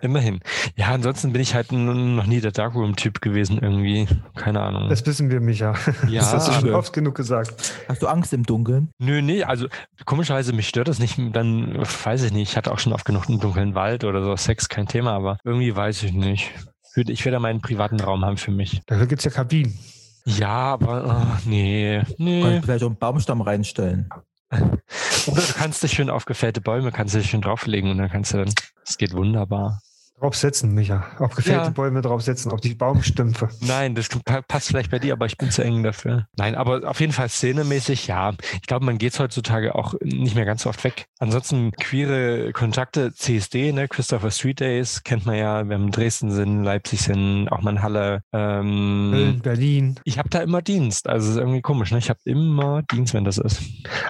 Immerhin. 0.00 0.40
Ja, 0.76 0.88
ansonsten 0.92 1.32
bin 1.32 1.42
ich 1.42 1.54
halt 1.56 1.72
noch 1.72 2.26
nie 2.26 2.40
der 2.40 2.52
Darkroom-Typ 2.52 3.20
gewesen 3.20 3.58
irgendwie. 3.60 4.06
Keine 4.36 4.60
Ahnung. 4.60 4.88
Das 4.88 5.04
wissen 5.06 5.28
wir, 5.28 5.40
Micha. 5.40 5.74
Ja, 6.08 6.20
das 6.20 6.32
hast 6.32 6.48
du 6.48 6.52
schon 6.52 6.70
oft 6.74 6.92
genug 6.92 7.16
gesagt. 7.16 7.52
Hast 7.88 8.00
du 8.00 8.06
Angst 8.06 8.32
im 8.32 8.44
Dunkeln? 8.44 8.90
Nö, 8.98 9.22
nee, 9.22 9.42
also 9.42 9.66
komischerweise 10.04 10.52
mich 10.52 10.68
stört 10.68 10.86
das 10.86 11.00
nicht. 11.00 11.18
Dann 11.32 11.76
weiß 11.82 12.22
ich 12.22 12.32
nicht. 12.32 12.50
Ich 12.50 12.56
hatte 12.56 12.70
auch 12.70 12.78
schon 12.78 12.92
oft 12.92 13.04
genug 13.04 13.28
im 13.28 13.40
dunklen 13.40 13.74
Wald 13.74 14.04
oder 14.04 14.22
so. 14.22 14.36
Sex 14.36 14.68
kein 14.68 14.86
Thema, 14.86 15.12
aber 15.14 15.38
irgendwie 15.42 15.74
weiß 15.74 16.04
ich 16.04 16.12
nicht. 16.12 16.52
Würde- 16.94 17.10
Ich 17.12 17.24
werde 17.24 17.40
meinen 17.40 17.60
privaten 17.60 17.98
Raum 17.98 18.24
haben 18.24 18.36
für 18.36 18.52
mich. 18.52 18.82
Dafür 18.86 19.06
gibt 19.06 19.20
es 19.20 19.24
ja 19.24 19.30
Kabinen. 19.32 19.76
Ja, 20.24 20.72
aber 20.74 21.04
oh, 21.06 21.48
nee, 21.48 22.02
nee. 22.18 22.42
Kannst 22.42 22.64
vielleicht 22.64 22.84
auch 22.84 22.88
einen 22.88 22.98
Baumstamm 22.98 23.40
reinstellen. 23.40 24.08
Oder 24.50 25.40
du 25.40 25.52
kannst 25.54 25.82
dich 25.82 25.92
schön 25.92 26.10
auf 26.10 26.24
gefällte 26.26 26.60
Bäume, 26.60 26.92
kannst 26.92 27.14
dich 27.14 27.30
schön 27.30 27.40
drauflegen 27.40 27.90
und 27.90 27.98
dann 27.98 28.10
kannst 28.10 28.34
du 28.34 28.38
dann, 28.38 28.52
es 28.84 28.98
geht 28.98 29.14
wunderbar. 29.14 29.80
Draufsetzen, 30.26 30.72
Micha. 30.72 31.04
Auf 31.18 31.34
gefällte 31.34 31.64
Ja. 31.64 31.70
Bäume 31.70 32.00
draufsetzen, 32.00 32.52
auf 32.52 32.60
die 32.60 32.76
Baumstümpfe. 32.76 33.48
Nein, 33.60 33.96
das 33.96 34.08
pa- 34.08 34.40
passt 34.42 34.68
vielleicht 34.68 34.92
bei 34.92 35.00
dir, 35.00 35.14
aber 35.14 35.26
ich 35.26 35.36
bin 35.36 35.50
zu 35.50 35.64
eng 35.64 35.82
dafür. 35.82 36.28
Nein, 36.36 36.54
aber 36.54 36.88
auf 36.88 37.00
jeden 37.00 37.12
Fall 37.12 37.28
szenemäßig, 37.28 38.06
ja. 38.06 38.32
Ich 38.54 38.68
glaube, 38.68 38.84
man 38.86 38.98
geht 38.98 39.18
heutzutage 39.18 39.74
auch 39.74 39.94
nicht 40.00 40.36
mehr 40.36 40.44
ganz 40.44 40.62
so 40.62 40.68
oft 40.68 40.84
weg. 40.84 41.06
Ansonsten 41.18 41.72
queere 41.72 42.52
Kontakte, 42.52 43.12
CSD, 43.12 43.72
ne, 43.72 43.88
Christopher 43.88 44.30
Street 44.30 44.60
Days, 44.60 45.02
kennt 45.02 45.26
man 45.26 45.34
ja, 45.36 45.68
wir 45.68 45.74
haben 45.74 45.90
Dresden 45.90 46.30
sind, 46.30 46.62
Leipzig 46.62 47.00
sind, 47.00 47.48
auch 47.48 47.62
mal 47.62 47.72
in 47.72 47.82
Halle. 47.82 48.22
Ähm, 48.32 49.40
Berlin. 49.42 49.98
ich 50.04 50.18
habe 50.18 50.28
da 50.28 50.40
immer 50.40 50.62
Dienst, 50.62 51.08
also 51.08 51.26
es 51.30 51.34
ist 51.34 51.40
irgendwie 51.40 51.62
komisch, 51.62 51.90
ne? 51.90 51.98
Ich 51.98 52.10
habe 52.10 52.20
immer 52.24 52.82
Dienst, 52.92 53.12
wenn 53.12 53.24
das 53.24 53.38
ist. 53.38 53.60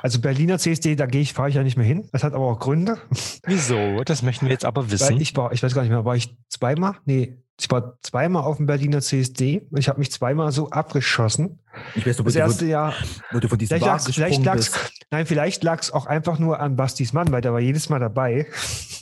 Also 0.02 0.20
Berliner 0.20 0.58
CSD, 0.58 0.94
da 0.94 1.06
gehe 1.06 1.22
ich, 1.22 1.32
fahre 1.32 1.48
ich 1.48 1.54
ja 1.54 1.62
nicht 1.62 1.78
mehr 1.78 1.86
hin. 1.86 2.06
Das 2.12 2.22
hat 2.22 2.34
aber 2.34 2.44
auch 2.44 2.58
Gründe. 2.58 2.98
Wieso? 3.46 4.02
Das 4.04 4.22
möchten 4.22 4.44
wir 4.44 4.52
jetzt 4.52 4.66
aber 4.66 4.90
wissen. 4.90 5.14
Weil 5.14 5.22
ich 5.22 5.34
war, 5.36 5.52
ich 5.52 5.62
weiß 5.62 5.74
gar 5.74 5.82
nicht 5.82 5.90
mehr, 5.90 6.01
war 6.04 6.16
ich 6.16 6.36
zweimal? 6.48 6.94
Nee, 7.04 7.36
ich 7.60 7.70
war 7.70 7.96
zweimal 8.02 8.42
auf 8.42 8.56
dem 8.56 8.66
Berliner 8.66 9.00
CSD. 9.00 9.66
Ich 9.76 9.88
habe 9.88 9.98
mich 9.98 10.10
zweimal 10.10 10.50
so 10.52 10.70
abgeschossen. 10.70 11.60
Ich 11.94 12.06
weiß 12.06 12.18
wo, 12.18 12.24
Das 12.24 12.32
du, 12.34 12.38
erste 12.40 12.58
von, 12.60 12.68
Jahr, 12.68 12.94
wo 13.30 13.38
du 13.38 13.48
von 13.48 13.58
diesem 13.58 13.76
vielleicht 13.78 13.86
lag's, 13.86 14.14
vielleicht 14.14 14.44
lag's, 14.44 14.72
nein, 15.10 15.26
vielleicht 15.26 15.62
lag 15.62 15.80
es 15.80 15.90
auch 15.92 16.06
einfach 16.06 16.38
nur 16.38 16.60
an 16.60 16.76
Bastis 16.76 17.12
Mann, 17.12 17.30
weil 17.30 17.40
der 17.40 17.52
war 17.52 17.60
jedes 17.60 17.88
Mal 17.88 18.00
dabei. 18.00 18.46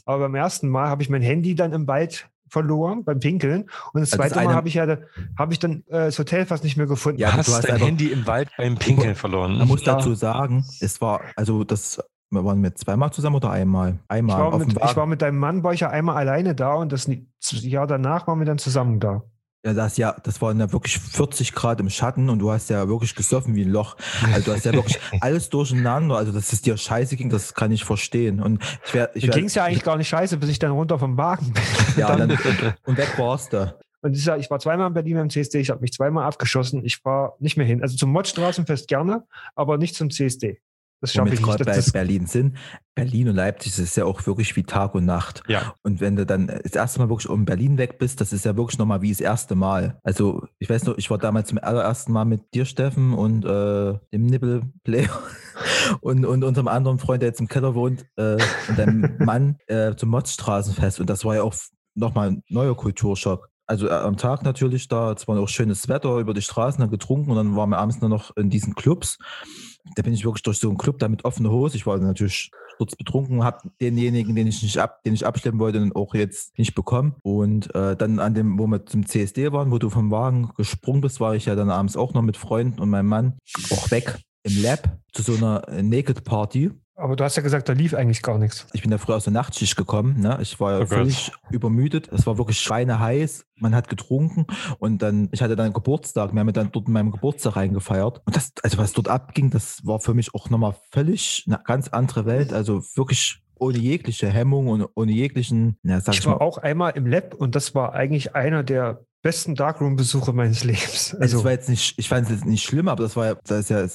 Aber 0.05 0.25
beim 0.25 0.35
ersten 0.35 0.69
Mal 0.69 0.89
habe 0.89 1.03
ich 1.03 1.09
mein 1.09 1.23
Handy 1.23 1.55
dann 1.55 1.73
im 1.73 1.87
Wald 1.87 2.29
verloren 2.49 3.05
beim 3.05 3.21
Pinkeln 3.21 3.63
und 3.93 4.01
das 4.01 4.13
Also 4.13 4.17
das 4.17 4.19
zweite 4.19 4.35
Mal 4.35 4.41
eine- 4.49 4.55
habe 4.57 4.67
ich 4.69 4.75
ja 4.75 4.99
habe 5.39 5.53
ich 5.53 5.61
dann 5.61 5.85
äh, 5.87 6.07
das 6.07 6.19
Hotel 6.19 6.45
fast 6.47 6.65
nicht 6.65 6.77
mehr 6.77 6.87
gefunden. 6.87 7.21
Ja, 7.21 7.31
du 7.31 7.37
hast 7.39 7.49
du 7.49 7.53
hast 7.53 7.63
dein 7.65 7.75
einfach- 7.77 7.87
Handy 7.87 8.09
im 8.09 8.27
Wald 8.27 8.51
beim 8.59 8.77
Pinkeln 8.77 9.15
verloren. 9.15 9.57
Man 9.57 9.69
muss 9.69 9.85
Ja. 9.85 9.95
dazu 9.95 10.15
sagen, 10.15 10.65
es 10.81 11.01
war, 11.01 11.21
also 11.37 11.63
das, 11.63 12.01
waren 12.31 12.61
mit 12.61 12.79
zweimal 12.79 13.13
zusammen 13.13 13.37
oder 13.37 13.51
einmal? 13.51 13.99
ich, 14.05 14.11
Einmal 14.11 14.39
war 14.39 14.55
auf 14.55 14.67
mit, 14.67 14.73
ich 14.73 14.97
war 14.97 15.07
mit 15.07 15.23
deinem 15.23 15.39
Mann, 15.39 15.63
war 15.63 15.73
ich 15.73 15.81
ja 15.81 15.91
einmal 15.91 16.17
alleine 16.17 16.55
da 16.55 16.75
und 16.75 16.93
das 16.93 17.09
Jahr 17.51 17.87
danach 17.87 18.27
waren 18.27 18.39
wir 18.39 18.47
dann 18.47 18.59
zusammen 18.59 19.01
da. 19.01 19.23
Ja, 19.63 19.75
das, 19.75 19.99
ja, 19.99 20.17
das 20.23 20.41
waren 20.41 20.59
ja 20.59 20.73
wirklich 20.73 20.99
40 20.99 21.53
Grad 21.53 21.81
im 21.81 21.91
Schatten 21.91 22.31
und 22.31 22.39
du 22.39 22.51
hast 22.51 22.71
ja 22.71 22.89
wirklich 22.89 23.15
gesoffen 23.15 23.55
wie 23.55 23.63
ein 23.63 23.71
Loch. 23.71 23.97
Also 24.33 24.47
du 24.47 24.57
hast 24.57 24.65
ja 24.65 24.73
wirklich 24.73 24.99
alles 25.21 25.51
durcheinander. 25.51 26.17
Also 26.17 26.33
dass 26.33 26.55
es 26.55 26.63
dir 26.63 26.79
scheiße 26.79 27.17
ging, 27.17 27.29
das 27.29 27.53
kann 27.53 27.71
ich 27.71 27.85
verstehen. 27.85 28.41
Und 28.41 28.63
ich 28.87 28.95
werde, 28.95 29.19
ich 29.19 29.25
Mir 29.25 29.29
werd, 29.29 29.37
ging 29.37 29.45
es 29.47 29.55
ja 29.55 29.65
eigentlich 29.65 29.83
gar 29.83 29.99
nicht 29.99 30.09
scheiße, 30.09 30.39
bis 30.39 30.49
ich 30.49 30.59
dann 30.59 30.71
runter 30.71 30.99
vom 30.99 31.19
Wagen 31.19 31.53
bin. 31.53 31.63
ja, 31.99 32.17
dann- 32.17 32.31
und 32.87 32.97
weg 32.97 33.19
warst 33.19 33.53
du. 33.53 33.75
Und 34.01 34.17
ich, 34.17 34.25
sag, 34.25 34.41
ich 34.41 34.51
war 34.51 34.59
zweimal 34.61 34.87
in 34.87 34.95
Berlin 34.95 35.17
beim 35.17 35.29
CSD, 35.29 35.61
ich 35.61 35.69
habe 35.69 35.83
mich 35.83 35.93
zweimal 35.93 36.25
abgeschossen, 36.25 36.83
ich 36.87 37.05
war 37.05 37.37
nicht 37.39 37.59
mehr 37.59 37.67
hin. 37.67 37.83
Also 37.83 37.99
zum 37.99 38.13
Mod-Straßenfest 38.13 38.89
gerne, 38.89 39.27
aber 39.55 39.77
nicht 39.77 39.95
zum 39.95 40.11
CSD. 40.11 40.59
Das 41.01 41.13
schaffe 41.13 41.29
wir 41.29 41.35
ich 41.35 41.41
nicht. 41.41 41.49
gerade 41.49 41.65
bei 41.65 41.77
das, 41.77 41.93
Berlin 41.93 42.27
sind. 42.27 42.57
Berlin 42.95 43.29
und 43.31 43.37
Leipzig, 43.37 43.73
das 43.73 43.79
ist 43.79 43.97
ja 43.97 44.05
auch 44.05 44.27
wirklich 44.27 44.55
wie 44.57 44.65
Tag 44.65 44.95
und 44.95 45.07
Nacht. 45.07 45.43
Ja. 45.49 45.75
Und 45.83 46.01
wenn 46.01 46.17
du 46.17 46.27
dann 46.27 46.49
das 46.49 46.73
erste 46.73 46.99
Mal 46.99 47.09
wirklich 47.09 47.29
um 47.29 47.47
Berlin 47.47 47.79
weg 47.79 47.99
bist, 47.99 48.21
das 48.21 48.33
ist 48.33 48.45
ja 48.45 48.57
wirklich 48.57 48.79
nochmal 48.79 49.01
wie 49.01 49.11
das 49.11 49.21
erste 49.21 49.55
Mal. 49.55 49.99
Also 50.03 50.47
ich 50.59 50.69
weiß 50.69 50.85
noch, 50.85 50.99
ich 50.99 51.11
war 51.11 51.17
damals 51.17 51.49
zum 51.49 51.59
allerersten 51.59 52.13
Mal 52.13 52.27
mit 52.27 52.53
dir, 52.53 52.67
Steffen, 52.67 53.15
und 53.15 53.45
äh, 53.45 53.99
dem 54.13 54.27
Nibbelplayer 54.27 55.09
und, 56.01 56.27
und 56.27 56.45
unserem 56.45 56.69
anderen 56.69 56.99
Freund, 56.99 57.23
der 57.23 57.31
jetzt 57.31 57.41
im 57.41 57.49
Keller 57.49 57.75
wohnt, 57.75 58.05
äh, 58.17 58.37
und 58.69 58.79
deinem 58.79 59.17
Mann 59.19 59.57
äh, 59.69 59.95
zum 59.95 60.11
Motzstraßenfest. 60.11 61.01
Und 61.01 61.09
das 61.09 61.25
war 61.25 61.37
ja 61.37 61.43
auch 61.43 61.55
nochmal 61.95 62.31
ein 62.31 62.43
neuer 62.49 62.77
Kulturschock. 62.77 63.49
Also 63.67 63.89
äh, 63.89 63.93
am 63.93 64.17
Tag 64.17 64.43
natürlich 64.43 64.89
da, 64.89 65.13
es 65.13 65.29
war 65.29 65.39
auch 65.39 65.49
schönes 65.49 65.89
Wetter, 65.89 66.19
über 66.19 66.35
die 66.35 66.43
Straßen 66.43 66.81
dann 66.81 66.91
getrunken 66.91 67.31
und 67.31 67.37
dann 67.37 67.57
waren 67.57 67.71
wir 67.71 67.79
abends 67.79 68.01
nur 68.01 68.11
noch 68.11 68.37
in 68.37 68.51
diesen 68.51 68.75
Clubs. 68.75 69.19
Da 69.97 70.03
bin 70.03 70.13
ich 70.13 70.25
wirklich 70.25 70.43
durch 70.43 70.59
so 70.59 70.69
einen 70.69 70.79
Club 70.79 70.99
da 70.99 71.09
mit 71.09 71.25
offener 71.25 71.51
Hose. 71.51 71.77
Ich 71.77 71.87
war 71.87 71.99
natürlich 71.99 72.51
sturzbetrunken, 72.75 73.45
habe 73.45 73.71
denjenigen, 73.81 74.35
den 74.35 74.47
ich 74.47 74.63
nicht 74.63 74.79
ab, 74.79 75.03
den 75.05 75.15
ich 75.15 75.27
abschleppen 75.27 75.61
wollte, 75.61 75.81
dann 75.81 75.93
auch 75.93 76.15
jetzt 76.15 76.59
nicht 76.59 76.75
bekommen. 76.75 77.15
Und 77.23 77.75
äh, 77.75 77.97
dann 77.97 78.19
an 78.19 78.35
dem, 78.35 78.59
wo 78.59 78.67
wir 78.67 78.87
zum 78.87 79.07
CSD 79.07 79.53
waren, 79.53 79.71
wo 79.71 79.79
du 79.79 79.91
vom 79.91 80.11
Wagen 80.11 80.51
gesprungen 80.57 81.01
bist, 81.01 81.21
war 81.21 81.35
ich 81.35 81.47
ja 81.47 81.55
dann 81.55 81.71
abends 81.71 81.97
auch 81.97 82.15
noch 82.15 82.23
mit 82.23 82.37
Freunden 82.37 82.81
und 82.81 82.91
meinem 82.91 83.09
Mann 83.09 83.39
auch 83.71 83.91
weg 83.91 84.19
im 84.43 84.63
Lab 84.63 84.99
zu 85.13 85.23
so 85.23 85.35
einer 85.35 85.63
Naked 85.83 86.25
Party. 86.25 86.71
Aber 87.01 87.17
du 87.17 87.25
hast 87.25 87.37
ja 87.37 87.43
gesagt, 87.43 87.69
da 87.69 87.73
lief 87.73 87.95
eigentlich 87.95 88.23
gar 88.23 88.39
nichts. 88.39 88.67
Ich 88.73 88.83
bin 88.83 88.91
ja 88.93 88.99
früher 88.99 89.17
aus 89.17 89.25
der 89.25 89.33
Nachtschicht 89.33 89.77
gekommen. 89.77 90.21
Ne? 90.21 90.39
Ich 90.41 90.61
war 90.61 90.73
ja 90.73 90.77
Oh 90.79 90.81
Gott. 90.81 90.89
völlig 90.91 91.33
übermüdet. 91.51 92.09
Es 92.13 92.27
war 92.27 92.39
wirklich 92.39 92.61
schweineheiß. 92.61 93.47
Man 93.57 93.75
hat 93.75 93.89
getrunken 93.89 94.47
und 94.79 95.03
dann, 95.03 95.29
ich 95.33 95.43
hatte 95.43 95.57
dann 95.57 95.73
Geburtstag. 95.73 96.33
Wir 96.33 96.41
haben 96.41 96.53
dann 96.53 96.71
dort 96.73 96.87
in 96.87 96.93
meinem 96.93 97.11
Geburtstag 97.11 97.57
reingefeiert. 97.57 98.23
Und 98.25 98.37
das, 98.37 98.53
also 98.63 98.79
was 98.79 98.93
dort 98.93 99.09
abging, 99.09 99.51
das 99.51 99.85
war 99.85 100.01
für 100.01 100.15
mich 100.15 100.35
auch 100.35 100.51
nochmal 100.51 100.75
völlig 100.93 101.45
eine 101.47 101.61
ganz 101.65 101.89
andere 101.89 102.27
Welt. 102.27 102.53
Also 102.53 102.83
wirklich 102.95 103.43
ohne 103.59 103.79
jegliche 103.79 104.29
Hemmung 104.29 104.69
und 104.69 104.87
ohne 104.95 105.13
jeglichen, 105.13 105.79
ja, 105.83 106.01
sag 106.01 106.15
ich, 106.15 106.21
Ich 106.21 106.27
war 106.27 106.37
mal, 106.39 106.45
auch 106.45 106.59
einmal 106.59 106.93
im 106.97 107.07
Lab 107.07 107.35
und 107.35 107.55
das 107.55 107.75
war 107.75 107.93
eigentlich 107.93 108.35
einer 108.35 108.63
der 108.63 109.05
besten 109.23 109.55
Darkroom-Besuche 109.55 110.33
meines 110.33 110.65
Lebens. 110.65 111.15
also, 111.21 111.39
das 111.39 111.45
war 111.45 111.53
jetzt 111.53 111.69
nicht, 111.69 111.99
ich 111.99 112.09
fand 112.09 112.27
es 112.27 112.33
jetzt 112.33 112.47
nicht 112.47 112.63
schlimm, 112.63 112.89
aber 112.89 113.03
das 113.03 113.17
war 113.17 113.27
ja, 113.27 113.35
da 113.47 113.59
ist 113.59 113.71
ja 113.71 113.87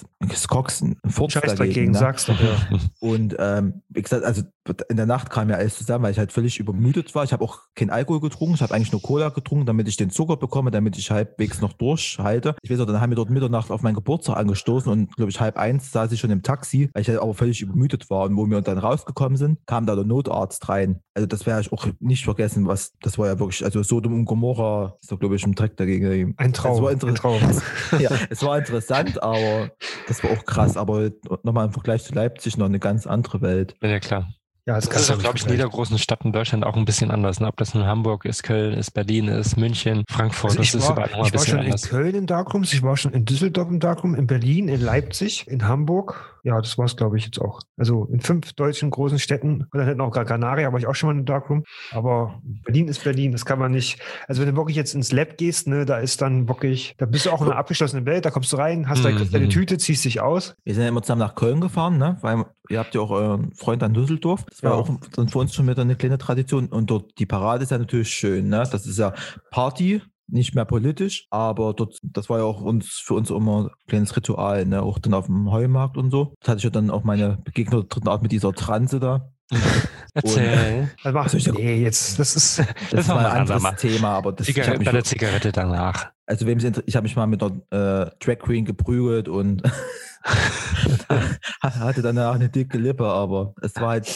Cox 0.47 0.81
ein 0.81 0.97
Furz 1.07 1.33
Scheiß 1.33 1.55
dagegen. 1.55 1.57
dagegen, 1.57 1.91
ne? 1.91 1.97
sagst 1.97 2.27
du. 2.27 2.33
Ja. 2.33 2.79
Und 2.99 3.35
ähm, 3.39 3.81
wie 3.89 4.01
gesagt, 4.01 4.23
also 4.23 4.43
in 4.89 4.97
der 4.97 5.05
Nacht 5.05 5.29
kam 5.29 5.49
ja 5.49 5.57
alles 5.57 5.77
zusammen, 5.77 6.03
weil 6.03 6.11
ich 6.11 6.17
halt 6.17 6.31
völlig 6.31 6.59
übermüdet 6.59 7.13
war. 7.15 7.23
Ich 7.23 7.33
habe 7.33 7.43
auch 7.43 7.59
keinen 7.75 7.89
Alkohol 7.89 8.19
getrunken, 8.19 8.55
ich 8.55 8.61
habe 8.61 8.73
eigentlich 8.73 8.91
nur 8.91 9.01
Cola 9.01 9.29
getrunken, 9.29 9.65
damit 9.65 9.87
ich 9.87 9.97
den 9.97 10.09
Zucker 10.09 10.37
bekomme, 10.37 10.71
damit 10.71 10.97
ich 10.97 11.11
halbwegs 11.11 11.61
noch 11.61 11.73
durchhalte. 11.73 12.55
Ich 12.61 12.71
weiß 12.71 12.79
auch, 12.79 12.85
dann 12.85 13.01
haben 13.01 13.11
wir 13.11 13.15
dort 13.15 13.29
Mitternacht 13.29 13.71
auf 13.71 13.81
meinen 13.81 13.95
Geburtstag 13.95 14.37
angestoßen 14.37 14.91
und 14.91 15.15
glaube 15.15 15.31
ich 15.31 15.39
halb 15.39 15.57
eins 15.57 15.91
saß 15.91 16.11
ich 16.11 16.19
schon 16.19 16.31
im 16.31 16.43
Taxi, 16.43 16.89
weil 16.93 17.01
ich 17.01 17.09
halt 17.09 17.19
aber 17.19 17.33
völlig 17.33 17.61
übermüdet 17.61 18.09
war. 18.09 18.25
Und 18.25 18.37
wo 18.37 18.45
wir 18.45 18.61
dann 18.61 18.77
rausgekommen 18.77 19.37
sind, 19.37 19.59
kam 19.65 19.85
da 19.85 19.95
der 19.95 20.05
Notarzt 20.05 20.67
rein. 20.69 21.01
Also 21.13 21.27
das 21.27 21.45
werde 21.45 21.61
ich 21.61 21.71
auch 21.71 21.87
nicht 21.99 22.23
vergessen, 22.23 22.67
was 22.67 22.93
das 23.01 23.17
war 23.17 23.27
ja 23.27 23.39
wirklich, 23.39 23.63
also 23.63 23.83
Sodom 23.83 24.13
und 24.13 24.25
Gomorra 24.25 24.97
ist 25.01 25.11
da 25.15 25.19
glaube 25.19 25.35
ich 25.35 25.43
im 25.43 25.55
Dreck 25.55 25.77
dagegen. 25.77 26.33
Ein 26.37 26.53
Traum. 26.53 26.83
war 26.83 26.91
ein 26.91 27.15
Traum. 27.15 27.41
ja, 27.99 28.09
es 28.29 28.43
war 28.43 28.57
interessant, 28.57 29.21
aber 29.21 29.71
das 30.07 30.23
war 30.23 30.31
auch 30.31 30.45
krass. 30.45 30.77
Aber 30.77 31.11
nochmal 31.43 31.67
im 31.67 31.73
Vergleich 31.73 32.03
zu 32.03 32.13
Leipzig 32.13 32.57
noch 32.57 32.65
eine 32.65 32.79
ganz 32.79 33.07
andere 33.07 33.41
Welt. 33.41 33.75
Ja, 33.81 33.99
klar. 33.99 34.29
Ja, 34.67 34.73
Das 34.75 34.85
ist 34.87 35.11
auch, 35.11 35.19
glaube 35.19 35.37
ich, 35.37 35.45
in 35.45 35.51
jeder 35.51 35.69
großen 35.69 35.99
Stadt 35.99 36.25
in 36.25 36.31
Deutschland 36.31 36.65
auch 36.65 36.75
ein 36.75 36.85
bisschen 36.85 37.11
anders. 37.11 37.39
Ne? 37.39 37.47
Ob 37.47 37.57
das 37.57 37.75
nun 37.75 37.85
Hamburg 37.85 38.25
ist, 38.25 38.41
Köln 38.41 38.73
ist, 38.73 38.91
Berlin 38.91 39.27
ist, 39.27 39.57
München, 39.57 40.03
Frankfurt, 40.09 40.51
Also 40.51 40.63
ich 40.63 40.71
das 40.71 40.81
ist 40.81 40.87
war, 40.87 40.93
überall 40.95 41.09
noch 41.11 41.17
mal 41.17 41.21
ein 41.23 41.27
ich 41.27 41.33
war 41.33 41.39
bisschen 41.39 41.51
schon 41.51 41.59
in 41.59 41.65
anders. 41.65 41.89
Köln 41.89 42.15
in 42.15 42.25
Darkrooms, 42.25 42.73
ich 42.73 42.81
war 42.81 42.97
schon 42.97 43.13
in 43.13 43.25
Düsseldorf 43.25 43.69
im 43.69 43.79
Darkroom, 43.79 44.15
in 44.15 44.25
Berlin, 44.25 44.67
in 44.67 44.81
Leipzig, 44.81 45.47
in 45.47 45.67
Hamburg. 45.67 46.31
Ja, 46.43 46.61
das 46.61 46.77
war 46.77 46.85
es, 46.85 46.95
glaube 46.95 47.17
ich, 47.17 47.25
jetzt 47.25 47.39
auch. 47.41 47.61
Also 47.75 48.05
in 48.05 48.19
fünf 48.19 48.53
deutschen 48.53 48.91
großen 48.91 49.17
Städten. 49.17 49.61
Und 49.71 49.79
dann 49.79 49.87
hätten 49.87 50.01
auch 50.01 50.11
Gran 50.11 50.25
Canaria, 50.27 50.71
war 50.71 50.79
ich 50.79 50.85
auch 50.87 50.93
schon 50.93 51.09
mal 51.09 51.19
in 51.19 51.25
Darkroom. 51.25 51.63
Aber 51.91 52.39
Berlin 52.43 52.87
ist 52.87 53.03
Berlin, 53.03 53.31
das 53.31 53.45
kann 53.45 53.57
man 53.59 53.71
nicht. 53.71 53.99
Also 54.27 54.41
wenn 54.41 54.49
du 54.49 54.55
wirklich 54.55 54.75
jetzt 54.77 54.93
ins 54.95 55.11
Lab 55.11 55.37
gehst, 55.37 55.67
ne, 55.67 55.85
da 55.85 55.97
ist 55.97 56.21
dann 56.21 56.47
wirklich, 56.47 56.95
da 56.99 57.05
bist 57.07 57.25
du 57.25 57.31
auch 57.31 57.41
in 57.41 57.47
einer 57.47 57.57
abgeschlossenen 57.57 58.05
Welt, 58.05 58.25
da 58.25 58.31
kommst 58.31 58.51
du 58.53 58.57
rein, 58.57 58.87
hast 58.89 58.99
Mhm. 58.99 59.03
deine, 59.03 59.25
deine 59.25 59.49
Tüte, 59.49 59.77
ziehst 59.79 60.05
dich 60.05 60.21
aus. 60.21 60.55
Wir 60.63 60.73
sind 60.75 60.83
ja 60.83 60.89
immer 60.89 61.01
zusammen 61.01 61.19
nach 61.21 61.33
Köln 61.35 61.61
gefahren, 61.61 61.97
ne? 61.97 62.17
weil 62.21 62.45
ihr 62.69 62.79
habt 62.79 62.93
ja 62.95 63.01
auch 63.01 63.11
euren 63.11 63.51
Freund 63.55 63.81
an 63.83 63.93
Düsseldorf. 63.95 64.45
Das 64.55 64.63
war 64.63 64.71
Ja. 64.71 64.77
auch 64.77 64.89
dann 65.15 65.27
für 65.27 65.39
uns 65.39 65.53
schon 65.53 65.67
wieder 65.67 65.81
eine 65.81 65.95
kleine 65.97 66.17
Tradition. 66.17 66.67
Und 66.67 66.89
dort 66.89 67.11
die 67.19 67.25
Parade 67.25 67.63
ist 67.63 67.71
ja 67.71 67.77
natürlich 67.77 68.09
schön. 68.09 68.47
Ne? 68.47 68.63
Das 68.71 68.85
ist 68.85 68.97
ja 68.97 69.13
Party, 69.51 70.01
nicht 70.27 70.55
mehr 70.55 70.65
politisch, 70.65 71.27
aber 71.29 71.73
dort, 71.73 71.99
das 72.01 72.29
war 72.29 72.39
ja 72.39 72.45
auch 72.45 72.61
uns 72.61 72.87
für 73.03 73.13
uns 73.15 73.29
immer 73.29 73.65
ein 73.65 73.69
kleines 73.87 74.15
Ritual, 74.15 74.65
ne? 74.65 74.81
auch 74.81 74.97
dann 74.97 75.13
auf 75.13 75.25
dem 75.27 75.51
Heumarkt 75.51 75.97
und 75.97 76.09
so. 76.09 76.33
Das 76.39 76.49
hatte 76.49 76.57
ich 76.59 76.63
ja 76.63 76.69
dann 76.71 76.89
auch 76.89 77.03
meine 77.03 77.37
Begegnung 77.43 77.81
der 77.81 77.89
dritten 77.89 78.07
Art 78.07 78.23
mit 78.23 78.31
dieser 78.31 78.53
Transe 78.53 78.99
da. 78.99 79.29
Erzähl. 80.15 80.89
Also 81.03 81.15
mach, 81.17 81.23
Also 81.25 81.37
ich- 81.37 81.53
nee, 81.53 81.83
jetzt, 81.83 82.17
das 82.17 82.35
ist, 82.35 82.57
Das, 82.59 82.67
Das 82.91 82.99
ist 83.01 83.07
mal 83.09 83.17
ein 83.19 83.25
anderes 83.41 83.63
andermal. 83.63 83.75
Thema, 83.75 84.09
aber 84.15 84.31
das 84.31 84.47
ich 84.47 84.55
hab 84.57 84.63
Zigarette, 84.63 84.79
mich 84.79 84.85
bei 84.87 84.91
der 84.93 85.03
Zigarette 85.03 85.51
danach. 85.51 86.11
Also 86.25 86.47
inter- 86.47 86.81
ich 86.87 86.95
habe 86.95 87.03
mich 87.03 87.15
mal 87.15 87.27
mit 87.27 87.43
einer 87.43 87.51
äh, 88.05 88.09
Drag 88.19 88.39
Queen 88.39 88.65
geprügelt 88.65 89.27
und 89.29 89.61
hatte 91.61 92.01
danach 92.01 92.35
eine 92.35 92.49
dicke 92.49 92.77
Lippe, 92.77 93.05
aber 93.05 93.53
es 93.61 93.75
war 93.75 93.89
halt 93.89 94.07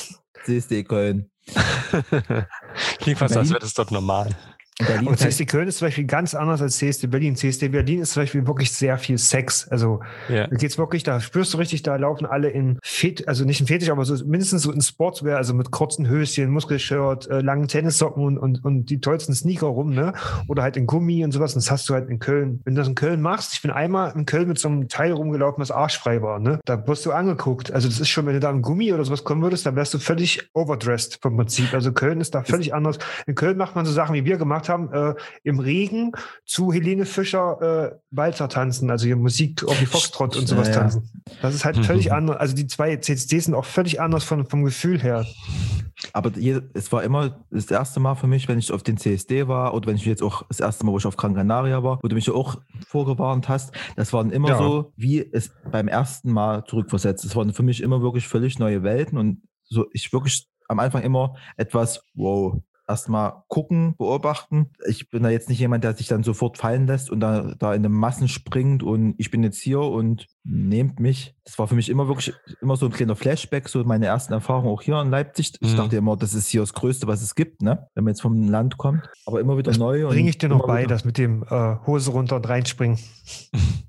CSD 0.46 0.84
Köln. 0.84 1.30
Klingt 3.00 3.20
fast, 3.20 3.36
als 3.36 3.50
wäre 3.50 3.60
das 3.60 3.74
dort 3.74 3.92
normal. 3.92 4.30
In 4.82 4.86
Berlin 4.86 5.08
Und 5.08 5.20
halt- 5.20 5.20
CSD 5.20 5.46
Köln 5.46 5.68
ist 5.68 5.80
zum 5.80 5.88
Beispiel 5.88 6.06
ganz 6.06 6.34
anders 6.34 6.62
als 6.62 6.78
CSD 6.78 7.08
Berlin. 7.08 7.36
CSD 7.36 7.68
Berlin 7.68 8.00
ist 8.02 8.14
zum 8.14 8.24
Beispiel 8.24 8.48
wirklich 8.48 8.72
sehr 8.72 8.98
viel 8.98 9.18
Sex. 9.18 9.68
Also 9.68 10.00
Ja. 10.30 10.48
da 10.48 10.56
geht's 10.56 10.78
wirklich, 10.78 11.04
da 11.04 11.20
spürst 11.20 11.54
du 11.54 11.58
richtig, 11.58 11.84
da 11.84 11.98
laufen 11.98 12.26
alle 12.26 12.50
in 12.50 12.80
Fet, 12.82 13.28
also 13.28 13.44
nicht 13.44 13.60
in 13.60 13.68
Fetisch, 13.68 13.90
aber 13.90 14.06
so 14.06 14.26
mindestens 14.26 14.62
so 14.62 14.72
in 14.72 14.80
Sportswear, 14.82 15.36
also 15.36 15.54
mit 15.54 15.72
kurzen 15.72 16.08
Höschen, 16.08 16.50
Muskelshirt, 16.52 17.28
äh, 17.30 17.42
langen 17.42 17.68
Tennissocken 17.68 18.24
und, 18.24 18.38
und, 18.38 18.64
und 18.64 18.86
die 18.86 19.02
tollsten 19.02 19.34
Sneaker 19.34 19.68
rum, 19.68 19.90
ne? 19.94 20.14
Oder 20.48 20.64
halt 20.64 20.78
in 20.78 20.88
Gummi 20.88 21.26
und 21.26 21.34
sowas. 21.34 21.54
Und 21.56 21.62
das 21.66 21.72
hast 21.72 21.90
du 21.90 21.94
halt 21.94 22.10
in 22.10 22.20
Köln. 22.20 22.62
Wenn 22.64 22.76
du 22.76 22.80
das 22.80 22.88
in 22.88 22.96
Köln 22.96 23.22
machst, 23.22 23.54
ich 23.54 23.62
bin 23.62 23.72
einmal 23.72 24.14
in 24.16 24.26
Köln 24.26 24.48
mit 24.48 24.60
so 24.60 24.70
einem 24.70 24.88
Teil 24.88 25.12
rumgelaufen, 25.12 25.60
das 25.60 25.72
arschfrei 25.72 26.22
war, 26.22 26.40
ne? 26.40 26.62
Da 26.64 26.88
wirst 26.88 27.06
du 27.06 27.12
angeguckt. 27.12 27.70
Also 27.74 27.90
das 27.90 28.00
ist 28.00 28.08
schon, 28.08 28.26
wenn 28.28 28.34
du 28.34 28.40
da 28.40 28.50
in 28.50 28.62
Gummi 28.62 28.94
oder 28.94 29.04
sowas 29.04 29.26
kommen 29.26 29.42
würdest, 29.42 29.66
dann 29.66 29.76
wärst 29.76 29.94
du 29.94 30.00
völlig 30.00 30.50
overdressed 30.54 31.20
vom 31.22 31.36
Prinzip. 31.36 31.74
Also 31.74 31.92
Köln 31.92 32.22
ist 32.22 32.34
da 32.34 32.44
völlig 32.44 32.74
anders. 32.74 32.98
In 33.28 33.36
Köln 33.36 33.58
macht 33.58 33.76
man 33.76 33.86
so 33.86 33.92
Sachen, 33.92 34.16
wie 34.16 34.24
wir 34.24 34.38
gemacht 34.38 34.69
haben. 34.70 34.92
haben, 34.92 34.94
äh, 34.94 35.16
im 35.44 35.60
Regen 35.60 36.12
zu 36.46 36.72
Helene 36.72 37.06
Fischer 37.06 37.92
äh, 37.92 37.98
Walzer 38.12 38.48
tanzen, 38.50 38.90
also 38.92 39.06
hier 39.08 39.16
Musik 39.16 39.64
auf 39.64 39.78
die 39.80 39.86
Foxtrot 39.88 40.38
und 40.38 40.48
sowas 40.48 40.68
Ja, 40.68 40.74
ja. 40.76 40.80
tanzen. 40.82 41.12
Das 41.42 41.56
ist 41.56 41.66
halt 41.66 41.78
Mhm. 41.78 41.84
völlig 41.84 42.12
anders. 42.14 42.38
Also 42.38 42.56
die 42.56 42.68
zwei 42.68 42.96
CCDs 42.98 43.46
sind 43.46 43.56
auch 43.56 43.66
völlig 43.66 44.00
anders 44.00 44.24
von, 44.24 44.46
vom 44.46 44.64
Gefühl 44.64 45.02
her. 45.02 45.26
Aber 46.14 46.32
je- 46.38 46.62
es 46.74 46.92
war 46.92 47.04
immer 47.04 47.44
das 47.52 47.70
erste 47.70 48.00
Mal 48.00 48.16
für 48.16 48.28
mich, 48.28 48.48
wenn 48.48 48.58
ich 48.60 48.72
auf 48.72 48.84
den 48.84 48.98
CSD 48.98 49.48
war 49.48 49.74
oder 49.74 49.88
wenn 49.88 49.96
ich 49.98 50.06
jetzt 50.06 50.22
auch 50.24 50.44
das 50.48 50.60
erste 50.60 50.86
Mal, 50.86 50.92
wo 50.94 50.98
ich 50.98 51.06
auf 51.06 51.18
Gran 51.18 51.34
Canaria 51.36 51.84
war, 51.84 52.00
wo 52.02 52.08
du 52.08 52.16
mich 52.16 52.28
ja 52.28 52.34
auch 52.34 52.56
vorgewarnt 52.88 53.50
hast, 53.50 53.74
das 53.96 54.14
waren 54.14 54.32
immer 54.32 54.50
Ja. 54.50 54.58
so, 54.58 54.94
wie 54.96 55.20
es 55.32 55.52
beim 55.72 55.88
ersten 55.88 56.32
Mal 56.32 56.64
zurückversetzt. 56.66 57.26
Es 57.26 57.36
waren 57.36 57.52
für 57.54 57.64
mich 57.64 57.82
immer 57.82 58.02
wirklich 58.02 58.28
völlig 58.28 58.60
neue 58.60 58.84
Welten 58.84 59.18
und 59.18 59.42
so 59.66 59.86
ich 59.94 60.14
wirklich 60.14 60.48
am 60.70 60.80
Anfang 60.80 61.02
immer 61.02 61.36
etwas, 61.58 62.02
wow, 62.14 62.62
erstmal 62.90 63.44
gucken, 63.48 63.96
beobachten. 63.98 64.72
Ich 64.88 65.10
bin 65.10 65.24
da 65.24 65.30
jetzt 65.30 65.48
nicht 65.48 65.60
jemand, 65.60 65.84
der 65.84 65.94
sich 65.94 66.08
dann 66.08 66.24
sofort 66.24 66.58
fallen 66.58 66.88
lässt 66.88 67.10
und 67.12 67.20
da, 67.20 67.54
da 67.58 67.74
in 67.74 67.84
den 67.84 67.92
Massen 67.92 68.28
springt 68.28 68.82
und 68.84 69.14
ich 69.18 69.30
bin 69.32 69.44
jetzt 69.44 69.60
hier 69.62 69.80
und 69.82 70.26
nehmt 70.44 71.00
mich. 71.00 71.36
Das 71.46 71.58
war 71.60 71.68
für 71.68 71.76
mich 71.76 71.90
immer 71.90 72.08
wirklich 72.08 72.34
immer 72.62 72.76
so 72.76 72.88
ein 72.88 72.92
kleiner 72.92 73.16
Flashback, 73.16 73.70
so 73.70 73.84
meine 73.84 74.08
ersten 74.08 74.34
Erfahrungen 74.34 74.68
auch 74.70 74.82
hier 74.82 75.00
in 75.02 75.10
Leipzig. 75.12 75.54
Ich 75.62 75.74
Mhm. 75.74 75.78
dachte 75.78 75.96
immer, 75.98 76.18
das 76.18 76.34
ist 76.34 76.48
hier 76.48 76.62
das 76.62 76.74
Größte, 76.74 77.06
was 77.08 77.22
es 77.22 77.36
gibt, 77.36 77.62
ne? 77.62 77.88
wenn 77.96 78.04
man 78.04 78.12
jetzt 78.12 78.22
vom 78.22 78.50
Land 78.50 78.78
kommt. 78.78 79.08
Aber 79.26 79.40
immer 79.40 79.58
wieder 79.58 79.76
neu. 79.78 80.06
und 80.08 80.14
Bringe 80.14 80.30
ich 80.30 80.38
dir 80.40 80.50
noch 80.50 80.66
bei, 80.66 80.80
wieder- 80.84 80.90
das 80.90 81.06
mit 81.06 81.18
dem 81.20 81.44
äh, 81.50 81.76
Hose 81.86 82.12
runter 82.12 82.36
und 82.38 82.50
reinspringen. 82.50 82.98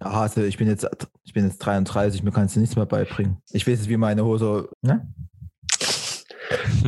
Ja, 0.02 0.10
also 0.12 0.42
ich 0.42 0.56
bin 0.58 0.68
jetzt, 0.68 0.86
ich 1.24 1.32
bin 1.32 1.44
jetzt 1.44 1.58
33, 1.58 2.22
mir 2.22 2.30
kannst 2.32 2.56
du 2.56 2.60
nichts 2.60 2.76
mehr 2.76 2.86
beibringen. 2.86 3.38
Ich 3.52 3.66
weiß 3.66 3.78
jetzt, 3.78 3.88
wie 3.88 3.96
meine 3.96 4.24
Hose, 4.24 4.68
ne? 4.82 5.12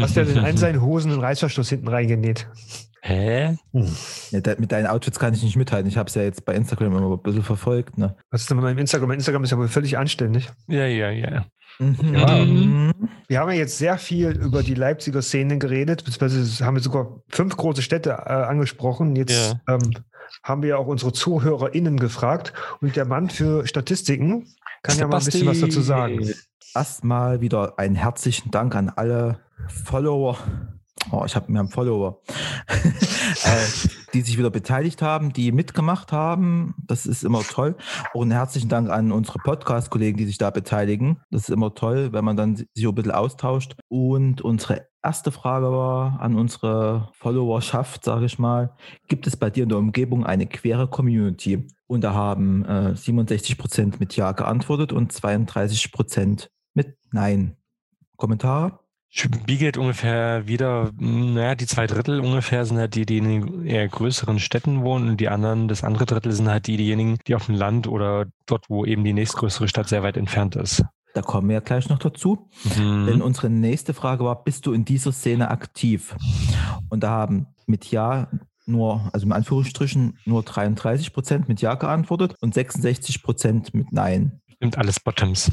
Hast 0.00 0.16
du 0.16 0.22
ja 0.22 0.46
in 0.48 0.56
seinen 0.56 0.80
Hosen 0.82 1.12
einen 1.12 1.20
Reißverschluss 1.20 1.68
hinten 1.68 1.88
reingenäht. 1.88 2.48
Hä? 3.04 3.56
Ja, 4.30 4.40
de- 4.40 4.60
mit 4.60 4.70
deinen 4.70 4.86
Outfits 4.86 5.18
kann 5.18 5.34
ich 5.34 5.42
nicht 5.42 5.56
mithalten. 5.56 5.88
Ich 5.88 5.96
habe 5.96 6.08
es 6.08 6.14
ja 6.14 6.22
jetzt 6.22 6.44
bei 6.44 6.54
Instagram 6.54 6.96
immer 6.96 7.10
ein 7.12 7.22
bisschen 7.22 7.42
verfolgt, 7.42 7.98
ne? 7.98 8.14
Was 8.30 8.42
ist 8.42 8.50
denn 8.50 8.56
mit 8.58 8.64
meinem 8.64 8.78
Instagram? 8.78 9.08
Mein 9.08 9.18
Instagram 9.18 9.42
ist 9.42 9.50
ja 9.50 9.58
wohl 9.58 9.66
völlig 9.66 9.98
anständig. 9.98 10.50
Ja, 10.68 10.86
ja, 10.86 11.10
ja. 11.10 11.44
Mhm. 11.80 12.14
Ja. 12.14 12.92
Wir 13.26 13.40
haben 13.40 13.50
ja 13.50 13.56
jetzt 13.56 13.78
sehr 13.78 13.98
viel 13.98 14.30
über 14.30 14.62
die 14.62 14.74
Leipziger 14.74 15.20
Szene 15.20 15.58
geredet, 15.58 16.04
beziehungsweise 16.04 16.64
haben 16.64 16.76
wir 16.76 16.82
sogar 16.82 17.22
fünf 17.28 17.56
große 17.56 17.82
Städte 17.82 18.10
äh, 18.10 18.14
angesprochen. 18.32 19.16
Jetzt 19.16 19.56
ähm, 19.68 19.80
haben 20.44 20.62
wir 20.62 20.68
ja 20.70 20.76
auch 20.76 20.86
unsere 20.86 21.12
ZuhörerInnen 21.12 21.98
gefragt 21.98 22.52
und 22.80 22.94
der 22.94 23.04
Mann 23.04 23.30
für 23.30 23.66
Statistiken 23.66 24.46
kann 24.82 24.96
ja 24.98 25.08
mal 25.08 25.18
ein 25.18 25.24
bisschen 25.24 25.46
was 25.48 25.60
dazu 25.60 25.80
sagen. 25.80 26.30
Erstmal 26.74 27.40
wieder 27.40 27.78
einen 27.78 27.96
herzlichen 27.96 28.50
Dank 28.50 28.74
an 28.76 28.90
alle 28.94 29.40
Follower. 29.72 30.36
Oh, 31.10 31.24
ich 31.26 31.34
habe 31.34 31.50
mir 31.50 31.58
einen 31.58 31.68
Follower, 31.68 32.20
äh, 32.68 33.88
die 34.14 34.20
sich 34.20 34.38
wieder 34.38 34.50
beteiligt 34.50 35.02
haben, 35.02 35.32
die 35.32 35.50
mitgemacht 35.50 36.12
haben. 36.12 36.74
Das 36.86 37.06
ist 37.06 37.24
immer 37.24 37.42
toll. 37.42 37.76
Und 38.14 38.30
herzlichen 38.30 38.68
Dank 38.68 38.88
an 38.88 39.10
unsere 39.10 39.38
Podcast-Kollegen, 39.40 40.16
die 40.16 40.26
sich 40.26 40.38
da 40.38 40.50
beteiligen. 40.50 41.20
Das 41.30 41.42
ist 41.42 41.50
immer 41.50 41.74
toll, 41.74 42.12
wenn 42.12 42.24
man 42.24 42.36
dann 42.36 42.56
sich 42.56 42.68
so 42.74 42.90
ein 42.90 42.94
bisschen 42.94 43.10
austauscht. 43.10 43.74
Und 43.88 44.42
unsere 44.42 44.86
erste 45.02 45.32
Frage 45.32 45.72
war 45.72 46.20
an 46.20 46.36
unsere 46.36 47.08
Followerschaft, 47.14 48.04
sage 48.04 48.26
ich 48.26 48.38
mal. 48.38 48.76
Gibt 49.08 49.26
es 49.26 49.36
bei 49.36 49.50
dir 49.50 49.64
in 49.64 49.70
der 49.70 49.78
Umgebung 49.78 50.24
eine 50.24 50.46
queere 50.46 50.86
Community? 50.86 51.66
Und 51.88 52.04
da 52.04 52.14
haben 52.14 52.64
äh, 52.64 52.94
67 52.94 53.58
Prozent 53.58 53.98
mit 53.98 54.14
Ja 54.16 54.32
geantwortet 54.32 54.92
und 54.92 55.12
32 55.12 55.90
Prozent 55.90 56.50
mit 56.74 56.96
Nein. 57.10 57.56
Kommentare? 58.16 58.81
Spiegelt 59.14 59.76
ungefähr 59.76 60.48
wieder, 60.48 60.90
naja, 60.98 61.54
die 61.54 61.66
zwei 61.66 61.86
Drittel 61.86 62.20
ungefähr 62.20 62.64
sind 62.64 62.78
halt 62.78 62.94
die, 62.94 63.04
die 63.04 63.18
in 63.18 63.24
den 63.24 63.66
eher 63.66 63.86
größeren 63.86 64.38
Städten 64.38 64.80
wohnen 64.80 65.10
und 65.10 65.20
die 65.20 65.28
anderen, 65.28 65.68
das 65.68 65.84
andere 65.84 66.06
Drittel 66.06 66.32
sind 66.32 66.48
halt 66.48 66.66
die, 66.66 66.78
diejenigen, 66.78 67.18
die 67.26 67.34
auf 67.34 67.44
dem 67.44 67.54
Land 67.54 67.86
oder 67.86 68.24
dort, 68.46 68.70
wo 68.70 68.86
eben 68.86 69.04
die 69.04 69.12
nächstgrößere 69.12 69.68
Stadt 69.68 69.90
sehr 69.90 70.02
weit 70.02 70.16
entfernt 70.16 70.56
ist. 70.56 70.82
Da 71.12 71.20
kommen 71.20 71.48
wir 71.48 71.54
ja 71.54 71.60
gleich 71.60 71.90
noch 71.90 71.98
dazu. 71.98 72.48
Mhm. 72.78 73.04
Denn 73.06 73.20
unsere 73.20 73.50
nächste 73.50 73.92
Frage 73.92 74.24
war, 74.24 74.44
bist 74.44 74.64
du 74.64 74.72
in 74.72 74.86
dieser 74.86 75.12
Szene 75.12 75.50
aktiv? 75.50 76.16
Und 76.88 77.02
da 77.02 77.10
haben 77.10 77.48
mit 77.66 77.90
Ja 77.90 78.28
nur, 78.64 79.10
also 79.12 79.26
in 79.26 79.32
Anführungsstrichen, 79.32 80.20
nur 80.24 80.42
33 80.42 81.12
Prozent 81.12 81.50
mit 81.50 81.60
Ja 81.60 81.74
geantwortet 81.74 82.34
und 82.40 82.54
66 82.54 83.22
Prozent 83.22 83.74
mit 83.74 83.92
Nein. 83.92 84.40
Nimmt 84.58 84.78
alles 84.78 85.00
Bottoms. 85.00 85.50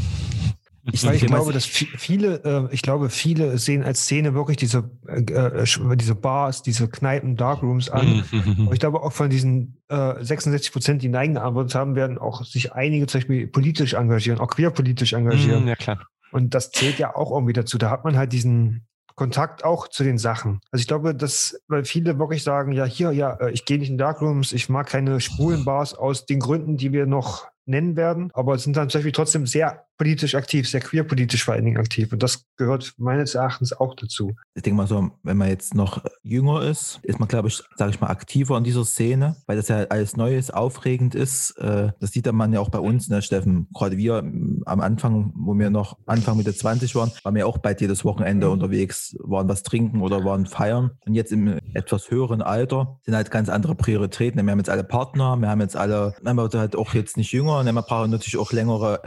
Ich 0.91 1.05
Weil 1.05 1.15
ich 1.15 1.25
glaube, 1.25 1.53
dass 1.53 1.65
vi- 1.65 1.87
viele, 1.97 2.43
äh, 2.43 2.73
ich 2.73 2.81
glaube, 2.81 3.09
viele 3.09 3.57
sehen 3.57 3.83
als 3.83 4.01
Szene 4.03 4.33
wirklich 4.33 4.57
diese, 4.57 4.89
äh, 5.07 5.21
äh, 5.21 5.95
diese 5.95 6.15
Bars, 6.15 6.61
diese 6.63 6.87
Kneipen, 6.87 7.35
Darkrooms 7.35 7.89
an. 7.89 8.23
Mhm. 8.31 8.63
Aber 8.65 8.73
ich 8.73 8.79
glaube 8.79 9.01
auch 9.01 9.11
von 9.13 9.29
diesen 9.29 9.81
äh, 9.89 10.15
66 10.23 10.71
Prozent, 10.71 11.01
die 11.01 11.09
Nein 11.09 11.33
geantwortet 11.35 11.75
haben, 11.75 11.95
werden 11.95 12.17
auch 12.17 12.43
sich 12.43 12.73
einige 12.73 13.07
zum 13.07 13.19
Beispiel 13.19 13.47
politisch 13.47 13.93
engagieren, 13.93 14.39
auch 14.39 14.47
queerpolitisch 14.47 15.13
engagieren. 15.13 15.63
Mhm, 15.63 15.67
Ja, 15.69 15.75
klar. 15.75 16.07
Und 16.31 16.53
das 16.53 16.71
zählt 16.71 16.99
ja 16.99 17.15
auch 17.15 17.31
irgendwie 17.31 17.53
dazu. 17.53 17.77
Da 17.77 17.89
hat 17.89 18.03
man 18.03 18.15
halt 18.17 18.31
diesen 18.33 18.85
Kontakt 19.15 19.65
auch 19.65 19.87
zu 19.89 20.03
den 20.03 20.17
Sachen. 20.17 20.61
Also 20.71 20.81
ich 20.81 20.87
glaube, 20.87 21.13
dass 21.13 21.59
weil 21.67 21.83
viele 21.83 22.17
wirklich 22.19 22.43
sagen, 22.43 22.71
ja, 22.71 22.85
hier, 22.85 23.11
ja, 23.11 23.33
äh, 23.41 23.51
ich 23.51 23.65
gehe 23.65 23.77
nicht 23.77 23.89
in 23.89 23.97
Darkrooms, 23.97 24.53
ich 24.53 24.69
mag 24.69 24.87
keine 24.87 25.19
schwulen 25.19 25.65
Bars 25.65 25.93
aus 25.93 26.25
den 26.25 26.39
Gründen, 26.39 26.77
die 26.77 26.93
wir 26.93 27.05
noch 27.05 27.47
nennen 27.65 27.95
werden, 27.97 28.31
aber 28.33 28.57
sind 28.57 28.77
dann 28.77 28.89
zum 28.89 28.99
Beispiel 28.99 29.11
trotzdem 29.11 29.45
sehr 29.45 29.85
politisch 29.99 30.33
aktiv, 30.33 30.67
sehr 30.67 30.79
queerpolitisch 30.79 31.43
vor 31.43 31.53
allen 31.53 31.65
Dingen 31.65 31.77
aktiv. 31.77 32.11
Und 32.13 32.23
das 32.23 32.45
gehört 32.55 32.93
meines 32.97 33.35
Erachtens 33.35 33.73
auch 33.73 33.95
dazu. 33.95 34.33
Ich 34.55 34.63
denke 34.63 34.77
mal 34.77 34.87
so, 34.87 35.11
wenn 35.23 35.35
man 35.35 35.49
jetzt 35.49 35.75
noch 35.75 36.01
jünger 36.23 36.61
ist, 36.63 37.01
ist 37.03 37.19
man, 37.19 37.27
glaube 37.27 37.49
ich, 37.49 37.61
sage 37.75 37.91
ich 37.91 37.99
mal, 37.99 38.07
aktiver 38.07 38.57
in 38.57 38.63
dieser 38.63 38.85
Szene, 38.85 39.35
weil 39.45 39.57
das 39.57 39.67
ja 39.67 39.83
alles 39.89 40.15
Neues, 40.15 40.51
aufregend 40.51 41.15
ist. 41.15 41.51
Äh, 41.57 41.91
Das 41.99 42.11
sieht 42.11 42.31
man 42.31 42.53
ja 42.53 42.61
auch 42.61 42.69
bei 42.69 42.79
uns, 42.79 43.09
ne, 43.09 43.21
Steffen. 43.21 43.67
Gerade 43.73 43.97
wir 43.97 44.23
am 44.65 44.79
Anfang, 44.79 45.33
wo 45.35 45.53
wir 45.57 45.69
noch 45.69 45.97
Anfang 46.05 46.37
Mitte 46.37 46.53
20 46.53 46.95
waren, 46.95 47.11
waren 47.23 47.35
wir 47.35 47.45
auch 47.45 47.57
bald 47.57 47.81
jedes 47.81 48.05
Wochenende 48.05 48.49
unterwegs, 48.49 49.17
waren 49.19 49.49
was 49.49 49.63
trinken 49.63 50.01
oder 50.01 50.23
waren 50.23 50.45
feiern. 50.45 50.91
Und 51.05 51.13
jetzt 51.13 51.33
im 51.33 51.59
etwas 51.73 52.09
höheren 52.09 52.41
Alter 52.41 52.99
sind 53.03 53.15
halt 53.15 53.31
ganz 53.31 53.49
andere 53.49 53.75
Prioritäten. 53.75 54.41
Wir 54.45 54.51
haben 54.51 54.59
jetzt 54.59 54.69
alle 54.69 54.85
Partner, 54.85 55.35
wir 55.35 55.49
haben 55.49 55.59
jetzt 55.59 55.75
alle, 55.75 56.13
wir 56.21 56.29
haben 56.29 56.39
halt 56.39 56.77
auch 56.77 56.93
jetzt 56.93 57.17
nicht 57.17 57.33
jünger, 57.33 57.61
ne, 57.63 57.73
wir 57.73 57.81
brauchen 57.81 58.11
natürlich 58.11 58.37
auch 58.37 58.53
längere 58.53 59.01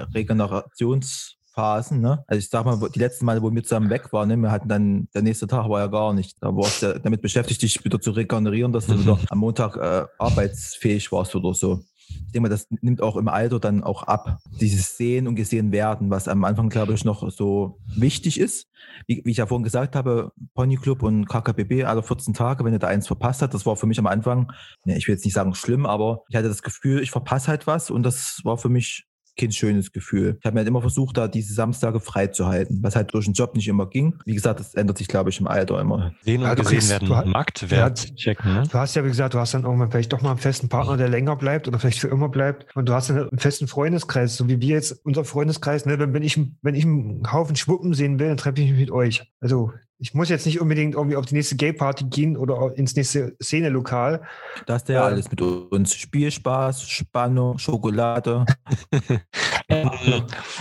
Regenerationsphasen. 0.82 2.00
Ne? 2.00 2.24
Also 2.26 2.38
ich 2.38 2.48
sag 2.48 2.64
mal, 2.64 2.78
die 2.94 2.98
letzten 2.98 3.24
Male, 3.26 3.42
wo 3.42 3.52
wir 3.52 3.62
zusammen 3.62 3.90
weg 3.90 4.12
waren, 4.12 4.28
ne, 4.28 4.36
wir 4.36 4.50
hatten 4.50 4.68
dann, 4.68 5.08
der 5.14 5.22
nächste 5.22 5.46
Tag 5.46 5.68
war 5.68 5.80
ja 5.80 5.86
gar 5.86 6.12
nicht. 6.14 6.36
Da 6.40 6.48
warst 6.48 6.82
du 6.82 6.98
damit 7.00 7.22
beschäftigt, 7.22 7.62
dich 7.62 7.84
wieder 7.84 8.00
zu 8.00 8.10
regenerieren, 8.12 8.72
dass 8.72 8.86
du 8.86 8.94
Mhm. 8.94 9.00
wieder 9.00 9.18
am 9.30 9.38
Montag 9.38 9.76
äh, 9.76 10.06
arbeitsfähig 10.18 11.12
warst 11.12 11.34
oder 11.34 11.54
so. 11.54 11.80
Ich 12.08 12.32
denke 12.32 12.40
mal, 12.42 12.48
das 12.50 12.66
nimmt 12.82 13.00
auch 13.00 13.16
im 13.16 13.28
Alter 13.28 13.58
dann 13.58 13.82
auch 13.82 14.02
ab. 14.02 14.38
Dieses 14.60 14.98
Sehen 14.98 15.26
und 15.26 15.34
Gesehen 15.34 15.72
werden, 15.72 16.10
was 16.10 16.28
am 16.28 16.44
Anfang, 16.44 16.68
glaube 16.68 16.92
ich, 16.92 17.04
noch 17.06 17.30
so 17.30 17.78
wichtig 17.86 18.38
ist. 18.38 18.66
Wie, 19.06 19.22
wie 19.24 19.30
ich 19.30 19.38
ja 19.38 19.46
vorhin 19.46 19.64
gesagt 19.64 19.96
habe, 19.96 20.32
Ponyclub 20.54 21.02
und 21.02 21.26
KKBB 21.26 21.84
alle 21.84 22.02
14 22.02 22.34
Tage, 22.34 22.64
wenn 22.64 22.72
ihr 22.74 22.78
da 22.78 22.88
eins 22.88 23.06
verpasst 23.06 23.40
hat, 23.40 23.54
das 23.54 23.64
war 23.64 23.76
für 23.76 23.86
mich 23.86 23.98
am 23.98 24.06
Anfang, 24.06 24.52
ne, 24.84 24.98
ich 24.98 25.06
will 25.08 25.14
jetzt 25.14 25.24
nicht 25.24 25.32
sagen 25.34 25.54
schlimm, 25.54 25.86
aber 25.86 26.22
ich 26.28 26.36
hatte 26.36 26.48
das 26.48 26.62
Gefühl, 26.62 27.00
ich 27.02 27.10
verpasse 27.10 27.48
halt 27.48 27.66
was 27.66 27.90
und 27.90 28.02
das 28.02 28.40
war 28.44 28.58
für 28.58 28.68
mich 28.68 29.06
kein 29.38 29.52
schönes 29.52 29.92
Gefühl. 29.92 30.36
Ich 30.38 30.44
habe 30.44 30.54
mir 30.54 30.60
halt 30.60 30.68
immer 30.68 30.80
versucht, 30.80 31.16
da 31.16 31.28
diese 31.28 31.54
Samstage 31.54 32.00
frei 32.00 32.26
zu 32.26 32.46
halten, 32.46 32.78
was 32.82 32.96
halt 32.96 33.12
durch 33.14 33.24
den 33.24 33.34
Job 33.34 33.54
nicht 33.56 33.68
immer 33.68 33.86
ging. 33.88 34.14
Wie 34.24 34.34
gesagt, 34.34 34.60
das 34.60 34.74
ändert 34.74 34.98
sich, 34.98 35.08
glaube 35.08 35.30
ich, 35.30 35.40
im 35.40 35.46
Alter 35.46 35.80
immer. 35.80 36.12
Sehen 36.22 36.42
und 36.42 36.48
Ja, 36.48 36.54
gesehen 36.54 36.78
kriegst- 36.78 36.90
werden, 36.90 37.08
du 37.08 37.30
Marktwert 37.30 38.14
checken, 38.16 38.52
ne? 38.54 38.62
Du 38.70 38.78
hast 38.78 38.94
ja, 38.94 39.04
wie 39.04 39.08
gesagt, 39.08 39.34
du 39.34 39.38
hast 39.38 39.54
dann 39.54 39.64
irgendwann 39.64 39.90
vielleicht 39.90 40.12
doch 40.12 40.20
mal 40.22 40.30
einen 40.30 40.38
festen 40.38 40.68
Partner, 40.68 40.96
der 40.96 41.08
länger 41.08 41.36
bleibt 41.36 41.68
oder 41.68 41.78
vielleicht 41.78 42.00
für 42.00 42.08
immer 42.08 42.28
bleibt. 42.28 42.74
Und 42.76 42.88
du 42.88 42.92
hast 42.92 43.10
dann 43.10 43.28
einen 43.28 43.38
festen 43.38 43.68
Freundeskreis, 43.68 44.36
so 44.36 44.48
wie 44.48 44.60
wir 44.60 44.68
jetzt, 44.74 45.00
unser 45.04 45.24
Freundeskreis, 45.24 45.86
ne, 45.86 45.98
wenn, 45.98 46.12
wenn 46.12 46.22
ich, 46.22 46.38
wenn 46.62 46.74
ich 46.74 46.84
einen 46.84 47.32
Haufen 47.32 47.56
Schwuppen 47.56 47.94
sehen 47.94 48.18
will, 48.18 48.28
dann 48.28 48.36
treffe 48.36 48.60
ich 48.60 48.70
mich 48.70 48.80
mit 48.80 48.90
euch. 48.90 49.22
Also, 49.40 49.72
ich 50.02 50.14
muss 50.14 50.28
jetzt 50.28 50.46
nicht 50.46 50.60
unbedingt 50.60 50.96
irgendwie 50.96 51.14
auf 51.14 51.26
die 51.26 51.36
nächste 51.36 51.54
Gay-Party 51.54 52.06
gehen 52.06 52.36
oder 52.36 52.72
ins 52.76 52.96
nächste 52.96 53.36
Szene-Lokal. 53.40 54.22
Da 54.66 54.74
du 54.88 54.94
ja 54.94 55.00
Ja. 55.02 55.06
alles 55.06 55.30
mit 55.30 55.40
uns. 55.40 55.94
Spielspaß, 55.94 56.82
Spannung, 56.88 57.56
Schokolade. 57.58 58.44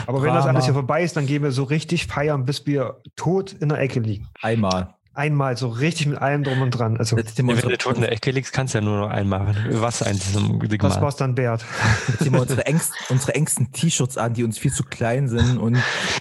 Aber 0.05 0.21
wenn 0.21 0.33
das 0.35 0.45
alles 0.45 0.65
hier 0.65 0.75
vorbei 0.75 1.01
ist, 1.03 1.17
dann 1.17 1.25
gehen 1.25 1.41
wir 1.41 1.51
so 1.51 1.63
richtig 1.63 2.05
feiern, 2.05 2.45
bis 2.45 2.67
wir 2.67 3.01
tot 3.15 3.53
in 3.53 3.69
der 3.69 3.79
Ecke 3.79 3.99
liegen. 3.99 4.27
Einmal. 4.41 4.93
Einmal 5.13 5.57
so 5.57 5.67
richtig 5.67 6.07
mit 6.07 6.17
allem 6.17 6.43
drum 6.43 6.61
und 6.61 6.71
dran. 6.71 6.95
Also, 6.97 7.17
Jetzt 7.17 7.37
wir 7.37 7.45
wenn 7.45 7.55
unsere, 7.55 7.71
du 7.71 7.77
tot 7.77 7.95
in 7.95 8.01
der 8.01 8.13
Ecke 8.13 8.31
liegst, 8.31 8.53
kannst 8.53 8.73
du 8.73 8.77
ja 8.77 8.83
nur 8.83 8.97
noch 8.97 9.09
einmal 9.09 9.55
Wasser 9.69 10.07
einziehen. 10.07 10.61
was 10.79 10.97
es 10.97 11.15
dann 11.17 11.35
wert? 11.35 11.65
jetzt 12.07 12.23
ziehen 12.23 12.33
wir 12.33 12.41
unsere, 12.41 12.65
engsten, 12.65 12.95
unsere 13.09 13.35
engsten 13.35 13.71
T-Shirts 13.73 14.17
an, 14.17 14.33
die 14.33 14.43
uns 14.45 14.57
viel 14.57 14.71
zu 14.71 14.83
klein 14.83 15.27
sind. 15.27 15.57
Und 15.57 15.77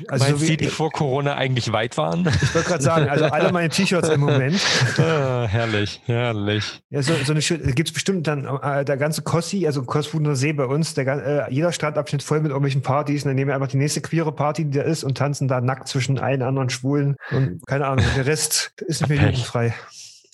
Also, 0.09 0.25
so 0.25 0.31
Meinst 0.33 0.43
wie, 0.43 0.57
du, 0.57 0.65
die 0.65 0.71
vor 0.71 0.91
Corona 0.91 1.37
eigentlich 1.37 1.73
weit 1.73 1.97
waren? 1.99 2.27
ich 2.43 2.55
wollte 2.55 2.69
gerade 2.69 2.83
sagen, 2.83 3.09
also 3.09 3.27
alle 3.27 3.53
meine 3.53 3.69
T-Shirts 3.69 4.09
im 4.09 4.21
Moment. 4.21 4.61
ah, 4.99 5.47
herrlich, 5.47 6.01
herrlich. 6.07 6.83
Ja, 6.91 7.03
so, 7.03 7.13
so 7.25 7.33
eine 7.33 7.43
schöne, 7.43 7.73
gibt 7.73 7.91
es 7.91 7.93
bestimmt 7.93 8.27
dann 8.27 8.45
äh, 8.45 8.85
der 8.85 8.97
ganze 8.97 9.23
Kossi, 9.23 9.67
also 9.67 9.83
Kosfuner 9.85 10.35
See 10.35 10.53
bei 10.53 10.65
uns, 10.65 10.95
der, 10.95 11.47
äh, 11.49 11.55
jeder 11.55 11.71
Strandabschnitt 11.71 12.23
voll 12.23 12.41
mit 12.41 12.51
irgendwelchen 12.51 12.83
Partys 12.83 13.23
und 13.23 13.29
dann 13.29 13.37
nehmen 13.37 13.49
wir 13.49 13.55
einfach 13.55 13.69
die 13.69 13.77
nächste 13.77 14.01
queere 14.01 14.33
Party, 14.33 14.65
die 14.65 14.79
da 14.79 14.83
ist 14.83 15.05
und 15.05 15.17
tanzen 15.17 15.47
da 15.47 15.61
nackt 15.61 15.87
zwischen 15.87 16.19
allen 16.19 16.43
anderen 16.43 16.71
Schwulen 16.71 17.17
und 17.31 17.65
keine 17.67 17.87
Ahnung, 17.87 18.05
der 18.17 18.27
Rest 18.27 18.73
ist 18.83 19.01
nicht 19.01 19.09
mehr 19.11 19.19
Pech. 19.19 19.29
jugendfrei. 19.31 19.75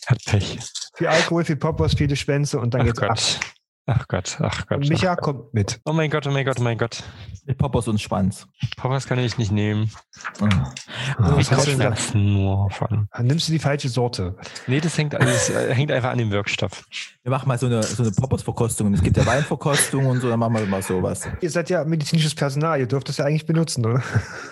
Hat 0.07 0.19
Pech. 0.25 0.59
Viel 0.95 1.07
Alkohol, 1.09 1.45
viel 1.45 1.57
Poppers, 1.57 1.95
viele 1.95 2.17
Schwänze 2.17 2.59
und 2.59 2.73
dann 2.75 2.83
Ach 2.83 2.87
geht's 2.87 2.99
ab. 3.01 3.09
Gott. 3.09 3.41
Ach 3.89 4.09
Gott, 4.09 4.39
ach 4.41 4.67
Gott. 4.67 4.79
Und 4.79 4.85
ach 4.85 4.89
Micha 4.89 5.15
Gott. 5.15 5.23
kommt 5.23 5.55
mit. 5.55 5.81
Oh 5.85 5.93
mein 5.93 6.11
Gott, 6.11 6.27
oh 6.27 6.31
mein 6.33 6.45
Gott, 6.45 6.57
oh 6.59 6.63
mein 6.63 6.77
Gott. 6.77 7.05
Mit 7.45 7.57
Poppers 7.57 7.87
und 7.87 8.01
Schwanz. 8.01 8.49
Poppers 8.77 9.07
kann 9.07 9.21
ich 9.21 9.39
nicht 9.39 9.53
nehmen. 9.53 9.93
Ah. 10.41 10.73
Ah, 11.19 11.37
ich 11.39 11.49
was 11.49 11.53
hast 11.53 11.67
du 11.69 11.77
da? 11.77 11.91
Kopfschmerzen 11.91 12.33
nur 12.35 12.69
von. 12.73 13.09
Dann 13.13 13.27
nimmst 13.27 13.47
du 13.47 13.53
die 13.53 13.61
falsche 13.61 13.89
Sorte. 13.89 14.37
Nee, 14.67 14.81
das 14.81 14.99
hängt, 14.99 15.15
alles, 15.15 15.51
äh, 15.51 15.73
hängt 15.73 15.93
einfach 15.93 16.11
an 16.11 16.19
dem 16.19 16.33
Wirkstoff. 16.33 16.85
Wir 17.23 17.31
machen 17.31 17.47
mal 17.47 17.59
so 17.59 17.67
eine, 17.67 17.81
so 17.85 18.03
eine 18.03 18.11
Poppers-Verkostung. 18.11 18.93
Es 18.93 19.03
gibt 19.05 19.17
ja 19.19 19.25
Weinverkostung 19.25 20.07
und 20.07 20.21
so, 20.21 20.29
dann 20.31 20.41
machen 20.41 20.55
wir 20.55 20.67
mal 20.67 20.83
sowas. 20.83 21.29
Ihr 21.41 21.51
seid 21.51 21.71
ja 21.71 21.85
medizinisches 21.85 22.35
Personal, 22.35 22.81
ihr 22.81 22.87
dürft 22.89 23.09
das 23.09 23.19
ja 23.19 23.25
eigentlich 23.25 23.47
benutzen, 23.47 23.87
oder? 23.87 24.03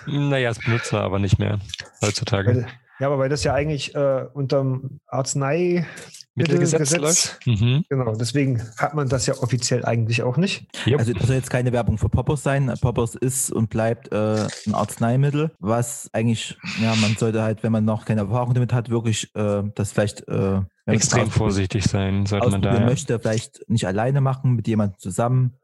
Naja, 0.07 0.47
das 0.47 0.59
benutzen 0.59 0.93
wir 0.93 1.01
aber 1.01 1.19
nicht 1.19 1.39
mehr 1.39 1.59
heutzutage. 2.01 2.55
Weil, 2.55 2.67
ja, 2.99 3.07
aber 3.07 3.19
weil 3.19 3.29
das 3.29 3.43
ja 3.43 3.53
eigentlich 3.53 3.93
äh, 3.95 4.25
unterm 4.33 4.99
Mittelgesetz 5.11 6.93
Arzneimittelgesetz, 6.93 6.97
läuft. 6.97 7.39
Mhm. 7.45 7.85
genau, 7.89 8.15
deswegen 8.15 8.61
hat 8.77 8.93
man 8.93 9.09
das 9.09 9.25
ja 9.25 9.35
offiziell 9.35 9.85
eigentlich 9.85 10.23
auch 10.23 10.37
nicht. 10.37 10.67
Jupp. 10.85 10.99
Also 10.99 11.13
das 11.13 11.27
soll 11.27 11.35
jetzt 11.35 11.49
keine 11.49 11.71
Werbung 11.71 11.97
für 11.97 12.09
Poppers 12.09 12.43
sein. 12.43 12.73
Poppers 12.81 13.15
ist 13.15 13.51
und 13.51 13.69
bleibt 13.69 14.11
äh, 14.11 14.47
ein 14.67 14.73
Arzneimittel, 14.73 15.51
was 15.59 16.09
eigentlich, 16.13 16.57
ja, 16.81 16.93
man 16.95 17.15
sollte 17.15 17.41
halt, 17.41 17.63
wenn 17.63 17.71
man 17.71 17.85
noch 17.85 18.05
keine 18.05 18.21
Erfahrung 18.21 18.53
damit 18.53 18.73
hat, 18.73 18.89
wirklich 18.89 19.33
äh, 19.35 19.63
das 19.75 19.91
vielleicht 19.91 20.27
äh, 20.27 20.61
man 20.85 20.95
Extrem 20.95 21.31
vorsichtig 21.31 21.85
sein 21.85 22.27
sollte 22.27 22.49
man 22.49 22.61
da. 22.61 22.75
Ja. 22.75 22.85
möchte, 22.85 23.19
vielleicht 23.19 23.67
nicht 23.67 23.87
alleine 23.87 24.21
machen, 24.21 24.53
mit 24.53 24.67
jemandem 24.67 24.99
zusammen 24.99 25.57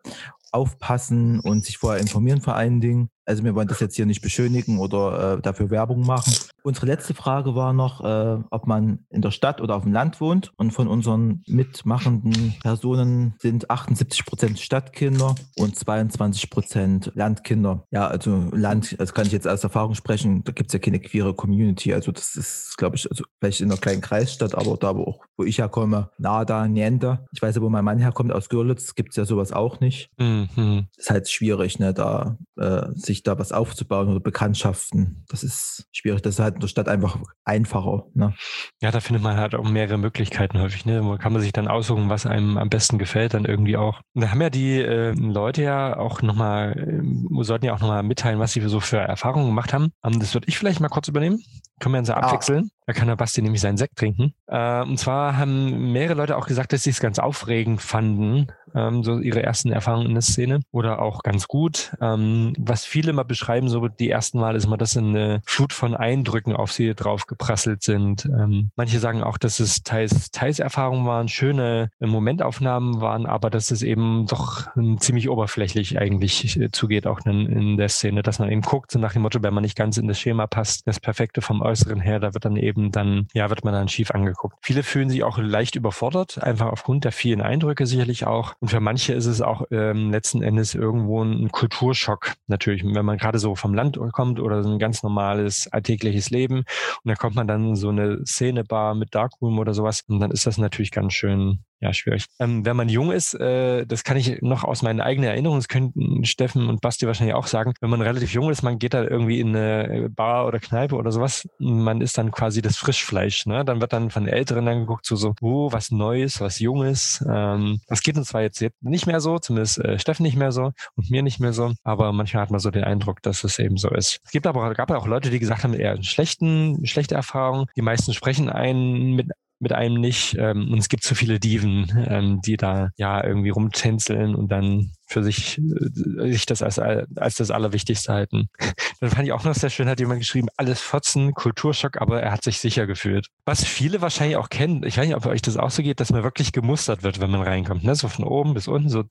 aufpassen 0.51 1.39
und 1.39 1.63
sich 1.63 1.77
vorher 1.77 2.01
informieren 2.01 2.41
vor 2.41 2.55
allen 2.55 2.82
Dingen. 2.82 3.09
Also 3.26 3.43
wir 3.43 3.55
wollen 3.55 3.67
das 3.67 3.80
jetzt 3.80 3.95
hier 3.95 4.05
nicht 4.05 4.22
beschönigen 4.22 4.80
oder 4.80 5.38
äh, 5.38 5.41
dafür 5.41 5.69
Werbung 5.69 6.05
machen. 6.05 6.34
Unsere 6.63 6.86
letzte 6.86 7.13
Frage 7.13 7.55
war 7.55 7.74
noch, 7.74 8.03
äh, 8.03 8.43
ob 8.51 8.67
man 8.67 9.05
in 9.09 9.22
der 9.22 9.32
Stadt 9.32 9.61
oder 9.61 9.76
auf 9.76 9.84
dem 9.84 9.93
Land 9.93 10.22
wohnt. 10.22 10.51
Und 10.57 10.72
von 10.72 10.88
unseren 10.88 11.43
mitmachenden 11.47 12.55
Personen 12.61 13.34
sind 13.39 13.69
78 13.69 14.26
Prozent 14.26 14.59
Stadtkinder 14.59 15.36
und 15.57 15.76
22 15.76 16.49
Prozent 16.49 17.11
Landkinder. 17.15 17.86
Ja, 17.91 18.07
also 18.07 18.49
Land, 18.51 18.95
das 18.99 19.13
kann 19.13 19.26
ich 19.26 19.32
jetzt 19.32 19.47
aus 19.47 19.63
Erfahrung 19.63 19.95
sprechen, 19.95 20.43
da 20.43 20.51
gibt 20.51 20.69
es 20.69 20.74
ja 20.74 20.80
keine 20.80 20.99
queere 20.99 21.34
Community. 21.34 21.93
Also 21.93 22.11
das 22.11 22.36
ist, 22.36 22.78
glaube 22.78 22.95
ich, 22.95 23.09
also 23.09 23.24
vielleicht 23.39 23.61
in 23.61 23.72
einer 23.72 23.80
kleinen 23.80 24.01
Kreisstadt, 24.01 24.55
aber 24.55 24.78
da, 24.78 24.95
wo, 24.95 25.03
auch, 25.03 25.19
wo 25.38 25.43
ich 25.43 25.57
herkomme, 25.57 26.09
nada, 26.17 26.67
niente. 26.67 27.26
Ich 27.34 27.41
weiß 27.41 27.55
ja, 27.55 27.61
wo 27.61 27.69
mein 27.69 27.86
Mann 27.86 27.99
herkommt, 27.99 28.32
aus 28.32 28.49
Görlitz, 28.49 28.95
gibt 28.95 29.09
es 29.11 29.15
ja 29.15 29.26
sowas 29.26 29.51
auch 29.51 29.80
nicht 29.80 30.11
Mhm. 30.17 30.88
ist 30.97 31.09
halt 31.09 31.30
schwierig, 31.30 31.80
ne, 31.80 31.93
da 31.93 32.38
äh, 32.57 32.88
sich 32.95 33.11
da 33.24 33.38
was 33.38 33.51
aufzubauen 33.51 34.09
oder 34.09 34.20
Bekanntschaften. 34.20 35.26
Das 35.30 35.43
ist 35.43 35.88
schwierig. 35.91 36.22
Das 36.22 36.36
ist 36.36 36.39
halt 36.39 36.55
in 36.55 36.62
der 36.62 36.68
Stadt 36.68 36.88
einfach 36.88 37.18
einfacher. 37.43 38.05
Ne? 38.14 38.34
Ja, 38.82 38.91
da 38.91 38.99
findet 38.99 39.24
man 39.24 39.38
halt 39.38 39.55
auch 39.55 39.70
mehrere 39.70 39.97
Möglichkeiten 39.97 40.59
häufig. 40.59 40.86
Ne? 40.86 41.03
Wo 41.03 41.18
kann 41.18 41.34
man 41.34 41.41
sich 41.41 41.51
dann 41.51 41.68
aussuchen, 41.68 42.09
was 42.09 42.26
einem 42.26 42.57
am 42.57 42.70
besten 42.70 42.97
gefällt, 42.97 43.34
dann 43.34 43.45
irgendwie 43.45 43.78
auch. 43.78 44.01
Da 44.14 44.32
haben 44.32 44.41
ja 44.41 44.49
die 44.49 44.80
äh, 44.80 45.12
Leute 45.12 45.64
ja 45.64 45.97
auch 45.97 46.22
nochmal, 46.22 46.78
äh, 46.78 47.43
sollten 47.43 47.66
ja 47.66 47.74
auch 47.74 47.80
nochmal 47.80 48.03
mitteilen, 48.03 48.39
was 48.39 48.53
sie 48.53 48.62
so 48.62 48.80
für 48.80 48.97
Erfahrungen 48.97 49.47
gemacht 49.47 49.74
haben. 49.74 49.91
Ähm, 50.03 50.20
das 50.20 50.34
würde 50.34 50.47
ich 50.47 50.57
vielleicht 50.57 50.80
mal 50.80 50.89
kurz 50.89 51.07
übernehmen. 51.07 51.43
Können 51.82 51.95
wir 51.95 51.99
uns 51.99 52.07
ja 52.07 52.15
Ah. 52.15 52.21
abwechseln. 52.27 52.71
Da 52.88 52.93
kann 52.93 53.07
der 53.07 53.15
Basti 53.15 53.41
nämlich 53.41 53.61
seinen 53.61 53.77
Sekt 53.77 53.97
trinken. 53.97 54.34
Äh, 54.47 54.82
und 54.82 54.97
zwar 54.97 55.38
haben 55.38 55.91
mehrere 55.93 56.15
Leute 56.15 56.36
auch 56.36 56.47
gesagt, 56.47 56.73
dass 56.73 56.84
sie 56.84 56.89
es 56.89 56.99
ganz 56.99 57.19
aufregend 57.19 57.82
fanden, 57.82 58.47
ähm, 58.75 59.03
so 59.03 59.19
ihre 59.19 59.43
ersten 59.43 59.71
Erfahrungen 59.71 60.07
in 60.07 60.13
der 60.13 60.23
Szene. 60.23 60.59
Oder 60.71 61.01
auch 61.01 61.23
ganz 61.23 61.47
gut. 61.47 61.95
Ähm, 62.01 62.53
was 62.57 62.84
viele 62.84 63.13
mal 63.13 63.23
beschreiben, 63.23 63.69
so 63.69 63.88
die 63.88 64.09
ersten 64.09 64.39
Mal 64.39 64.55
ist 64.55 64.67
mal, 64.67 64.77
dass 64.77 64.97
eine 64.97 65.41
Flut 65.45 65.73
von 65.73 65.95
Eindrücken 65.95 66.55
auf 66.55 66.71
sie 66.71 66.93
drauf 66.95 67.27
geprasselt 67.27 67.84
sind. 67.84 68.25
Ähm, 68.25 68.71
manche 68.75 68.99
sagen 68.99 69.23
auch, 69.23 69.38
dass 69.38 69.59
es 69.59 69.84
teils, 69.84 70.32
teils 70.32 70.59
Erfahrungen 70.59 71.05
waren, 71.05 71.27
schöne 71.29 71.91
Momentaufnahmen 71.99 72.99
waren, 73.01 73.25
aber 73.25 73.49
dass 73.49 73.71
es 73.71 73.84
eben 73.84 74.25
doch 74.27 74.67
ähm, 74.75 74.99
ziemlich 74.99 75.29
oberflächlich 75.29 75.97
eigentlich 75.99 76.59
äh, 76.59 76.71
zugeht, 76.71 77.07
auch 77.07 77.19
in, 77.25 77.45
in 77.45 77.77
der 77.77 77.89
Szene, 77.89 78.21
dass 78.23 78.39
man 78.39 78.49
eben 78.51 78.61
guckt, 78.61 78.91
so 78.91 78.99
nach 78.99 79.13
dem 79.13 79.21
Motto, 79.21 79.41
wenn 79.43 79.53
man 79.53 79.63
nicht 79.63 79.77
ganz 79.77 79.97
in 79.97 80.07
das 80.07 80.19
Schema 80.19 80.47
passt, 80.47 80.88
das 80.88 80.99
Perfekte 80.99 81.41
vom 81.41 81.61
Äußeren 81.72 82.01
her, 82.01 82.19
da 82.19 82.34
wird 82.34 82.45
dann 82.45 82.57
eben 82.57 82.91
dann, 82.91 83.28
ja, 83.34 83.49
wird 83.49 83.63
man 83.63 83.74
dann 83.74 83.88
schief 83.88 84.11
angeguckt. 84.11 84.57
Viele 84.61 84.84
fühlen 84.84 85.09
sich 85.09 85.24
auch 85.24 85.38
leicht 85.38 85.76
überfordert, 85.76 86.43
einfach 86.43 86.67
aufgrund 86.67 87.05
der 87.05 87.11
vielen 87.11 87.41
Eindrücke 87.41 87.86
sicherlich 87.86 88.28
auch. 88.28 88.53
Und 88.59 88.69
für 88.69 88.82
manche 88.82 89.13
ist 89.13 89.26
es 89.26 89.41
auch 89.41 89.63
ähm, 89.72 90.11
letzten 90.11 90.41
Endes 90.41 90.76
irgendwo 90.76 91.24
ein 91.24 91.49
Kulturschock 91.51 92.34
natürlich, 92.47 92.84
wenn 92.84 93.05
man 93.05 93.17
gerade 93.17 93.39
so 93.39 93.55
vom 93.55 93.74
Land 93.74 93.97
kommt 94.11 94.39
oder 94.39 94.63
so 94.63 94.69
ein 94.69 94.80
ganz 94.80 95.03
normales 95.03 95.67
alltägliches 95.72 96.30
Leben 96.30 96.57
und 96.57 96.65
dann 97.05 97.15
kommt 97.15 97.36
man 97.36 97.47
dann 97.47 97.69
in 97.69 97.76
so 97.76 97.89
eine 97.89 98.26
Szenebar 98.26 98.95
mit 98.95 99.15
Darkroom 99.15 99.59
oder 99.59 99.74
sowas 99.74 100.03
und 100.07 100.19
dann 100.19 100.32
ist 100.32 100.45
das 100.45 100.57
natürlich 100.57 100.91
ganz 100.91 101.13
schön 101.13 101.63
ja, 101.82 101.93
schwierig. 101.93 102.25
Ähm, 102.39 102.63
wenn 102.63 102.75
man 102.75 102.89
jung 102.89 103.11
ist, 103.11 103.34
äh, 103.34 103.88
das 103.88 104.03
kann 104.03 104.15
ich 104.15 104.41
noch 104.41 104.63
aus 104.63 104.84
meinen 104.84 105.01
eigenen 105.01 105.32
Erinnerungen, 105.32 105.59
das 105.59 105.67
könnten 105.67 106.23
Steffen 106.25 106.69
und 106.69 106.79
Basti 106.79 107.07
wahrscheinlich 107.07 107.34
auch 107.34 107.47
sagen, 107.47 107.73
wenn 107.82 107.89
man 107.89 108.01
relativ 108.01 108.34
jung 108.34 108.51
ist, 108.51 108.61
man 108.61 108.77
geht 108.77 108.93
da 108.93 109.03
irgendwie 109.03 109.39
in 109.39 109.55
eine 109.55 110.07
Bar 110.09 110.45
oder 110.45 110.59
Kneipe 110.59 110.95
oder 110.95 111.11
sowas, 111.11 111.49
man 111.57 112.01
ist 112.01 112.19
dann 112.19 112.32
quasi 112.32 112.61
das 112.61 112.77
Frischfleisch. 112.77 113.47
Ne? 113.47 113.65
Dann 113.65 113.82
wird 113.82 113.93
dann 113.93 114.11
von 114.11 114.27
Älteren 114.27 114.67
dann 114.67 114.82
geguckt, 114.82 115.07
so, 115.07 115.15
so 115.15 115.34
oh, 115.41 115.71
was 115.71 115.89
Neues, 115.89 116.39
was 116.39 116.59
Junges. 116.59 117.25
Ähm, 117.27 117.82
das 117.88 118.03
geht 118.03 118.15
uns 118.15 118.27
zwar 118.27 118.43
jetzt, 118.43 118.63
nicht 118.82 119.07
mehr 119.07 119.19
so, 119.19 119.39
zumindest 119.39 119.79
äh, 119.79 119.97
Steffen 119.97 120.21
nicht 120.21 120.38
mehr 120.38 120.51
so 120.51 120.73
und 120.95 121.09
mir 121.09 121.23
nicht 121.23 121.39
mehr 121.39 121.53
so, 121.53 121.73
aber 121.84 122.13
manchmal 122.13 122.43
hat 122.43 122.51
man 122.51 122.59
so 122.59 122.69
den 122.69 122.84
Eindruck, 122.84 123.23
dass 123.23 123.43
es 123.43 123.57
eben 123.57 123.77
so 123.77 123.89
ist. 123.89 124.19
Es 124.23 124.32
gibt 124.32 124.45
aber, 124.45 124.71
gab 124.75 124.91
auch 124.91 125.07
Leute, 125.07 125.32
die 125.32 125.39
gesagt 125.39 125.63
haben, 125.63 125.73
eher 125.73 126.01
schlechten, 126.03 126.86
schlechte 126.86 127.15
Erfahrungen. 127.15 127.65
Die 127.75 127.82
meisten 127.82 128.13
sprechen 128.13 128.49
einen 128.49 129.15
mit 129.15 129.32
mit 129.62 129.74
einem 129.74 130.01
nicht. 130.01 130.36
Ähm, 130.38 130.72
und 130.72 130.80
es 130.80 130.89
gibt 130.89 131.03
so 131.03 131.16
viele 131.16 131.39
Diven, 131.39 132.05
ähm, 132.07 132.41
die 132.41 132.57
da 132.57 132.89
ja 132.97 133.24
irgendwie 133.24 133.49
rumtänzeln 133.49 134.36
und 134.36 134.51
dann 134.51 134.91
für 135.07 135.24
sich, 135.24 135.59
äh, 135.59 136.32
sich 136.32 136.45
das 136.45 136.62
als, 136.62 136.80
als 136.80 137.36
das 137.36 137.51
Allerwichtigste 137.51 138.12
halten. 138.12 138.49
Dann 138.99 139.09
fand 139.09 139.26
ich 139.26 139.34
auch 139.34 139.43
noch 139.43 139.55
sehr 139.55 139.70
schön, 139.70 139.89
hat 139.89 139.99
jemand 139.99 140.20
geschrieben, 140.20 140.47
alles 140.57 140.80
Fotzen, 140.80 141.34
Kulturschock, 141.34 141.99
aber 141.99 142.22
er 142.22 142.32
hat 142.32 142.43
sich 142.43 142.59
sicher 142.59 142.88
gefühlt. 142.88 143.28
Was 143.45 143.64
viele 143.64 144.01
wahrscheinlich 144.01 144.38
auch 144.38 144.49
kennen, 144.49 144.84
ich 144.84 144.97
weiß 144.97 145.07
nicht, 145.07 145.16
ob 145.16 145.26
euch 145.26 145.41
das 145.41 145.57
auch 145.57 145.72
so 145.72 145.84
geht, 145.84 145.99
dass 145.99 146.12
man 146.12 146.24
wirklich 146.24 146.51
gemustert 146.51 147.03
wird, 147.03 147.20
wenn 147.20 147.32
man 147.32 147.41
reinkommt. 147.41 147.84
Ne? 147.84 147.95
So 147.95 148.07
von 148.07 148.26
oben 148.26 148.53
bis 148.53 148.68
unten, 148.68 148.89
so 148.89 149.03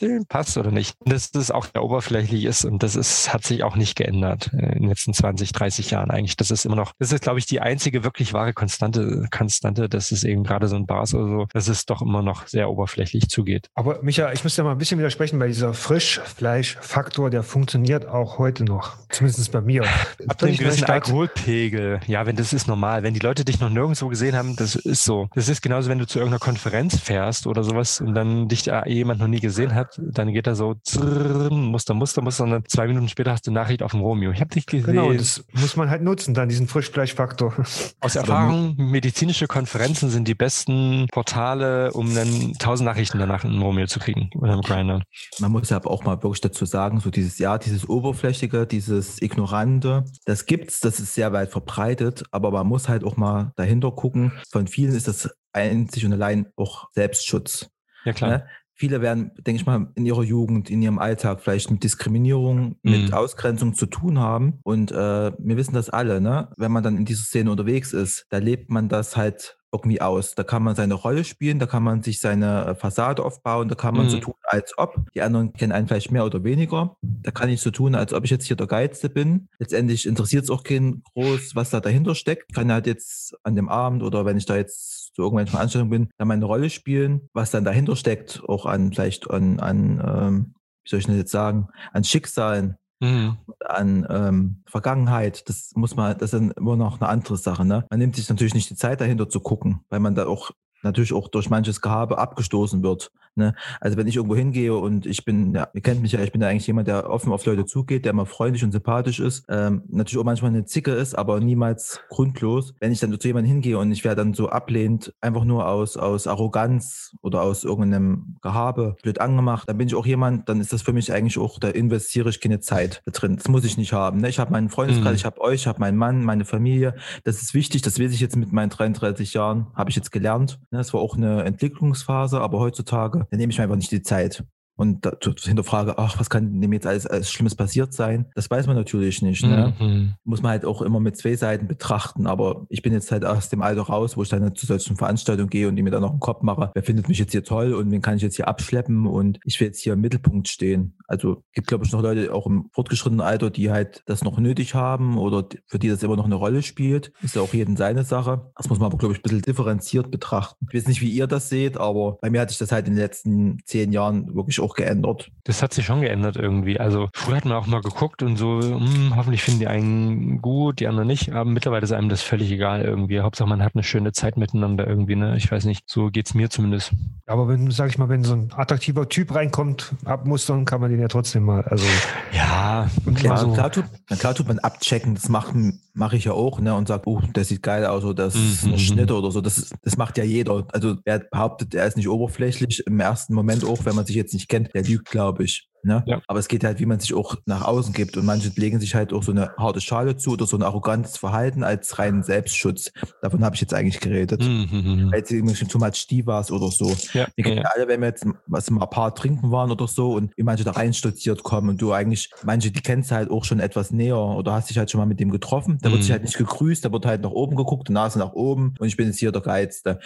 dü, 0.00 0.22
passt 0.28 0.56
oder 0.56 0.70
nicht. 0.70 0.94
Und 1.00 1.12
dass 1.12 1.30
das 1.30 1.50
auch 1.50 1.66
sehr 1.72 1.82
oberflächlich 1.82 2.44
ist 2.44 2.64
und 2.64 2.82
das 2.82 2.96
ist, 2.96 3.32
hat 3.32 3.44
sich 3.44 3.62
auch 3.62 3.76
nicht 3.76 3.96
geändert 3.96 4.50
äh, 4.52 4.72
in 4.74 4.82
den 4.82 4.88
letzten 4.88 5.12
20, 5.12 5.52
30 5.52 5.90
Jahren 5.90 6.10
eigentlich. 6.10 6.36
Das 6.36 6.50
ist 6.50 6.64
immer 6.64 6.76
noch, 6.76 6.92
das 6.98 7.12
ist, 7.12 7.22
glaube 7.22 7.38
ich, 7.38 7.46
die 7.46 7.60
einzige 7.60 8.04
wirklich 8.04 8.32
wahre 8.32 8.52
Konstante, 8.52 9.26
Konstante, 9.30 9.88
dass 9.88 10.12
es 10.12 10.24
eben 10.24 10.44
gerade 10.44 10.68
so 10.68 10.76
ein 10.76 10.86
Bars 10.86 11.14
oder 11.14 11.28
so, 11.28 11.46
dass 11.52 11.68
es 11.68 11.86
doch 11.86 12.02
immer 12.02 12.22
noch 12.22 12.46
sehr 12.46 12.70
oberflächlich 12.70 13.28
zugeht. 13.28 13.68
Aber 13.74 14.02
Micha, 14.02 14.32
ich 14.32 14.44
muss 14.44 14.56
ja 14.56 14.64
mal 14.64 14.72
ein 14.72 14.78
bisschen 14.78 14.98
widersprechen, 14.98 15.38
weil 15.40 15.48
dieser 15.48 15.74
Frischfleischfaktor, 15.74 17.30
der 17.30 17.42
funktioniert 17.42 18.06
auch 18.06 18.38
heute 18.38 18.64
noch. 18.64 18.96
Zumindest 19.08 19.52
bei 19.52 19.60
mir. 19.60 19.84
Ab 20.28 20.40
Völlig 20.40 20.58
gewissen. 20.58 20.84
Alkoholpegel. 20.84 22.00
Ja, 22.06 22.26
wenn 22.26 22.36
das 22.36 22.52
ist 22.52 22.66
normal. 22.66 23.02
Wenn 23.02 23.14
die 23.14 23.20
Leute 23.20 23.44
dich 23.44 23.60
noch 23.60 23.70
nirgendwo 23.70 24.08
gesehen 24.08 24.36
haben, 24.36 24.56
das 24.56 24.74
ist 24.74 25.04
so. 25.04 25.28
Das 25.34 25.48
ist 25.48 25.62
genauso, 25.62 25.88
wenn 25.88 25.98
du 25.98 26.06
zu 26.06 26.18
irgendeiner 26.18 26.40
Konferenz 26.40 26.98
fährst 26.98 27.46
oder 27.46 27.64
sowas 27.64 28.00
und 28.00 28.14
dann 28.14 28.48
dich 28.48 28.64
da 28.64 28.84
jemand 28.86 29.20
noch 29.20 29.28
nie 29.28 29.40
gesehen 29.40 29.74
hat, 29.74 29.85
dann 29.96 30.32
geht 30.32 30.46
er 30.46 30.54
so 30.54 30.74
zrrr, 30.82 31.50
Muster, 31.50 31.94
Muster, 31.94 32.22
Muster 32.22 32.44
und 32.44 32.50
dann 32.50 32.64
zwei 32.66 32.86
Minuten 32.86 33.08
später 33.08 33.32
hast 33.32 33.46
du 33.46 33.50
eine 33.50 33.60
Nachricht 33.60 33.82
auf 33.82 33.92
dem 33.92 34.00
Romeo. 34.00 34.30
Ich 34.30 34.40
habe 34.40 34.50
dich 34.50 34.66
gesehen. 34.66 34.86
Genau, 34.86 35.12
das 35.12 35.44
muss 35.52 35.76
man 35.76 35.90
halt 35.90 36.02
nutzen, 36.02 36.34
dann 36.34 36.48
diesen 36.48 36.68
Frischfleischfaktor. 36.68 37.54
Aus 38.00 38.16
Erfahrung, 38.16 38.74
medizinische 38.76 39.46
Konferenzen 39.46 40.10
sind 40.10 40.28
die 40.28 40.34
besten 40.34 41.06
Portale, 41.12 41.92
um 41.92 42.14
dann 42.14 42.54
tausend 42.58 42.86
Nachrichten 42.86 43.18
danach 43.18 43.44
in 43.44 43.60
Romeo 43.60 43.86
zu 43.86 43.98
kriegen 43.98 44.30
oder 44.36 44.54
im 44.54 44.62
Grinder. 44.62 45.02
Man 45.38 45.52
muss 45.52 45.72
aber 45.72 45.90
auch 45.90 46.04
mal 46.04 46.22
wirklich 46.22 46.40
dazu 46.40 46.64
sagen, 46.64 47.00
so 47.00 47.10
dieses 47.10 47.38
Ja, 47.38 47.58
dieses 47.58 47.88
Oberflächige, 47.88 48.66
dieses 48.66 49.20
Ignorante, 49.20 50.04
das 50.24 50.46
gibt's, 50.46 50.80
das 50.80 51.00
ist 51.00 51.14
sehr 51.14 51.32
weit 51.32 51.50
verbreitet, 51.50 52.24
aber 52.30 52.50
man 52.50 52.66
muss 52.66 52.88
halt 52.88 53.04
auch 53.04 53.16
mal 53.16 53.52
dahinter 53.56 53.92
gucken. 53.92 54.32
Von 54.50 54.66
vielen 54.66 54.94
ist 54.94 55.08
das 55.08 55.30
einzig 55.52 56.04
und 56.04 56.12
allein 56.12 56.46
auch 56.56 56.88
Selbstschutz. 56.92 57.70
Ja, 58.04 58.12
klar. 58.12 58.44
Viele 58.78 59.00
werden, 59.00 59.30
denke 59.38 59.60
ich 59.60 59.66
mal, 59.66 59.90
in 59.94 60.04
ihrer 60.04 60.22
Jugend, 60.22 60.68
in 60.70 60.82
ihrem 60.82 60.98
Alltag 60.98 61.40
vielleicht 61.40 61.70
mit 61.70 61.82
Diskriminierung, 61.82 62.76
mit 62.82 63.08
Mhm. 63.08 63.14
Ausgrenzung 63.14 63.74
zu 63.74 63.86
tun 63.86 64.18
haben. 64.18 64.60
Und 64.64 64.92
äh, 64.92 64.94
wir 65.38 65.56
wissen 65.56 65.74
das 65.74 65.88
alle, 65.90 66.20
ne? 66.20 66.50
Wenn 66.58 66.72
man 66.72 66.82
dann 66.82 66.96
in 66.98 67.06
dieser 67.06 67.24
Szene 67.24 67.50
unterwegs 67.50 67.92
ist, 67.94 68.26
da 68.30 68.36
lebt 68.38 68.70
man 68.70 68.88
das 68.90 69.16
halt 69.16 69.56
irgendwie 69.72 70.00
aus. 70.00 70.34
Da 70.34 70.42
kann 70.44 70.62
man 70.62 70.74
seine 70.76 70.94
Rolle 70.94 71.24
spielen, 71.24 71.58
da 71.58 71.66
kann 71.66 71.82
man 71.82 72.02
sich 72.02 72.20
seine 72.20 72.66
äh, 72.66 72.74
Fassade 72.74 73.24
aufbauen, 73.24 73.68
da 73.68 73.74
kann 73.74 73.94
man 73.94 74.06
Mhm. 74.06 74.10
so 74.10 74.18
tun, 74.18 74.34
als 74.44 74.76
ob. 74.78 75.04
Die 75.14 75.22
anderen 75.22 75.52
kennen 75.52 75.72
einen 75.72 75.88
vielleicht 75.88 76.10
mehr 76.12 76.24
oder 76.24 76.44
weniger. 76.44 76.96
Da 77.02 77.30
kann 77.30 77.48
ich 77.48 77.60
so 77.60 77.70
tun, 77.70 77.94
als 77.94 78.12
ob 78.12 78.24
ich 78.24 78.30
jetzt 78.30 78.46
hier 78.46 78.56
der 78.56 78.66
Geilste 78.66 79.08
bin. 79.10 79.48
Letztendlich 79.58 80.06
interessiert 80.06 80.44
es 80.44 80.50
auch 80.50 80.62
keinen 80.62 81.02
groß, 81.14 81.54
was 81.56 81.70
da 81.70 81.80
dahinter 81.80 82.14
steckt. 82.14 82.46
Ich 82.48 82.54
kann 82.54 82.72
halt 82.72 82.86
jetzt 82.86 83.34
an 83.42 83.56
dem 83.56 83.68
Abend 83.68 84.02
oder 84.02 84.24
wenn 84.24 84.36
ich 84.38 84.46
da 84.46 84.56
jetzt 84.56 85.14
zu 85.14 85.22
irgendwelchen 85.22 85.52
Veranstaltungen 85.52 85.90
bin, 85.90 86.08
da 86.18 86.24
meine 86.24 86.44
Rolle 86.44 86.70
spielen, 86.70 87.28
was 87.32 87.50
dann 87.50 87.64
dahinter 87.64 87.96
steckt, 87.96 88.42
auch 88.46 88.66
an 88.66 88.92
vielleicht 88.92 89.30
an, 89.30 89.60
an 89.60 90.02
ähm, 90.06 90.54
wie 90.84 90.90
soll 90.90 91.00
ich 91.00 91.06
das 91.06 91.16
jetzt 91.16 91.32
sagen, 91.32 91.68
an 91.92 92.04
Schicksalen, 92.04 92.76
mhm. 93.00 93.36
an 93.64 94.06
ähm, 94.08 94.62
Vergangenheit. 94.66 95.48
Das 95.48 95.72
muss 95.74 95.96
man, 95.96 96.16
das 96.18 96.32
ist 96.32 96.56
immer 96.56 96.76
noch 96.76 97.00
eine 97.00 97.08
andere 97.08 97.36
Sache. 97.36 97.64
Ne? 97.64 97.84
Man 97.90 97.98
nimmt 97.98 98.16
sich 98.16 98.28
natürlich 98.28 98.54
nicht 98.54 98.70
die 98.70 98.76
Zeit 98.76 99.00
dahinter 99.00 99.28
zu 99.28 99.40
gucken, 99.40 99.80
weil 99.88 100.00
man 100.00 100.14
da 100.14 100.26
auch 100.26 100.50
natürlich 100.86 101.12
auch 101.12 101.28
durch 101.28 101.50
manches 101.50 101.80
Gehabe 101.80 102.18
abgestoßen 102.18 102.82
wird. 102.82 103.10
Ne? 103.36 103.54
Also 103.80 103.98
wenn 103.98 104.06
ich 104.06 104.16
irgendwo 104.16 104.34
hingehe 104.34 104.74
und 104.74 105.04
ich 105.04 105.24
bin, 105.24 105.54
ja, 105.54 105.68
ihr 105.74 105.82
kennt 105.82 106.00
mich 106.00 106.12
ja, 106.12 106.20
ich 106.20 106.32
bin 106.32 106.40
ja 106.40 106.48
eigentlich 106.48 106.66
jemand, 106.66 106.88
der 106.88 107.10
offen 107.10 107.32
auf 107.32 107.44
Leute 107.44 107.66
zugeht, 107.66 108.06
der 108.06 108.12
immer 108.12 108.24
freundlich 108.24 108.64
und 108.64 108.72
sympathisch 108.72 109.20
ist, 109.20 109.44
ähm, 109.50 109.82
natürlich 109.88 110.18
auch 110.18 110.24
manchmal 110.24 110.52
eine 110.52 110.64
Zicke 110.64 110.92
ist, 110.92 111.14
aber 111.14 111.38
niemals 111.40 112.00
grundlos. 112.08 112.74
Wenn 112.80 112.92
ich 112.92 113.00
dann 113.00 113.18
zu 113.20 113.28
jemandem 113.28 113.52
hingehe 113.52 113.78
und 113.78 113.92
ich 113.92 114.04
werde 114.04 114.22
dann 114.22 114.32
so 114.32 114.48
ablehnt, 114.48 115.12
einfach 115.20 115.44
nur 115.44 115.68
aus, 115.68 115.98
aus 115.98 116.26
Arroganz 116.26 117.14
oder 117.20 117.42
aus 117.42 117.62
irgendeinem 117.62 118.36
Gehabe 118.40 118.96
blöd 119.02 119.20
angemacht, 119.20 119.68
dann 119.68 119.76
bin 119.76 119.86
ich 119.86 119.94
auch 119.94 120.06
jemand, 120.06 120.48
dann 120.48 120.60
ist 120.60 120.72
das 120.72 120.80
für 120.80 120.94
mich 120.94 121.12
eigentlich 121.12 121.38
auch, 121.38 121.58
da 121.58 121.68
investiere 121.68 122.30
ich 122.30 122.40
keine 122.40 122.60
Zeit 122.60 123.02
da 123.04 123.10
drin. 123.10 123.36
Das 123.36 123.48
muss 123.48 123.64
ich 123.64 123.76
nicht 123.76 123.92
haben. 123.92 124.20
Ne? 124.20 124.30
Ich 124.30 124.38
habe 124.38 124.50
meinen 124.50 124.70
Freundeskreis, 124.70 125.12
mhm. 125.12 125.16
ich 125.16 125.24
habe 125.26 125.40
euch, 125.42 125.60
ich 125.62 125.66
habe 125.66 125.80
meinen 125.80 125.98
Mann, 125.98 126.24
meine 126.24 126.46
Familie. 126.46 126.94
Das 127.24 127.42
ist 127.42 127.52
wichtig, 127.52 127.82
das 127.82 128.00
weiß 128.00 128.12
ich 128.12 128.20
jetzt 128.20 128.36
mit 128.36 128.52
meinen 128.52 128.70
33 128.70 129.34
Jahren, 129.34 129.66
habe 129.74 129.90
ich 129.90 129.96
jetzt 129.96 130.10
gelernt. 130.10 130.58
Ne? 130.70 130.75
Das 130.76 130.94
war 130.94 131.00
auch 131.00 131.16
eine 131.16 131.44
Entwicklungsphase, 131.44 132.40
aber 132.40 132.58
heutzutage, 132.58 133.26
nehme 133.30 133.50
ich 133.50 133.58
mir 133.58 133.64
einfach 133.64 133.76
nicht 133.76 133.92
die 133.92 134.02
Zeit 134.02 134.44
und 134.76 135.06
da, 135.06 135.12
hinterfrage, 135.42 135.98
ach, 135.98 136.20
was 136.20 136.30
kann 136.30 136.60
dem 136.60 136.72
jetzt 136.72 136.86
alles, 136.86 137.06
alles 137.06 137.30
Schlimmes 137.30 137.54
passiert 137.54 137.94
sein? 137.94 138.26
Das 138.34 138.50
weiß 138.50 138.66
man 138.66 138.76
natürlich 138.76 139.22
nicht. 139.22 139.42
Ne? 139.42 139.74
Mhm. 139.78 140.14
Muss 140.24 140.42
man 140.42 140.50
halt 140.50 140.64
auch 140.64 140.82
immer 140.82 141.00
mit 141.00 141.16
zwei 141.16 141.34
Seiten 141.34 141.66
betrachten. 141.66 142.26
Aber 142.26 142.66
ich 142.68 142.82
bin 142.82 142.92
jetzt 142.92 143.10
halt 143.10 143.24
aus 143.24 143.48
dem 143.48 143.62
Alter 143.62 143.82
raus, 143.82 144.16
wo 144.16 144.22
ich 144.22 144.28
dann 144.28 144.54
zu 144.54 144.66
solchen 144.66 144.96
Veranstaltungen 144.96 145.48
gehe 145.48 145.68
und 145.68 145.76
die 145.76 145.82
mir 145.82 145.90
dann 145.90 146.02
noch 146.02 146.10
einen 146.10 146.20
Kopf 146.20 146.42
mache, 146.42 146.70
wer 146.74 146.82
findet 146.82 147.08
mich 147.08 147.18
jetzt 147.18 147.32
hier 147.32 147.42
toll 147.42 147.72
und 147.72 147.90
wen 147.90 148.02
kann 148.02 148.16
ich 148.16 148.22
jetzt 148.22 148.36
hier 148.36 148.48
abschleppen 148.48 149.06
und 149.06 149.40
ich 149.44 149.58
will 149.60 149.68
jetzt 149.68 149.80
hier 149.80 149.94
im 149.94 150.00
Mittelpunkt 150.00 150.48
stehen. 150.48 150.98
Also 151.08 151.42
gibt, 151.52 151.68
glaube 151.68 151.84
ich, 151.84 151.92
noch 151.92 152.02
Leute 152.02 152.34
auch 152.34 152.46
im 152.46 152.68
fortgeschrittenen 152.72 153.24
Alter, 153.24 153.50
die 153.50 153.70
halt 153.70 154.02
das 154.06 154.24
noch 154.24 154.38
nötig 154.38 154.74
haben 154.74 155.16
oder 155.16 155.48
für 155.66 155.78
die 155.78 155.88
das 155.88 156.02
immer 156.02 156.16
noch 156.16 156.26
eine 156.26 156.34
Rolle 156.34 156.62
spielt. 156.62 157.12
Ist 157.22 157.36
ja 157.36 157.42
auch 157.42 157.54
jeden 157.54 157.76
seine 157.76 158.04
Sache. 158.04 158.50
Das 158.56 158.68
muss 158.68 158.78
man 158.78 158.86
aber, 158.86 158.98
glaube 158.98 159.14
ich, 159.14 159.20
ein 159.20 159.22
bisschen 159.22 159.42
differenziert 159.42 160.10
betrachten. 160.10 160.66
Ich 160.68 160.76
weiß 160.76 160.88
nicht, 160.88 161.00
wie 161.00 161.10
ihr 161.10 161.26
das 161.26 161.48
seht, 161.48 161.78
aber 161.78 162.18
bei 162.20 162.28
mir 162.28 162.40
hat 162.42 162.50
sich 162.50 162.58
das 162.58 162.72
halt 162.72 162.86
in 162.86 162.94
den 162.94 163.00
letzten 163.00 163.58
zehn 163.64 163.92
Jahren 163.92 164.34
wirklich 164.34 164.60
auch 164.66 164.74
geändert. 164.74 165.30
Das 165.44 165.62
hat 165.62 165.72
sich 165.72 165.86
schon 165.86 166.00
geändert 166.00 166.36
irgendwie. 166.36 166.78
Also 166.80 167.08
früher 167.14 167.36
hat 167.36 167.44
man 167.44 167.54
auch 167.54 167.66
mal 167.66 167.80
geguckt 167.80 168.22
und 168.22 168.36
so, 168.36 168.60
hm, 168.60 169.14
hoffentlich 169.16 169.42
finden 169.42 169.60
die 169.60 169.68
einen 169.68 170.42
gut, 170.42 170.80
die 170.80 170.88
anderen 170.88 171.06
nicht. 171.06 171.32
Aber 171.32 171.44
mittlerweile 171.44 171.84
ist 171.84 171.92
einem 171.92 172.08
das 172.08 172.22
völlig 172.22 172.50
egal 172.50 172.82
irgendwie. 172.82 173.20
Hauptsache 173.20 173.48
man 173.48 173.62
hat 173.62 173.74
eine 173.74 173.84
schöne 173.84 174.12
Zeit 174.12 174.36
miteinander 174.36 174.86
irgendwie. 174.86 175.16
Ne? 175.16 175.36
Ich 175.36 175.50
weiß 175.50 175.64
nicht, 175.64 175.84
so 175.86 176.10
geht 176.10 176.26
es 176.26 176.34
mir 176.34 176.50
zumindest. 176.50 176.92
Aber 177.26 177.48
wenn, 177.48 177.70
sag 177.70 177.90
ich 177.90 177.98
mal, 177.98 178.08
wenn 178.08 178.24
so 178.24 178.34
ein 178.34 178.50
attraktiver 178.54 179.08
Typ 179.08 179.34
reinkommt, 179.34 179.94
abmustern, 180.04 180.64
kann 180.64 180.80
man 180.80 180.90
den 180.90 181.00
ja 181.00 181.08
trotzdem 181.08 181.44
mal. 181.44 181.62
Also 181.62 181.84
ja, 182.32 182.88
klar, 183.14 183.38
so. 183.38 183.52
klar, 183.52 183.70
tut, 183.70 183.84
klar 184.18 184.34
tut 184.34 184.48
man 184.48 184.58
abchecken. 184.58 185.14
Das 185.14 185.28
mache 185.28 185.72
mach 185.96 186.12
ich 186.12 186.24
ja 186.24 186.32
auch, 186.32 186.60
ne? 186.60 186.74
Und 186.74 186.88
sagt, 186.88 187.06
oh, 187.06 187.20
der 187.34 187.44
sieht 187.44 187.62
geil 187.62 187.86
aus 187.86 188.04
oder 188.04 188.26
das 188.26 188.34
ist 188.34 188.64
ein 188.64 188.72
mhm. 188.72 188.78
Schnitt 188.78 189.10
oder 189.10 189.30
so. 189.30 189.40
Das, 189.40 189.70
das 189.82 189.96
macht 189.96 190.18
ja 190.18 190.24
jeder. 190.24 190.66
Also 190.72 190.96
wer 191.04 191.20
behauptet, 191.20 191.74
er 191.74 191.86
ist 191.86 191.96
nicht 191.96 192.08
oberflächlich 192.08 192.86
im 192.86 193.00
ersten 193.00 193.34
Moment 193.34 193.64
auch, 193.64 193.84
wenn 193.84 193.96
man 193.96 194.06
sich 194.06 194.14
jetzt 194.14 194.34
nicht 194.34 194.48
kennt, 194.48 194.55
der 194.64 194.82
lügt, 194.82 195.10
glaube 195.10 195.44
ich. 195.44 195.68
Ne? 195.86 196.02
Ja. 196.04 196.20
Aber 196.26 196.40
es 196.40 196.48
geht 196.48 196.64
halt, 196.64 196.80
wie 196.80 196.86
man 196.86 196.98
sich 196.98 197.14
auch 197.14 197.36
nach 197.46 197.62
außen 197.62 197.94
gibt. 197.94 198.16
Und 198.16 198.26
manche 198.26 198.50
legen 198.56 198.80
sich 198.80 198.96
halt 198.96 199.12
auch 199.12 199.22
so 199.22 199.30
eine 199.30 199.52
harte 199.56 199.80
Schale 199.80 200.16
zu 200.16 200.32
oder 200.32 200.44
so 200.44 200.56
ein 200.56 200.64
arrogantes 200.64 201.16
Verhalten 201.16 201.62
als 201.62 201.96
reinen 202.00 202.24
Selbstschutz. 202.24 202.90
Davon 203.22 203.44
habe 203.44 203.54
ich 203.54 203.60
jetzt 203.60 203.72
eigentlich 203.72 204.00
geredet. 204.00 204.42
Mhm. 204.42 204.68
mhm, 204.70 204.78
mhm. 204.78 205.12
Weil 205.12 205.24
sie 205.24 205.36
irgendwie 205.36 205.64
too 205.64 205.78
much 205.78 205.94
Stivas 205.94 206.50
oder 206.50 206.72
so. 206.72 206.92
Ja. 207.12 207.28
Wir 207.36 207.44
kennen 207.44 207.58
ja. 207.58 207.70
alle, 207.72 207.86
wenn 207.86 208.00
wir 208.00 208.08
jetzt 208.08 208.26
was 208.48 208.68
mal 208.68 208.82
ein 208.82 208.90
paar 208.90 209.14
trinken 209.14 209.52
waren 209.52 209.70
oder 209.70 209.86
so 209.86 210.14
und 210.14 210.36
wie 210.36 210.42
manche 210.42 210.64
da 210.64 210.72
reinstolziert 210.72 211.44
kommen 211.44 211.68
und 211.68 211.80
du 211.80 211.92
eigentlich, 211.92 212.30
manche, 212.42 212.72
die 212.72 212.80
kennst 212.80 213.12
du 213.12 213.14
halt 213.14 213.30
auch 213.30 213.44
schon 213.44 213.60
etwas 213.60 213.92
näher 213.92 214.18
oder 214.18 214.54
hast 214.54 214.68
dich 214.68 214.78
halt 214.78 214.90
schon 214.90 214.98
mal 214.98 215.06
mit 215.06 215.20
dem 215.20 215.30
getroffen. 215.30 215.78
Da 215.82 215.90
wird 215.90 216.00
mhm. 216.00 216.02
sich 216.02 216.12
halt 216.12 216.24
nicht 216.24 216.36
gegrüßt, 216.36 216.84
da 216.84 216.90
wird 216.90 217.06
halt 217.06 217.22
nach 217.22 217.30
oben 217.30 217.54
geguckt, 217.54 217.88
die 217.88 217.92
Nase 217.92 218.18
nach 218.18 218.32
oben 218.32 218.74
und 218.80 218.88
ich 218.88 218.96
bin 218.96 219.06
jetzt 219.06 219.20
hier 219.20 219.30
der 219.30 219.42
Geizte. 219.42 220.00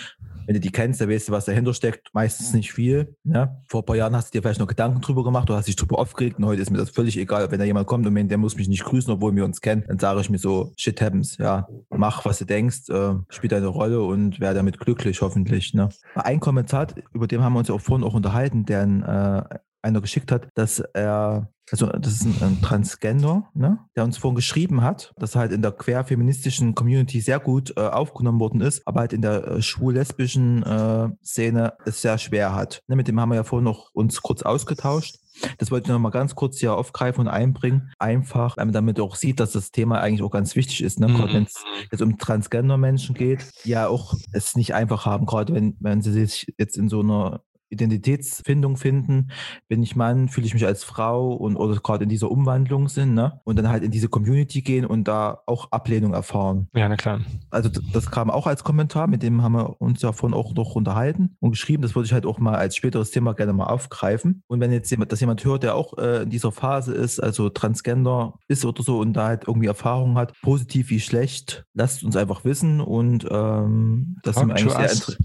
Wenn 0.46 0.54
du 0.54 0.60
die 0.60 0.72
kennst, 0.72 1.00
dann 1.00 1.08
weißt 1.08 1.28
du, 1.28 1.32
was 1.32 1.44
dahinter 1.44 1.72
steckt. 1.74 2.12
Meistens 2.12 2.52
nicht 2.52 2.72
viel. 2.72 3.16
Ne? 3.22 3.62
Vor 3.68 3.82
ein 3.82 3.86
paar 3.86 3.96
Jahren 3.96 4.16
hast 4.16 4.34
du 4.34 4.38
dir 4.38 4.42
vielleicht 4.42 4.58
noch 4.58 4.66
Gedanken 4.66 5.00
drüber 5.00 5.22
gemacht, 5.22 5.48
du 5.48 5.54
hast 5.54 5.68
dich 5.70 5.76
drüber 5.76 5.98
aufgeregt 5.98 6.38
und 6.38 6.46
heute 6.46 6.62
ist 6.62 6.70
mir 6.70 6.78
das 6.78 6.90
völlig 6.90 7.16
egal. 7.16 7.50
Wenn 7.50 7.58
da 7.58 7.64
jemand 7.64 7.86
kommt 7.86 8.06
und 8.06 8.12
meint, 8.12 8.30
der 8.30 8.38
muss 8.38 8.56
mich 8.56 8.68
nicht 8.68 8.84
grüßen, 8.84 9.12
obwohl 9.12 9.34
wir 9.34 9.44
uns 9.44 9.60
kennen, 9.60 9.84
dann 9.86 9.98
sage 9.98 10.20
ich 10.20 10.30
mir 10.30 10.38
so, 10.38 10.72
shit 10.76 11.00
happens, 11.00 11.38
ja, 11.38 11.68
mach, 11.90 12.24
was 12.24 12.38
du 12.38 12.44
denkst, 12.44 12.88
äh, 12.90 13.14
spiel 13.28 13.48
deine 13.48 13.68
Rolle 13.68 14.02
und 14.02 14.40
werde 14.40 14.56
damit 14.56 14.78
glücklich, 14.78 15.22
hoffentlich. 15.22 15.74
Ne? 15.74 15.88
Ein 16.14 16.40
Kommentar, 16.40 16.88
über 17.12 17.26
den 17.26 17.42
haben 17.42 17.52
wir 17.54 17.60
uns 17.60 17.68
ja 17.68 17.74
auch 17.74 17.80
vorhin 17.80 18.06
auch 18.06 18.14
unterhalten, 18.14 18.64
der 18.64 19.50
äh, 19.52 19.58
einer 19.82 20.00
geschickt 20.00 20.32
hat, 20.32 20.48
dass 20.54 20.80
er 20.80 21.50
also 21.72 21.86
das 21.86 22.12
ist 22.12 22.24
ein, 22.24 22.36
ein 22.42 22.62
Transgender, 22.62 23.48
ne, 23.54 23.78
der 23.96 24.04
uns 24.04 24.18
vorhin 24.18 24.36
geschrieben 24.36 24.82
hat, 24.82 25.12
dass 25.16 25.36
halt 25.36 25.52
in 25.52 25.62
der 25.62 25.72
queerfeministischen 25.72 26.74
Community 26.74 27.20
sehr 27.20 27.38
gut 27.38 27.74
äh, 27.76 27.80
aufgenommen 27.80 28.40
worden 28.40 28.60
ist, 28.60 28.86
aber 28.86 29.00
halt 29.00 29.12
in 29.12 29.22
der 29.22 29.46
äh, 29.46 29.62
schwul-lesbischen 29.62 30.62
äh, 30.62 31.08
Szene 31.24 31.74
es 31.84 32.02
sehr 32.02 32.18
schwer 32.18 32.54
hat. 32.54 32.82
Ne, 32.88 32.96
mit 32.96 33.08
dem 33.08 33.20
haben 33.20 33.30
wir 33.30 33.36
ja 33.36 33.44
vorhin 33.44 33.64
noch 33.64 33.90
uns 33.92 34.20
kurz 34.22 34.42
ausgetauscht. 34.42 35.19
Das 35.58 35.70
wollte 35.70 35.86
ich 35.86 35.92
noch 35.92 35.98
mal 35.98 36.10
ganz 36.10 36.34
kurz 36.34 36.58
hier 36.58 36.74
aufgreifen 36.74 37.22
und 37.22 37.28
einbringen. 37.28 37.92
Einfach, 37.98 38.56
damit 38.72 39.00
auch 39.00 39.16
sieht, 39.16 39.40
dass 39.40 39.52
das 39.52 39.72
Thema 39.72 40.00
eigentlich 40.00 40.22
auch 40.22 40.30
ganz 40.30 40.56
wichtig 40.56 40.82
ist. 40.82 41.00
Ne? 41.00 41.08
Mhm. 41.08 41.14
Gerade 41.16 41.34
wenn 41.34 41.44
es 41.44 41.64
jetzt 41.90 42.02
um 42.02 42.18
Transgender-Menschen 42.18 43.14
geht, 43.14 43.50
ja 43.64 43.88
auch 43.88 44.14
es 44.32 44.56
nicht 44.56 44.74
einfach 44.74 45.06
haben, 45.06 45.26
gerade 45.26 45.54
wenn, 45.54 45.76
wenn 45.80 46.02
sie 46.02 46.12
sich 46.12 46.52
jetzt 46.58 46.76
in 46.76 46.88
so 46.88 47.00
einer 47.00 47.42
Identitätsfindung 47.70 48.76
finden. 48.76 49.30
Bin 49.68 49.82
ich 49.82 49.96
Mann, 49.96 50.28
fühle 50.28 50.46
ich 50.46 50.54
mich 50.54 50.66
als 50.66 50.84
Frau 50.84 51.32
und 51.32 51.56
oder 51.56 51.76
gerade 51.76 52.04
in 52.04 52.10
dieser 52.10 52.30
Umwandlung 52.30 52.88
sind, 52.88 53.14
ne? 53.14 53.40
Und 53.44 53.56
dann 53.56 53.68
halt 53.68 53.82
in 53.82 53.90
diese 53.90 54.08
Community 54.08 54.62
gehen 54.62 54.84
und 54.84 55.08
da 55.08 55.42
auch 55.46 55.70
Ablehnung 55.72 56.12
erfahren. 56.12 56.68
Ja, 56.74 56.88
na 56.88 56.96
klar. 56.96 57.20
Also 57.50 57.70
das 57.92 58.10
kam 58.10 58.30
auch 58.30 58.46
als 58.46 58.64
Kommentar, 58.64 59.06
mit 59.06 59.22
dem 59.22 59.42
haben 59.42 59.52
wir 59.54 59.80
uns 59.80 60.02
ja 60.02 60.12
vorhin 60.12 60.36
auch 60.36 60.54
noch 60.54 60.74
unterhalten 60.74 61.36
und 61.40 61.52
geschrieben. 61.52 61.82
Das 61.82 61.94
würde 61.94 62.06
ich 62.06 62.12
halt 62.12 62.26
auch 62.26 62.38
mal 62.38 62.56
als 62.56 62.76
späteres 62.76 63.10
Thema 63.10 63.34
gerne 63.34 63.52
mal 63.52 63.66
aufgreifen. 63.66 64.42
Und 64.48 64.60
wenn 64.60 64.72
jetzt 64.72 64.90
jemand, 64.90 65.12
das 65.12 65.20
jemand 65.20 65.44
hört, 65.44 65.62
der 65.62 65.74
auch 65.74 65.96
äh, 65.98 66.22
in 66.22 66.30
dieser 66.30 66.52
Phase 66.52 66.92
ist, 66.92 67.20
also 67.20 67.48
Transgender 67.48 68.34
ist 68.48 68.64
oder 68.64 68.82
so 68.82 68.98
und 68.98 69.12
da 69.14 69.28
halt 69.28 69.44
irgendwie 69.46 69.68
Erfahrung 69.68 70.16
hat, 70.16 70.34
positiv 70.42 70.90
wie 70.90 71.00
schlecht, 71.00 71.64
lasst 71.74 72.02
uns 72.02 72.16
einfach 72.16 72.44
wissen 72.44 72.80
und 72.80 73.26
ähm, 73.30 74.16
das 74.22 74.36
sind 74.36 74.48
wir 74.48 74.56
eigentlich 74.56 74.72
sehr 74.72 74.90
interessant 74.90 75.18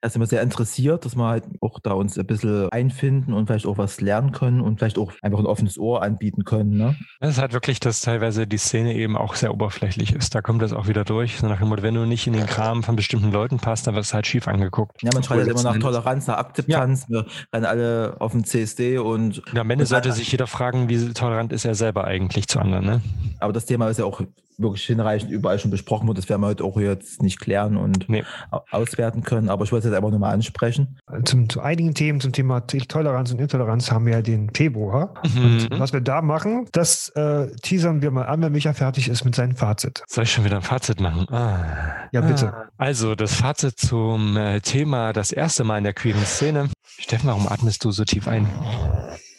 da 0.00 0.08
sind 0.08 0.22
wir 0.22 0.26
sehr 0.26 0.42
interessiert, 0.42 1.04
dass 1.04 1.16
wir 1.16 1.26
halt 1.26 1.44
auch 1.60 1.80
da 1.80 1.92
uns 1.92 2.16
ein 2.18 2.26
bisschen 2.26 2.68
einfinden 2.70 3.32
und 3.32 3.46
vielleicht 3.46 3.66
auch 3.66 3.78
was 3.78 4.00
lernen 4.00 4.30
können 4.30 4.60
und 4.60 4.78
vielleicht 4.78 4.98
auch 4.98 5.12
einfach 5.22 5.40
ein 5.40 5.46
offenes 5.46 5.76
Ohr 5.76 6.02
anbieten 6.02 6.44
können. 6.44 6.76
Ne? 6.76 6.96
Es 7.20 7.30
ist 7.30 7.38
halt 7.38 7.52
wirklich, 7.52 7.80
dass 7.80 8.00
teilweise 8.00 8.46
die 8.46 8.58
Szene 8.58 8.94
eben 8.94 9.16
auch 9.16 9.34
sehr 9.34 9.52
oberflächlich 9.52 10.14
ist. 10.14 10.34
Da 10.34 10.42
kommt 10.42 10.62
das 10.62 10.72
auch 10.72 10.86
wieder 10.86 11.04
durch. 11.04 11.38
So 11.38 11.48
nach 11.48 11.58
dem 11.58 11.68
Motto, 11.68 11.82
wenn 11.82 11.94
du 11.94 12.06
nicht 12.06 12.26
in 12.28 12.32
den 12.32 12.46
Kram 12.46 12.84
von 12.84 12.94
bestimmten 12.94 13.32
Leuten 13.32 13.58
passt, 13.58 13.86
dann 13.86 13.96
wirst 13.96 14.12
du 14.12 14.14
halt 14.14 14.26
schief 14.26 14.46
angeguckt. 14.46 15.02
Ja, 15.02 15.10
man 15.12 15.24
schreit 15.24 15.38
halt 15.38 15.48
immer 15.48 15.62
nach 15.62 15.78
Toleranz, 15.78 16.28
nach 16.28 16.38
Akzeptanz. 16.38 17.06
Ja. 17.08 17.24
Wir 17.24 17.26
rennen 17.52 17.66
alle 17.66 18.16
auf 18.20 18.32
dem 18.32 18.44
CSD 18.44 18.98
und. 18.98 19.42
Ja, 19.52 19.62
am 19.62 19.70
Ende 19.70 19.86
sollte 19.86 20.12
sich 20.12 20.30
jeder 20.30 20.46
fragen, 20.46 20.88
wie 20.88 21.12
tolerant 21.12 21.52
ist 21.52 21.64
er 21.64 21.74
selber 21.74 22.04
eigentlich 22.04 22.46
zu 22.46 22.60
anderen. 22.60 22.86
Ne? 22.86 23.00
Aber 23.40 23.52
das 23.52 23.66
Thema 23.66 23.88
ist 23.88 23.98
ja 23.98 24.04
auch 24.04 24.20
wirklich 24.58 24.84
hinreichend 24.84 25.30
überall 25.30 25.58
schon 25.58 25.70
besprochen 25.70 26.06
wurde. 26.08 26.20
Das 26.20 26.28
werden 26.28 26.42
wir 26.42 26.48
heute 26.48 26.64
auch 26.64 26.78
jetzt 26.78 27.22
nicht 27.22 27.38
klären 27.38 27.76
und 27.76 28.08
nee. 28.08 28.24
auswerten 28.70 29.22
können. 29.22 29.48
Aber 29.48 29.64
ich 29.64 29.72
wollte 29.72 29.86
es 29.86 29.92
jetzt 29.92 29.96
einfach 29.96 30.10
nur 30.10 30.18
mal 30.18 30.32
ansprechen. 30.32 30.98
Zum, 31.24 31.48
zu 31.48 31.60
einigen 31.60 31.94
Themen 31.94 32.20
zum 32.20 32.32
Thema 32.32 32.66
Toleranz 32.66 33.32
und 33.32 33.40
Intoleranz 33.40 33.90
haben 33.90 34.06
wir 34.06 34.14
ja 34.14 34.22
den 34.22 34.50
Februar. 34.52 35.14
Mhm. 35.24 35.68
was 35.70 35.92
wir 35.92 36.00
da 36.00 36.22
machen, 36.22 36.66
das 36.72 37.08
äh, 37.10 37.48
teasern 37.62 38.02
wir 38.02 38.10
mal 38.10 38.24
an, 38.24 38.42
wenn 38.42 38.52
Micha 38.52 38.72
fertig 38.72 39.08
ist 39.08 39.24
mit 39.24 39.34
seinem 39.34 39.56
Fazit. 39.56 40.02
Soll 40.06 40.24
ich 40.24 40.32
schon 40.32 40.44
wieder 40.44 40.56
ein 40.56 40.62
Fazit 40.62 41.00
machen? 41.00 41.26
Ah. 41.32 42.08
Ja, 42.12 42.20
bitte. 42.20 42.52
Ah. 42.52 42.68
Also, 42.76 43.14
das 43.14 43.34
Fazit 43.34 43.78
zum 43.78 44.36
äh, 44.36 44.60
Thema 44.60 45.12
das 45.12 45.32
erste 45.32 45.64
Mal 45.64 45.78
in 45.78 45.84
der 45.84 45.94
queeren 45.94 46.24
Szene. 46.24 46.68
Steffen, 46.98 47.28
warum 47.28 47.46
atmest 47.46 47.84
du 47.84 47.92
so 47.92 48.04
tief 48.04 48.26
ein? 48.26 48.48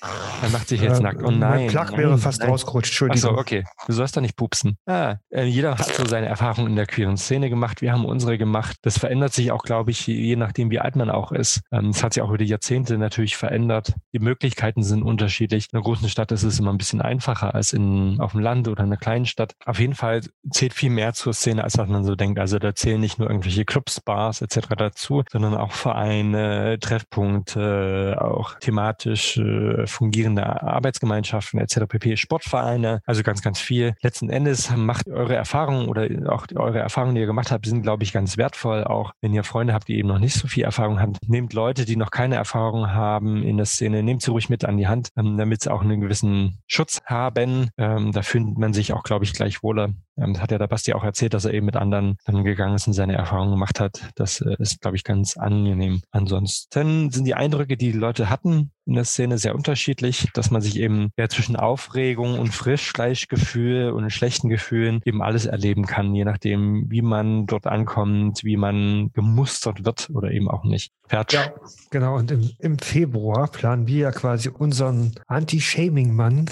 Er 0.02 0.50
macht 0.50 0.68
sich 0.68 0.82
jetzt 0.82 1.00
äh, 1.00 1.04
nackt. 1.04 1.24
Oh 1.24 1.32
nein. 1.32 1.39
Mein 1.39 1.68
Plug 1.68 1.97
wäre 1.97 2.18
fast 2.18 2.39
nein. 2.39 2.50
rausgerutscht. 2.50 2.91
Entschuldigung. 2.91 3.32
Achso, 3.32 3.39
okay. 3.39 3.64
Du 3.88 3.93
sollst 3.93 4.16
da 4.16 4.22
nicht 4.22 4.36
pupsen. 4.36 4.78
Ah, 4.86 5.18
äh, 5.30 5.43
jeder 5.43 5.78
hat 5.78 5.88
so 5.88 6.06
seine 6.06 6.28
Erfahrungen 6.28 6.70
in 6.70 6.76
der 6.76 6.86
queeren 6.86 7.18
Szene 7.18 7.50
gemacht. 7.50 7.82
Wir 7.82 7.91
haben 7.91 8.06
unsere 8.06 8.38
gemacht. 8.38 8.78
Das 8.84 8.97
verändert 8.97 9.34
sich 9.34 9.52
auch, 9.52 9.64
glaube 9.64 9.91
ich, 9.91 10.08
je 10.08 10.36
nachdem, 10.36 10.72
wie 10.72 10.80
alt 10.80 10.95
man 10.95 11.10
auch 11.10 11.32
ist. 11.32 11.62
Ähm, 11.72 11.89
es 11.89 12.04
hat 12.04 12.14
sich 12.14 12.24
auch 12.24 12.30
über 12.30 12.38
die 12.38 12.45
Jahrzehnte 12.45 12.97
natürlich 12.97 13.36
verändert. 13.36 13.93
Die 14.14 14.20
Möglichkeiten 14.20 14.84
sind 14.84 15.04
unterschiedlich. 15.04 15.68
In 15.72 15.78
einer 15.78 15.84
großen 15.84 16.10
Stadt 16.10 16.32
ist 16.32 16.43
es 16.43 16.60
immer 16.60 16.72
ein 16.72 16.78
bisschen 16.78 17.02
einfacher 17.02 17.54
als 17.54 17.74
in, 17.74 18.20
auf 18.20 18.32
dem 18.32 18.41
Land 18.41 18.68
oder 18.68 18.84
in 18.84 18.89
einer 18.89 18.97
kleinen 18.97 19.26
Stadt. 19.26 19.54
Auf 19.66 19.80
jeden 19.80 19.95
Fall 19.95 20.22
zählt 20.52 20.74
viel 20.74 20.89
mehr 20.89 21.14
zur 21.14 21.34
Szene, 21.34 21.64
als 21.64 21.78
was 21.78 21.89
man 21.89 22.06
so 22.06 22.16
denkt. 22.16 22.39
Also 22.39 22.60
da 22.60 22.74
zählen 22.74 23.02
nicht 23.02 23.20
nur 23.20 23.30
irgendwelche 23.30 23.66
Clubs, 23.66 24.00
Bars 24.00 24.41
etc. 24.41 24.70
dazu, 24.78 25.24
sondern 25.32 25.56
auch 25.56 25.72
Vereine, 25.72 26.78
Treffpunkte, 26.80 28.18
auch 28.20 28.56
thematisch 28.60 29.38
äh, 29.38 29.88
fungieren 29.89 30.29
existierende 30.29 30.61
Arbeitsgemeinschaften 30.61 31.59
etc. 31.59 31.79
pp. 31.87 32.17
Sportvereine, 32.17 33.01
also 33.05 33.23
ganz, 33.23 33.41
ganz 33.41 33.59
viel. 33.59 33.95
Letzten 34.01 34.29
Endes 34.29 34.75
macht 34.75 35.07
eure 35.09 35.35
Erfahrungen 35.35 35.87
oder 35.87 36.07
auch 36.31 36.45
eure 36.55 36.79
Erfahrungen, 36.79 37.15
die 37.15 37.21
ihr 37.21 37.27
gemacht 37.27 37.51
habt, 37.51 37.65
sind, 37.65 37.83
glaube 37.83 38.03
ich, 38.03 38.13
ganz 38.13 38.37
wertvoll. 38.37 38.83
Auch 38.83 39.11
wenn 39.21 39.33
ihr 39.33 39.43
Freunde 39.43 39.73
habt, 39.73 39.87
die 39.87 39.97
eben 39.97 40.07
noch 40.07 40.19
nicht 40.19 40.35
so 40.35 40.47
viel 40.47 40.63
Erfahrung 40.63 40.99
haben, 40.99 41.13
nehmt 41.27 41.53
Leute, 41.53 41.85
die 41.85 41.95
noch 41.95 42.11
keine 42.11 42.35
Erfahrung 42.35 42.91
haben 42.91 43.43
in 43.43 43.57
der 43.57 43.65
Szene, 43.65 44.03
nehmt 44.03 44.21
sie 44.21 44.31
ruhig 44.31 44.49
mit 44.49 44.65
an 44.65 44.77
die 44.77 44.87
Hand, 44.87 45.09
ähm, 45.17 45.37
damit 45.37 45.61
sie 45.61 45.71
auch 45.71 45.81
einen 45.81 46.01
gewissen 46.01 46.59
Schutz 46.67 46.99
haben. 47.05 47.69
Ähm, 47.77 48.11
da 48.11 48.21
fühlt 48.21 48.57
man 48.57 48.73
sich 48.73 48.93
auch, 48.93 49.03
glaube 49.03 49.25
ich, 49.25 49.33
gleich 49.33 49.63
wohler. 49.63 49.89
Ähm, 50.20 50.39
hat 50.41 50.51
ja 50.51 50.57
der 50.57 50.67
Basti 50.67 50.93
auch 50.93 51.03
erzählt, 51.03 51.34
dass 51.34 51.45
er 51.45 51.53
eben 51.53 51.65
mit 51.65 51.76
anderen 51.76 52.17
dann 52.26 52.43
gegangen 52.43 52.76
ist 52.76 52.88
und 52.88 52.93
seine 52.93 53.13
Erfahrungen 53.13 53.51
gemacht 53.51 53.80
hat. 53.80 54.01
Das 54.15 54.41
äh, 54.41 54.55
ist, 54.59 54.82
glaube 54.82 54.97
ich, 54.97 55.03
ganz 55.03 55.38
angenehm. 55.38 56.01
Ansonsten 56.11 57.09
sind 57.11 57.26
die 57.26 57.36
Eindrücke, 57.36 57.78
die 57.78 57.91
die 57.91 57.97
Leute 57.97 58.30
hatten 58.30 58.72
in 58.89 58.95
der 58.95 59.05
Szene 59.05 59.38
sehr 59.38 59.53
unterschiedlich, 59.53 60.28
dass 60.34 60.49
man 60.49 60.61
sich 60.61 60.78
eben 60.80 61.11
ja 61.15 61.30
zwischen 61.30 61.55
Aufregung 61.55 62.39
und 62.39 62.53
Frischfleischgefühl 62.53 63.91
und 63.91 64.09
schlechten 64.09 64.49
Gefühlen 64.49 65.01
eben 65.05 65.22
alles 65.22 65.45
erleben 65.45 65.86
kann, 65.86 66.15
je 66.15 66.26
nachdem, 66.26 66.89
wie 66.89 67.03
man 67.03 67.45
dort 67.45 67.67
ankommt, 67.67 68.43
wie 68.43 68.57
man 68.57 69.11
gemustert 69.13 69.86
wird 69.86 70.09
oder 70.11 70.32
eben 70.32 70.49
auch 70.49 70.63
nicht. 70.63 70.91
Fertig. 71.07 71.39
Ja, 71.39 71.53
genau. 71.91 72.15
Und 72.15 72.32
im, 72.32 72.49
im 72.57 72.80
Februar 72.80 73.47
planen 73.47 73.86
wir 73.86 73.99
ja 73.99 74.11
quasi 74.11 74.49
unseren 74.49 75.13
Anti-Shaming-Mann 75.28 76.45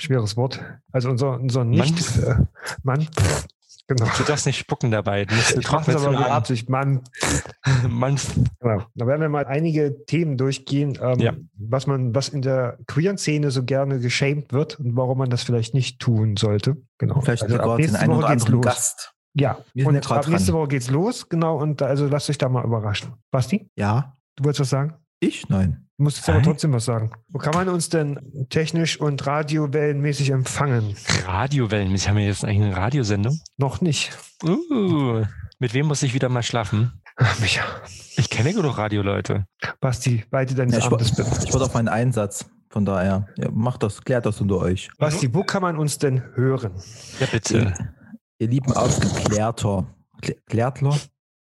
schweres 0.00 0.36
Wort. 0.36 0.60
Also 0.92 1.10
unser, 1.10 1.40
unser 1.40 1.64
Nicht-Mann. 1.64 3.00
Äh, 3.02 3.06
Genau. 3.90 4.08
Du 4.16 4.22
darfst 4.22 4.46
nicht 4.46 4.56
spucken 4.56 4.92
dabei. 4.92 5.24
Du 5.24 5.34
musst 5.34 5.56
ich 5.58 5.68
mache 5.68 5.92
aber 5.92 6.10
mit 6.12 6.20
Absicht. 6.20 6.70
Mann. 6.70 7.00
Mann. 7.88 8.20
Genau. 8.60 8.84
Da 8.94 9.06
werden 9.08 9.20
wir 9.20 9.28
mal 9.28 9.46
einige 9.46 10.04
Themen 10.06 10.36
durchgehen, 10.36 10.96
ähm, 11.02 11.18
ja. 11.18 11.32
was 11.58 11.88
man, 11.88 12.14
was 12.14 12.28
in 12.28 12.40
der 12.40 12.78
queeren 12.86 13.18
Szene 13.18 13.50
so 13.50 13.64
gerne 13.64 13.98
geschämt 13.98 14.52
wird 14.52 14.78
und 14.78 14.94
warum 14.96 15.18
man 15.18 15.28
das 15.28 15.42
vielleicht 15.42 15.74
nicht 15.74 15.98
tun 15.98 16.36
sollte. 16.36 16.76
Genau. 16.98 17.20
Vielleicht 17.20 17.42
also 17.42 17.58
ab 17.58 17.78
nächste 17.78 18.06
Woche 18.06 18.28
geht's 18.28 18.48
los. 18.48 18.64
Gast. 18.64 19.12
Ja, 19.34 19.58
wir 19.74 19.88
und 19.88 20.10
ab 20.10 20.28
nächste 20.28 20.52
Woche 20.52 20.68
geht's 20.68 20.90
los, 20.90 21.28
genau, 21.28 21.56
und 21.56 21.82
also 21.82 22.06
lasst 22.06 22.30
euch 22.30 22.38
da 22.38 22.48
mal 22.48 22.64
überraschen. 22.64 23.14
Basti? 23.32 23.68
Ja. 23.74 24.16
Du 24.36 24.44
wolltest 24.44 24.60
was 24.60 24.70
sagen? 24.70 24.94
Ich? 25.18 25.48
Nein. 25.48 25.88
Du 26.00 26.04
musst 26.04 26.16
jetzt 26.16 26.30
aber 26.30 26.40
trotzdem 26.40 26.72
was 26.72 26.86
sagen. 26.86 27.10
Wo 27.28 27.36
kann 27.36 27.52
man 27.52 27.68
uns 27.68 27.90
denn 27.90 28.18
technisch 28.48 28.98
und 28.98 29.26
radiowellenmäßig 29.26 30.30
empfangen? 30.30 30.96
Radiowellenmäßig? 31.26 32.08
Haben 32.08 32.16
wir 32.16 32.24
jetzt 32.24 32.42
eigentlich 32.42 32.62
eine 32.62 32.74
Radiosendung? 32.74 33.38
Noch 33.58 33.82
nicht. 33.82 34.16
Uh, 34.42 35.26
mit 35.58 35.74
wem 35.74 35.84
muss 35.84 36.02
ich 36.02 36.14
wieder 36.14 36.30
mal 36.30 36.42
schlafen? 36.42 37.02
Micha. 37.42 37.62
Ich 38.16 38.30
kenne 38.30 38.54
genug 38.54 38.78
Radioleute. 38.78 39.44
Basti, 39.82 40.24
weite 40.30 40.54
deines 40.54 40.78
ja, 40.78 40.90
Amtes 40.90 41.14
bitte. 41.14 41.30
Ich 41.44 41.52
wollte 41.52 41.66
auf 41.66 41.74
meinen 41.74 41.88
Einsatz. 41.88 42.48
Von 42.70 42.86
daher, 42.86 43.28
ja, 43.36 43.50
macht 43.50 43.82
das, 43.82 44.02
klärt 44.02 44.24
das 44.24 44.40
unter 44.40 44.56
euch. 44.56 44.88
Basti, 44.96 45.34
wo 45.34 45.44
kann 45.44 45.60
man 45.60 45.76
uns 45.76 45.98
denn 45.98 46.22
hören? 46.34 46.80
Ja, 47.18 47.26
bitte. 47.30 47.58
Ihr, 47.58 47.74
ihr 48.38 48.48
lieben 48.48 48.72
Aufgeklärter. 48.72 49.86
Klärtler? 50.46 50.96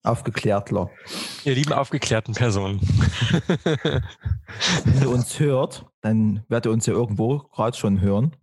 Aufgeklärtler. 0.03 0.91
Ihr 1.43 1.55
lieben 1.55 1.73
aufgeklärten 1.73 2.35
Personen. 2.35 2.81
Wenn 4.85 5.01
ihr 5.01 5.09
uns 5.09 5.39
hört, 5.39 5.85
dann 6.01 6.43
werdet 6.47 6.67
ihr 6.67 6.71
uns 6.73 6.85
ja 6.85 6.93
irgendwo 6.93 7.39
gerade 7.39 7.77
schon 7.77 8.01
hören. 8.01 8.35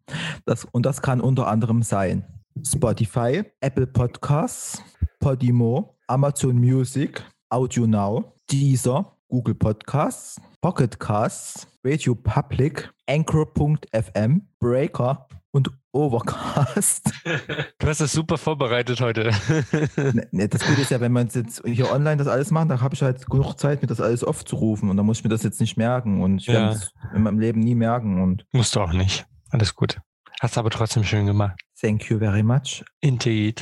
Das, 0.45 0.65
und 0.65 0.87
das 0.87 1.03
kann 1.03 1.21
unter 1.21 1.47
anderem 1.47 1.83
sein 1.83 2.25
Spotify, 2.65 3.45
Apple 3.61 3.87
Podcasts, 3.87 4.83
Podimo, 5.19 5.97
Amazon 6.07 6.59
Music, 6.59 7.23
Audio 7.49 7.87
Now, 7.87 8.33
Deezer, 8.51 9.17
Google 9.29 9.55
Podcasts, 9.55 10.41
Pocket 10.61 10.99
Casts, 10.99 11.69
Radio 11.85 12.15
Public, 12.15 12.91
Anchor.fm, 13.09 14.43
Breaker 14.59 15.29
und 15.53 15.71
Overcast. 15.93 17.11
Du 17.79 17.87
hast 17.87 18.01
das 18.01 18.13
super 18.13 18.39
vorbereitet 18.39 19.01
heute. 19.01 19.31
Ne, 19.97 20.29
ne, 20.31 20.49
das 20.49 20.65
Gute 20.65 20.81
ist 20.81 20.91
ja, 20.91 21.01
wenn 21.01 21.13
man 21.13 21.29
jetzt 21.29 21.63
hier 21.65 21.91
online 21.91 22.17
das 22.17 22.27
alles 22.27 22.51
macht, 22.51 22.71
dann 22.71 22.81
habe 22.81 22.95
ich 22.95 23.03
halt 23.03 23.27
genug 23.27 23.55
Zeit, 23.59 23.83
mir 23.83 23.89
das 23.89 24.01
alles 24.01 24.25
aufzurufen 24.25 24.91
und 24.91 24.97
dann 24.97 25.07
muss 25.07 25.19
ich 25.19 25.25
mir 25.25 25.31
das 25.31 25.43
jetzt 25.43 25.61
nicht 25.61 25.77
merken 25.77 26.23
und 26.23 26.39
ich 26.39 26.47
ja. 26.47 26.55
werde 26.55 26.73
es 26.75 26.93
in 27.15 27.23
meinem 27.23 27.39
Leben 27.39 27.61
nie 27.61 27.75
merken. 27.75 28.23
Und 28.23 28.45
Musst 28.53 28.75
du 28.77 28.81
auch 28.81 28.93
nicht. 28.93 29.27
Alles 29.51 29.75
gut. 29.75 30.01
Hast 30.41 30.57
aber 30.59 30.71
trotzdem 30.71 31.05
schön 31.05 31.27
gemacht. 31.27 31.61
Thank 31.81 32.11
you 32.11 32.19
very 32.19 32.43
much. 32.43 32.85
Indeed. 33.01 33.61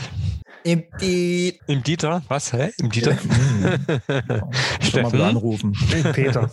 Indeed. 0.64 1.59
Im 1.66 1.83
Dieter? 1.83 2.22
Was? 2.29 2.53
Hä? 2.53 2.70
Im 2.79 2.91
Dieter? 2.91 3.16
Ja. 3.16 4.49
Steffen. 4.81 5.18
Mal 5.18 5.29
anrufen. 5.29 5.72
Peter. 6.12 6.51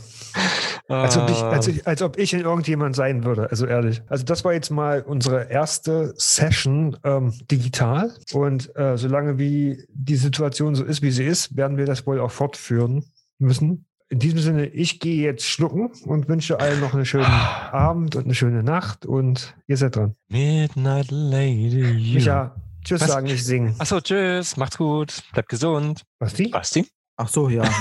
Als 0.87 1.17
ob, 1.17 1.29
ich, 1.29 1.41
als, 1.41 1.67
ich, 1.67 1.87
als 1.87 2.01
ob 2.03 2.17
ich 2.19 2.33
in 2.33 2.41
irgendjemand 2.41 2.95
sein 2.95 3.23
würde, 3.23 3.49
also 3.49 3.65
ehrlich. 3.65 4.03
Also 4.07 4.23
das 4.23 4.45
war 4.45 4.53
jetzt 4.53 4.69
mal 4.69 5.01
unsere 5.01 5.49
erste 5.49 6.13
Session 6.17 6.95
ähm, 7.03 7.33
digital 7.49 8.13
und 8.33 8.75
äh, 8.75 8.95
solange 8.95 9.39
wie 9.39 9.83
die 9.89 10.15
Situation 10.15 10.75
so 10.75 10.83
ist, 10.83 11.01
wie 11.01 11.09
sie 11.09 11.25
ist, 11.25 11.57
werden 11.57 11.77
wir 11.77 11.85
das 11.85 12.05
wohl 12.05 12.19
auch 12.19 12.29
fortführen 12.29 13.05
müssen. 13.39 13.85
In 14.09 14.19
diesem 14.19 14.37
Sinne, 14.37 14.67
ich 14.67 14.99
gehe 14.99 15.23
jetzt 15.23 15.45
schlucken 15.45 15.89
und 16.05 16.29
wünsche 16.29 16.59
allen 16.59 16.79
noch 16.79 16.93
einen 16.93 17.05
schönen 17.05 17.25
Abend 17.25 18.15
und 18.15 18.25
eine 18.25 18.35
schöne 18.35 18.61
Nacht 18.61 19.07
und 19.07 19.55
ihr 19.65 19.77
seid 19.77 19.95
dran. 19.95 20.15
Midnight 20.27 21.09
Lady. 21.09 22.13
Micha, 22.13 22.55
tschüss 22.83 23.01
Was? 23.01 23.07
sagen, 23.07 23.25
nicht 23.25 23.43
singen. 23.43 23.73
Achso, 23.79 23.99
tschüss, 24.01 24.55
macht's 24.55 24.77
gut, 24.77 25.23
bleibt 25.33 25.49
gesund. 25.49 26.03
Basti? 26.19 26.49
Basti? 26.49 26.87
Ach 27.17 27.27
so, 27.27 27.49
ja. 27.49 27.63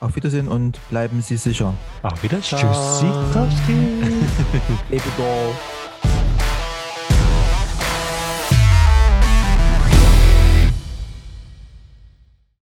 Auf 0.00 0.14
Wiedersehen 0.14 0.46
und 0.46 0.78
bleiben 0.90 1.22
Sie 1.22 1.36
sicher. 1.36 1.74
Auf 2.02 2.22
Wiedersehen. 2.22 2.58
Tschüssi. 2.60 3.06
Baby 4.88 5.02
Doll. 5.16 5.77